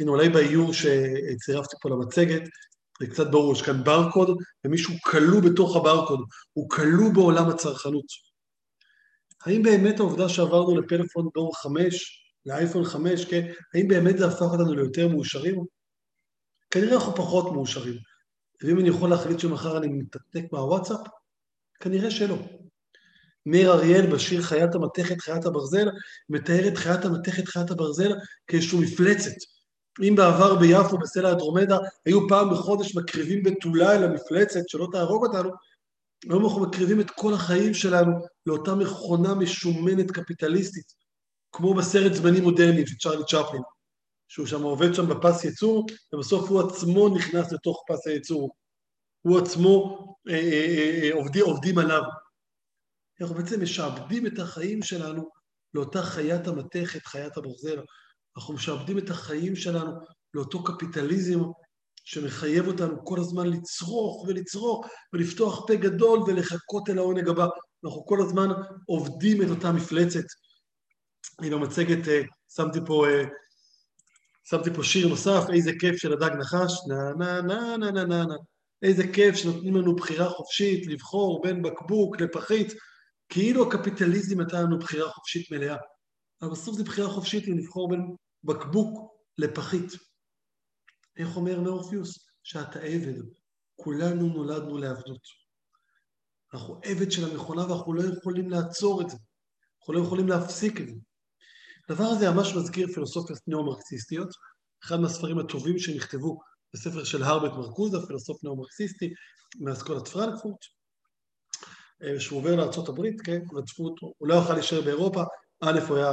הנה, 0.00 0.10
אולי 0.10 0.28
באיור 0.28 0.72
שצירפתי 0.72 1.76
פה 1.82 1.88
למצגת, 1.90 2.42
זה 3.00 3.06
קצת 3.06 3.30
ברור, 3.30 3.52
יש 3.52 3.62
כאן 3.62 3.84
ברקוד, 3.84 4.36
ומישהו 4.64 4.94
כלוא 5.04 5.40
בתוך 5.40 5.76
הברקוד, 5.76 6.20
הוא 6.52 6.70
כלוא 6.70 7.12
בעולם 7.14 7.48
הצרכנות. 7.48 8.06
האם 9.44 9.62
באמת 9.62 10.00
העובדה 10.00 10.28
שעברנו 10.28 10.80
לפלאפון 10.80 11.28
דור 11.34 11.56
5, 11.62 12.22
לאייפון 12.46 12.84
5, 12.84 13.24
כן, 13.24 13.52
האם 13.74 13.88
באמת 13.88 14.18
זה 14.18 14.26
הפך 14.26 14.42
אותנו 14.42 14.74
ליותר 14.74 15.08
מאושרים? 15.08 15.64
כנראה 16.70 16.94
אנחנו 16.94 17.14
פחות 17.14 17.52
מאושרים. 17.52 17.94
ואם 18.62 18.78
אני 18.78 18.88
יכול 18.88 19.10
להחליט 19.10 19.38
שמחר 19.38 19.78
אני 19.78 19.88
מתנתק 19.88 20.52
מהוואטסאפ? 20.52 21.00
כנראה 21.80 22.10
שלא. 22.10 22.36
מאיר 23.46 23.72
אריאל 23.72 24.06
בשיר 24.06 24.42
חיית 24.42 24.74
המתכת, 24.74 25.20
חיית 25.20 25.44
הברזל, 25.44 25.88
מתאר 26.28 26.68
את 26.68 26.78
חיית 26.78 27.04
המתכת, 27.04 27.48
חיית 27.48 27.70
הברזל 27.70 28.12
כאיזושהי 28.46 28.80
מפלצת. 28.80 29.34
אם 30.08 30.14
בעבר 30.16 30.54
ביפו, 30.54 30.98
בסלע 30.98 31.32
אדרומדה, 31.32 31.78
היו 32.06 32.28
פעם 32.28 32.50
בחודש 32.50 32.96
מקריבים 32.96 33.42
בתולה 33.42 33.92
אל 33.92 34.04
המפלצת, 34.04 34.68
שלא 34.68 34.88
תהרוג 34.92 35.26
אותנו, 35.26 35.50
היום 36.30 36.44
אנחנו 36.44 36.60
מקריבים 36.60 37.00
את 37.00 37.10
כל 37.10 37.34
החיים 37.34 37.74
שלנו 37.74 38.12
לאותה 38.46 38.74
מכונה 38.74 39.34
משומנת 39.34 40.10
קפיטליסטית, 40.10 40.92
כמו 41.52 41.74
בסרט 41.74 42.12
זמנים 42.12 42.42
מודרניים 42.42 42.86
של 42.86 42.96
צ'רלי 42.96 43.24
צ'פלין, 43.24 43.62
שהוא 44.28 44.46
שם 44.46 44.62
עובד 44.62 44.94
שם 44.94 45.08
בפס 45.08 45.44
ייצור, 45.44 45.86
ובסוף 46.12 46.50
הוא 46.50 46.60
עצמו 46.60 47.08
נכנס 47.08 47.52
לתוך 47.52 47.84
פס 47.88 48.06
הייצור. 48.06 48.50
הוא 49.22 49.38
עצמו, 49.38 49.98
אה, 50.28 50.34
אה, 50.34 50.40
אה, 50.42 51.00
אה 51.02 51.14
עובדים, 51.14 51.44
עובדים 51.44 51.78
עליו. 51.78 52.02
אנחנו 53.20 53.34
בעצם 53.34 53.62
משעבדים 53.62 54.26
את 54.26 54.38
החיים 54.38 54.82
שלנו 54.82 55.30
לאותה 55.74 56.02
חיית 56.02 56.46
המתכת, 56.46 57.06
חיית 57.06 57.36
הברזל. 57.36 57.80
אנחנו 58.36 58.54
משעבדים 58.54 58.98
את 58.98 59.10
החיים 59.10 59.56
שלנו 59.56 59.92
לאותו 60.34 60.64
קפיטליזם 60.64 61.40
שמחייב 62.04 62.66
אותנו 62.66 63.04
כל 63.04 63.20
הזמן 63.20 63.46
לצרוך 63.46 64.24
ולצרוך 64.28 64.86
ולפתוח 65.12 65.66
פה 65.66 65.74
גדול 65.74 66.20
ולחכות 66.26 66.90
אל 66.90 66.98
העונג 66.98 67.28
הבא. 67.28 67.46
אנחנו 67.84 68.06
כל 68.06 68.22
הזמן 68.22 68.48
עובדים 68.86 69.42
את 69.42 69.48
אותה 69.48 69.72
מפלצת. 69.72 70.24
אני 71.40 71.50
במצגת 71.50 72.08
אה, 72.08 72.22
שמתי 72.56 72.78
פה, 72.86 73.06
אה, 73.08 73.24
שמתי 74.50 74.70
פה 74.74 74.84
שיר 74.84 75.08
נוסף, 75.08 75.42
איזה 75.52 75.70
כיף 75.80 75.96
של 75.96 76.12
הדג 76.12 76.30
נחש, 76.38 76.72
נה 76.88 77.12
נה 77.18 77.40
נה 77.40 77.76
נה 77.76 77.90
נה 77.90 78.04
נה 78.04 78.24
נה. 78.24 78.34
איזה 78.82 79.02
כיף 79.12 79.36
שנותנים 79.36 79.76
לנו 79.76 79.96
בחירה 79.96 80.28
חופשית 80.28 80.86
לבחור 80.86 81.42
בין 81.42 81.62
בקבוק 81.62 82.20
לפחית, 82.20 82.72
כאילו 83.32 83.68
הקפיטליזם 83.68 84.40
נתן 84.40 84.62
לנו 84.62 84.78
בחירה 84.78 85.10
חופשית 85.10 85.50
מלאה. 85.50 85.76
אבל 86.42 86.50
בסוף 86.50 86.76
זו 86.76 86.84
בחירה 86.84 87.08
חופשית 87.08 87.48
לבחור 87.48 87.90
בין 87.90 88.16
בקבוק 88.44 89.14
לפחית. 89.38 89.92
איך 91.16 91.36
אומר 91.36 91.60
מאורפיוס? 91.60 92.26
שאתה 92.42 92.80
עבד. 92.80 93.22
כולנו 93.76 94.26
נולדנו 94.26 94.78
לעבדות. 94.78 95.20
אנחנו 96.54 96.80
עבד 96.84 97.12
של 97.12 97.30
המכונה 97.30 97.72
ואנחנו 97.72 97.94
לא 97.94 98.02
יכולים 98.02 98.50
לעצור 98.50 99.02
את 99.02 99.10
זה. 99.10 99.16
אנחנו 99.80 99.94
לא 99.94 100.00
יכולים 100.00 100.28
להפסיק 100.28 100.80
את 100.80 100.88
זה. 100.88 100.94
הדבר 101.88 102.04
הזה 102.04 102.30
ממש 102.30 102.54
מזכיר 102.56 102.88
פילוסופיות 102.94 103.38
ניאו-מרקסיסטיות. 103.46 104.28
אחד 104.84 104.96
מהספרים 104.96 105.38
הטובים 105.38 105.78
שנכתבו 105.78 106.40
בספר 106.74 107.04
של 107.04 107.22
הרבט 107.22 107.52
מרקוזה, 107.52 108.06
פילוסוף 108.06 108.44
ניאו-מרקסיסטי 108.44 109.14
מאסכולת 109.60 110.08
פרנקפורט, 110.08 110.64
שהוא 112.18 112.38
עובר 112.38 112.56
לארה"ב, 112.56 113.02
כן, 113.24 113.40
רדפו 113.54 113.84
אותו, 113.84 114.12
הוא 114.18 114.28
לא 114.28 114.34
יוכל 114.34 114.54
להישאר 114.54 114.80
באירופה, 114.80 115.22
א', 115.60 115.80
הוא 115.88 115.96
היה 115.96 116.12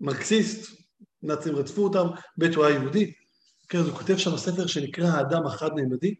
מרקסיסט, 0.00 0.82
נאצים 1.22 1.56
רדפו 1.56 1.84
אותם, 1.84 2.06
ב', 2.38 2.44
הוא 2.56 2.64
היה 2.64 2.74
יהודי, 2.74 3.12
כן, 3.68 3.78
אז 3.78 3.86
הוא 3.86 3.96
כותב 3.96 4.16
שם 4.16 4.36
ספר 4.36 4.66
שנקרא 4.66 5.06
האדם 5.06 5.46
החד-נעמדי, 5.46 6.14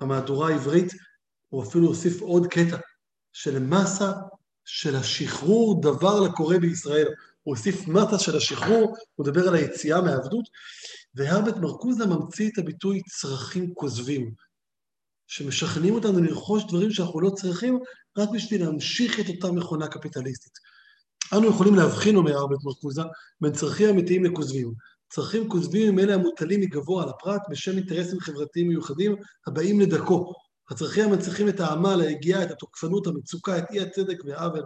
המהדורה 0.00 0.48
העברית, 0.48 0.92
הוא 1.48 1.62
אפילו 1.62 1.86
הוסיף 1.86 2.20
עוד 2.20 2.46
קטע, 2.46 2.76
שלמסה 3.32 4.12
של 4.64 4.96
השחרור 4.96 5.82
דבר 5.82 6.20
לקורא 6.20 6.58
בישראל. 6.58 7.06
הוא 7.42 7.56
הוסיף 7.56 7.88
מסה 7.88 8.18
של 8.18 8.36
השחרור, 8.36 8.96
הוא 9.14 9.26
מדבר 9.26 9.48
על 9.48 9.54
היציאה 9.54 10.00
מהעבדות, 10.00 10.44
והרבט 11.14 11.56
מרקוזה 11.56 12.06
ממציא 12.06 12.50
את 12.52 12.58
הביטוי 12.58 13.00
צרכים 13.02 13.74
כוזבים, 13.74 14.34
שמשכנעים 15.30 15.94
אותנו 15.94 16.22
לרכוש 16.22 16.64
דברים 16.68 16.90
שאנחנו 16.90 17.20
לא 17.20 17.30
צריכים, 17.30 17.78
רק 18.18 18.28
בשביל 18.34 18.64
להמשיך 18.64 19.20
את 19.20 19.28
אותה 19.28 19.52
מכונה 19.52 19.88
קפיטליסטית. 19.88 20.52
אנו 21.36 21.48
יכולים 21.48 21.74
להבחין, 21.74 22.16
אומר 22.16 22.36
הרבט 22.36 22.58
מרקוזה, 22.64 23.02
בין 23.40 23.52
צרכים 23.52 23.88
אמיתיים 23.88 24.24
לכוזבים. 24.24 24.72
צרכים 25.08 25.48
כוזבים 25.48 25.88
הם 25.88 25.98
אלה 25.98 26.14
המוטלים 26.14 26.60
מגבוה 26.60 27.02
על 27.02 27.08
הפרט 27.08 27.42
בשם 27.50 27.76
אינטרסים 27.76 28.20
חברתיים 28.20 28.68
מיוחדים 28.68 29.16
הבאים 29.46 29.80
לדרכו. 29.80 30.32
הצרכים 30.70 31.04
המנציחים 31.04 31.48
את 31.48 31.60
העמל, 31.60 32.00
היגיעה, 32.00 32.42
את 32.42 32.50
התוקפנות, 32.50 33.06
המצוקה, 33.06 33.58
את 33.58 33.64
אי 33.70 33.80
הצדק 33.80 34.16
והעוול. 34.24 34.64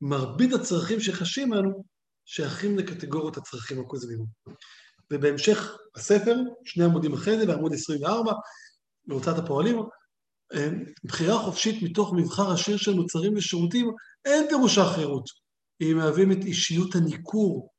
מרבית 0.00 0.52
הצרכים 0.52 1.00
שחשים 1.00 1.54
אנו 1.54 1.84
שייכים 2.24 2.78
לקטגוריות 2.78 3.36
הצרכים 3.36 3.80
הכוזבים. 3.80 4.24
ובהמשך 5.12 5.76
הספר, 5.96 6.36
שני 6.64 6.84
עמודים 6.84 7.12
אחרי 7.12 7.38
זה, 7.38 7.46
בעמוד 7.46 7.72
24, 7.72 8.32
בהוצאת 9.06 9.38
הפועלים, 9.38 9.78
בחירה 11.04 11.38
חופשית 11.38 11.82
מתוך 11.82 12.12
מבחר 12.12 12.52
עשיר 12.52 12.76
של 12.76 12.94
מוצרים 12.94 13.36
ושירותים, 13.36 13.90
אין 14.24 14.48
פירושה 14.48 14.92
חירות. 14.94 15.24
אם 15.80 15.96
מהווים 15.96 16.32
את 16.32 16.44
אישיות 16.44 16.94
הניכור. 16.94 17.70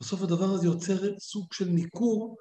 בסוף 0.00 0.22
הדבר 0.22 0.44
הזה 0.44 0.66
יוצר 0.66 1.18
סוג 1.18 1.52
של 1.52 1.64
ניכור, 1.64 2.36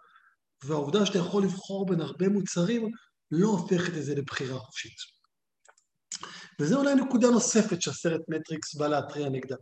והעובדה 0.63 1.05
שאתה 1.05 1.17
יכול 1.17 1.43
לבחור 1.43 1.85
בין 1.85 2.01
הרבה 2.01 2.29
מוצרים 2.29 2.91
לא 3.31 3.47
הופכת 3.47 3.97
את 3.97 4.03
זה 4.03 4.15
לבחירה 4.15 4.59
חופשית. 4.59 4.95
וזו 6.61 6.79
אולי 6.79 6.95
נקודה 6.95 7.29
נוספת 7.29 7.81
שהסרט 7.81 8.21
מטריקס 8.27 8.75
בא 8.75 8.87
להתריע 8.87 9.29
נגדה. 9.29 9.55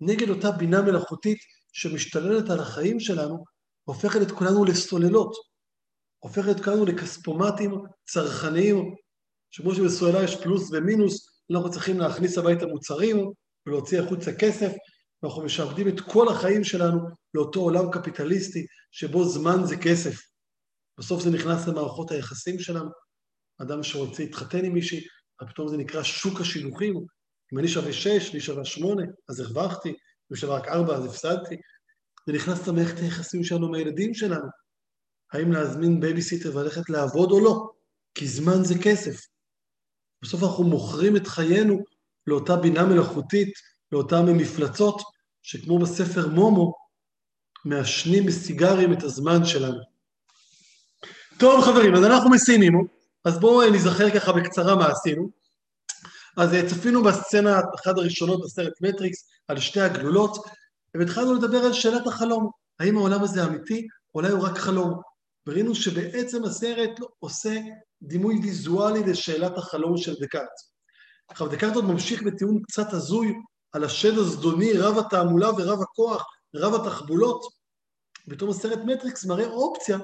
נגד 0.00 0.28
אותה 0.28 0.50
בינה 0.50 0.82
מלאכותית 0.82 1.38
שמשתללת 1.72 2.50
על 2.50 2.60
החיים 2.60 3.00
שלנו, 3.00 3.44
הופכת 3.84 4.22
את 4.22 4.30
כולנו 4.30 4.64
לסוללות, 4.64 5.32
הופכת 6.18 6.56
את 6.56 6.64
כולנו 6.64 6.84
לכספומטים 6.84 7.74
צרכניים, 8.08 8.94
שכמו 9.50 9.74
שבסוללה 9.74 10.24
יש 10.24 10.36
פלוס 10.42 10.70
ומינוס, 10.72 11.42
אנחנו 11.50 11.70
צריכים 11.70 12.00
להכניס 12.00 12.38
הביתה 12.38 12.66
מוצרים 12.66 13.32
ולהוציא 13.66 14.00
החוצה 14.00 14.32
כסף, 14.32 14.72
ואנחנו 15.22 15.42
משעבדים 15.42 15.88
את 15.88 16.00
כל 16.00 16.28
החיים 16.28 16.64
שלנו 16.64 17.00
לאותו 17.34 17.60
עולם 17.60 17.90
קפיטליסטי, 17.90 18.66
שבו 18.90 19.24
זמן 19.24 19.64
זה 19.64 19.76
כסף. 19.76 20.20
בסוף 20.98 21.22
זה 21.22 21.30
נכנס 21.30 21.68
למערכות 21.68 22.10
היחסים 22.10 22.58
שלנו. 22.58 22.90
אדם 23.62 23.82
שרוצה 23.82 24.22
להתחתן 24.22 24.64
עם 24.64 24.72
מישהי, 24.72 25.00
פתאום 25.48 25.68
זה 25.68 25.76
נקרא 25.76 26.02
שוק 26.02 26.40
השידוכים. 26.40 26.94
אם 27.52 27.58
אני 27.58 27.68
שווה 27.68 27.92
שש, 27.92 28.32
לי 28.32 28.40
שווה 28.40 28.64
שמונה, 28.64 29.02
אז 29.28 29.40
הרווחתי, 29.40 29.88
היא 30.32 30.36
שווה 30.36 30.56
רק 30.56 30.68
ארבע, 30.68 30.94
אז 30.94 31.04
הפסדתי. 31.04 31.56
זה 32.26 32.32
נכנס 32.32 32.68
למערכת 32.68 32.98
היחסים 32.98 33.44
שלנו 33.44 33.66
עם 33.66 33.74
הילדים 33.74 34.14
שלנו. 34.14 34.48
האם 35.32 35.52
להזמין 35.52 36.00
בייביסיטר 36.00 36.56
וללכת 36.56 36.90
לעבוד 36.90 37.30
או 37.30 37.40
לא? 37.40 37.70
כי 38.14 38.28
זמן 38.28 38.64
זה 38.64 38.74
כסף. 38.82 39.26
בסוף 40.22 40.42
אנחנו 40.42 40.64
מוכרים 40.64 41.16
את 41.16 41.26
חיינו 41.26 41.84
לאותה 42.26 42.56
בינה 42.56 42.86
מלאכותית, 42.86 43.52
לאותן 43.92 44.26
מפלצות, 44.26 45.02
שכמו 45.42 45.78
בספר 45.78 46.28
מומו, 46.28 46.72
מעשנים 47.64 48.26
בסיגרים 48.26 48.92
את 48.92 49.02
הזמן 49.02 49.44
שלנו. 49.44 49.78
טוב 51.38 51.64
חברים, 51.64 51.94
אז 51.94 52.04
אנחנו 52.04 52.30
מסיימים, 52.30 52.86
אז 53.24 53.40
בואו 53.40 53.70
נזכר 53.70 54.10
ככה 54.10 54.32
בקצרה 54.32 54.76
מה 54.76 54.86
עשינו. 54.86 55.30
אז 56.36 56.54
אה, 56.54 56.68
צפינו 56.68 57.02
בסצנה, 57.02 57.60
אחת 57.60 57.96
הראשונות 57.96 58.40
בסרט 58.44 58.72
מטריקס, 58.80 59.28
על 59.48 59.60
שתי 59.60 59.80
הגלולות, 59.80 60.36
והתחלנו 60.94 61.34
לדבר 61.34 61.58
על 61.58 61.72
שאלת 61.72 62.06
החלום. 62.06 62.50
האם 62.80 62.96
העולם 62.96 63.22
הזה 63.22 63.44
אמיתי, 63.44 63.86
או 64.14 64.20
אולי 64.20 64.30
הוא 64.30 64.42
רק 64.42 64.58
חלום? 64.58 65.00
וראינו 65.48 65.74
שבעצם 65.74 66.44
הסרט 66.44 67.00
עושה 67.18 67.60
דימוי 68.02 68.40
ויזואלי 68.42 69.00
לשאלת 69.10 69.58
החלום 69.58 69.96
של 69.96 70.14
דקארט. 70.20 70.54
עכשיו, 71.28 71.48
דקארט 71.48 71.74
עוד 71.74 71.84
ממשיך 71.84 72.22
בטיעון 72.22 72.62
קצת 72.62 72.92
הזוי 72.92 73.34
על 73.72 73.84
השד 73.84 74.18
הזדוני, 74.18 74.72
רב 74.72 74.98
התעמולה 74.98 75.50
ורב 75.50 75.82
הכוח, 75.82 76.24
רב 76.54 76.74
התחבולות. 76.74 77.40
פתאום 78.30 78.50
הסרט 78.50 78.78
מטריקס 78.86 79.24
מראה 79.24 79.46
אופציה 79.46 79.98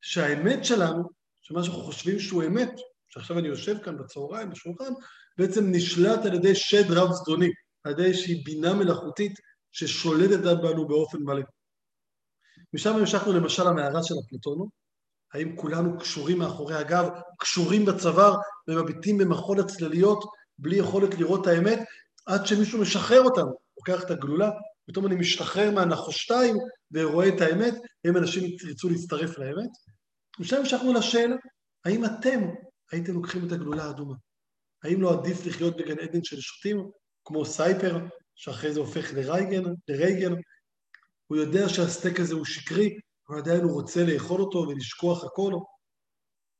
שהאמת 0.00 0.64
שלנו, 0.64 1.02
שמה 1.42 1.64
שאנחנו 1.64 1.82
חושבים 1.82 2.18
שהוא 2.18 2.44
אמת, 2.44 2.72
שעכשיו 3.08 3.38
אני 3.38 3.48
יושב 3.48 3.78
כאן 3.84 3.98
בצהריים 3.98 4.50
בשולחן, 4.50 4.92
בעצם 5.38 5.64
נשלט 5.72 6.24
על 6.24 6.34
ידי 6.34 6.54
שד 6.54 6.90
רב 6.90 7.12
זדוני, 7.12 7.50
על 7.84 7.92
ידי 7.92 8.04
איזושהי 8.04 8.34
בינה 8.34 8.74
מלאכותית 8.74 9.32
ששולטת 9.72 10.40
בנו 10.62 10.88
באופן 10.88 11.18
מלא. 11.18 11.42
משם 12.74 12.96
המשכנו 12.96 13.32
למשל 13.32 13.64
למערה 13.64 14.02
של 14.02 14.14
אפלטונו, 14.26 14.68
האם 15.34 15.56
כולנו 15.56 15.98
קשורים 15.98 16.38
מאחורי 16.38 16.74
הגב, 16.74 17.08
קשורים 17.38 17.84
בצוואר 17.84 18.36
ומביטים 18.68 19.18
במחול 19.18 19.60
הצלליות 19.60 20.24
בלי 20.58 20.76
יכולת 20.76 21.14
לראות 21.14 21.42
את 21.42 21.46
האמת, 21.46 21.78
עד 22.26 22.46
שמישהו 22.46 22.80
משחרר 22.80 23.22
אותנו, 23.22 23.52
לוקח 23.76 24.04
את 24.04 24.10
הגלולה, 24.10 24.50
פתאום 24.86 25.06
אני 25.06 25.14
משתחרר 25.14 25.70
מהנחושתיים 25.70 26.56
ורואה 26.92 27.28
את 27.28 27.40
האמת, 27.40 27.74
האם 28.04 28.16
אנשים 28.16 28.56
ירצו 28.68 28.88
להצטרף 28.88 29.38
לאמת? 29.38 29.70
משם 30.38 30.56
המשכנו 30.56 30.92
לשאלה, 30.92 31.36
האם 31.84 32.04
אתם 32.04 32.40
הייתם 32.92 33.12
לוקחים 33.12 33.46
את 33.46 33.52
הגלולה 33.52 33.84
האדומה? 33.84 34.14
האם 34.84 35.02
לא 35.02 35.12
עדיף 35.12 35.46
לחיות 35.46 35.76
בגן 35.76 35.98
עדן 35.98 36.24
של 36.24 36.40
שוטים, 36.40 36.90
כמו 37.24 37.44
סייפר, 37.44 37.98
שאחרי 38.34 38.72
זה 38.72 38.80
הופך 38.80 39.12
לרייגן, 39.14 39.62
לרייגן? 39.88 40.32
הוא 41.26 41.38
יודע 41.38 41.68
שהסטייק 41.68 42.20
הזה 42.20 42.34
הוא 42.34 42.44
שקרי, 42.44 42.98
אבל 43.28 43.38
עדיין 43.38 43.60
הוא 43.60 43.72
רוצה 43.72 44.04
לאכול 44.04 44.40
אותו 44.40 44.58
ולשכוח 44.58 45.24
הכל. 45.24 45.52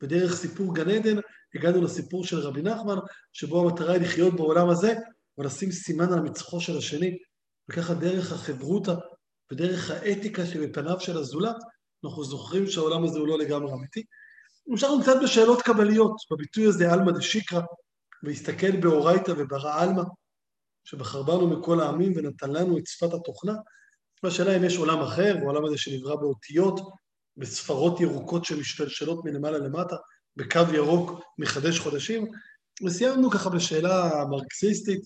בדרך 0.03 0.35
סיפור 0.37 0.75
גן 0.75 0.91
עדן 0.91 1.16
הגענו 1.55 1.83
לסיפור 1.83 2.25
של 2.25 2.39
רבי 2.39 2.62
נחמן, 2.62 2.97
שבו 3.33 3.61
המטרה 3.61 3.93
היא 3.93 4.01
לחיות 4.01 4.35
בעולם 4.35 4.69
הזה 4.69 4.95
ולשים 5.39 5.73
סימן 5.73 6.12
על 6.12 6.21
מצחו 6.21 6.61
של 6.61 6.79
השני, 6.79 7.19
וככה 7.71 7.95
דרך 7.95 8.33
החברותא 8.33 8.95
ודרך 9.53 9.91
האתיקה 9.91 10.47
שבפניו 10.47 11.01
של 11.01 11.19
הזולת, 11.19 11.57
אנחנו 12.05 12.25
זוכרים 12.25 12.66
שהעולם 12.66 13.05
הזה 13.05 13.19
הוא 13.19 13.29
לא 13.29 13.39
לגמרי 13.39 13.73
אמיתי. 13.73 14.03
המשכנו 14.69 15.03
קצת 15.03 15.16
בשאלות 15.23 15.62
קבליות, 15.62 16.12
בביטוי 16.31 16.66
הזה 16.66 16.93
עלמא 16.93 17.12
דשיקרא, 17.12 17.61
והסתכל 18.23 18.81
באורייתא 18.81 19.33
וברא 19.37 19.83
עלמא, 19.83 20.03
שבחר 20.85 21.23
בנו 21.23 21.49
מכל 21.49 21.81
העמים 21.81 22.12
ונתן 22.16 22.51
לנו 22.51 22.79
את 22.79 22.87
שפת 22.87 23.14
התוכנה, 23.14 23.53
והשאלה 24.23 24.57
אם 24.57 24.64
יש 24.64 24.77
עולם 24.77 25.01
אחר, 25.01 25.37
העולם 25.39 25.64
הזה 25.64 25.79
שנברא 25.79 26.16
באותיות, 26.16 26.81
בספרות 27.37 28.01
ירוקות 28.01 28.45
שמשתלשלות 28.45 29.25
מלמעלה 29.25 29.59
למטה, 29.59 29.97
בקו 30.37 30.61
ירוק 30.75 31.21
מחדש 31.39 31.79
חודשים, 31.79 32.27
וסיימנו 32.87 33.31
ככה 33.31 33.51
בשאלה 33.51 34.25
מרקסיסטית 34.31 35.01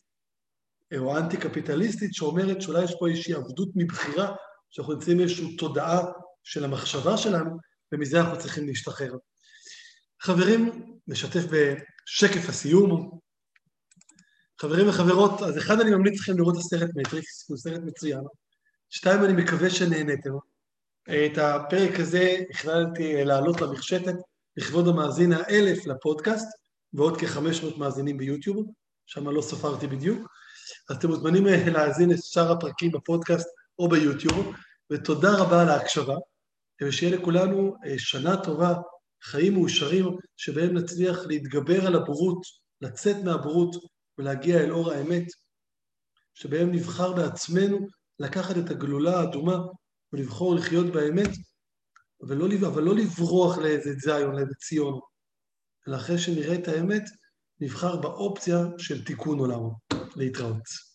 או 0.98 1.18
אנטי-קפיטליסטית 1.18 2.14
שאומרת 2.14 2.62
שאולי 2.62 2.84
יש 2.84 2.94
פה 2.98 3.08
איזושהי 3.08 3.34
עבדות 3.34 3.68
מבחירה, 3.74 4.34
שאנחנו 4.70 4.92
נמצאים 4.92 5.18
באיזושהי 5.18 5.56
תודעה 5.56 6.02
של 6.44 6.64
המחשבה 6.64 7.16
שלנו, 7.16 7.56
ומזה 7.92 8.20
אנחנו 8.20 8.38
צריכים 8.38 8.66
להשתחרר. 8.66 9.12
חברים, 10.22 10.86
נשתף 11.08 11.42
בשקף 11.44 12.48
הסיום. 12.48 13.18
חברים 14.60 14.88
וחברות, 14.88 15.42
אז 15.42 15.58
אחד, 15.58 15.80
אני 15.80 15.90
ממליץ 15.90 16.20
לכם 16.20 16.38
לראות 16.38 16.54
את 16.54 16.60
הסרט 16.60 16.90
מטריקס, 16.96 17.50
הוא 17.50 17.56
סרט 17.56 17.80
מצוין. 17.84 18.20
שתיים, 18.94 19.24
אני 19.24 19.42
מקווה 19.42 19.70
שנהנתם. 19.70 20.30
את 21.02 21.38
הפרק 21.38 22.00
הזה 22.00 22.36
החלטתי 22.50 23.24
להעלות 23.24 23.60
למחשתת 23.60 24.14
לכבוד 24.56 24.88
המאזין 24.88 25.32
האלף 25.32 25.86
לפודקאסט, 25.86 26.46
ועוד 26.92 27.16
כ-500 27.20 27.78
מאזינים 27.78 28.18
ביוטיוב, 28.18 28.66
שם 29.06 29.28
לא 29.28 29.42
ספרתי 29.42 29.86
בדיוק. 29.86 30.28
אז 30.90 30.96
אתם 30.96 31.08
מוזמנים 31.08 31.46
להאזין 31.46 32.10
לשאר 32.10 32.52
הפרקים 32.52 32.90
בפודקאסט 32.90 33.48
או 33.78 33.88
ביוטיוב, 33.88 34.54
ותודה 34.92 35.30
רבה 35.38 35.62
על 35.62 35.68
ההקשבה, 35.68 36.16
ושיהיה 36.82 37.16
לכולנו 37.16 37.76
אה, 37.86 37.94
שנה 37.98 38.44
טובה, 38.44 38.74
חיים 39.22 39.54
מאושרים, 39.54 40.16
שבהם 40.36 40.74
נצליח 40.74 41.18
להתגבר 41.26 41.86
על 41.86 41.96
הבורות, 41.96 42.42
לצאת 42.80 43.16
מהבורות 43.24 43.76
ולהגיע 44.18 44.60
אל 44.60 44.72
אור 44.72 44.92
האמת, 44.92 45.26
שבהם 46.34 46.72
נבחר 46.72 47.12
בעצמנו 47.12 47.86
לקחת 48.22 48.56
את 48.58 48.70
הגלולה 48.70 49.20
האדומה 49.20 49.58
ולבחור 50.12 50.54
לחיות 50.54 50.86
באמת, 50.86 51.30
ולא, 52.20 52.46
אבל 52.66 52.82
לא 52.82 52.94
לברוח 52.94 53.58
לאיזה 53.58 53.92
זיון, 53.92 54.34
לאיזה 54.34 54.54
ציון, 54.54 55.00
אלא 55.88 55.96
אחרי 55.96 56.18
שנראה 56.18 56.54
את 56.54 56.68
האמת, 56.68 57.02
נבחר 57.60 57.96
באופציה 57.96 58.58
של 58.78 59.04
תיקון 59.04 59.38
עולם. 59.38 59.60
להתראות. 60.16 60.91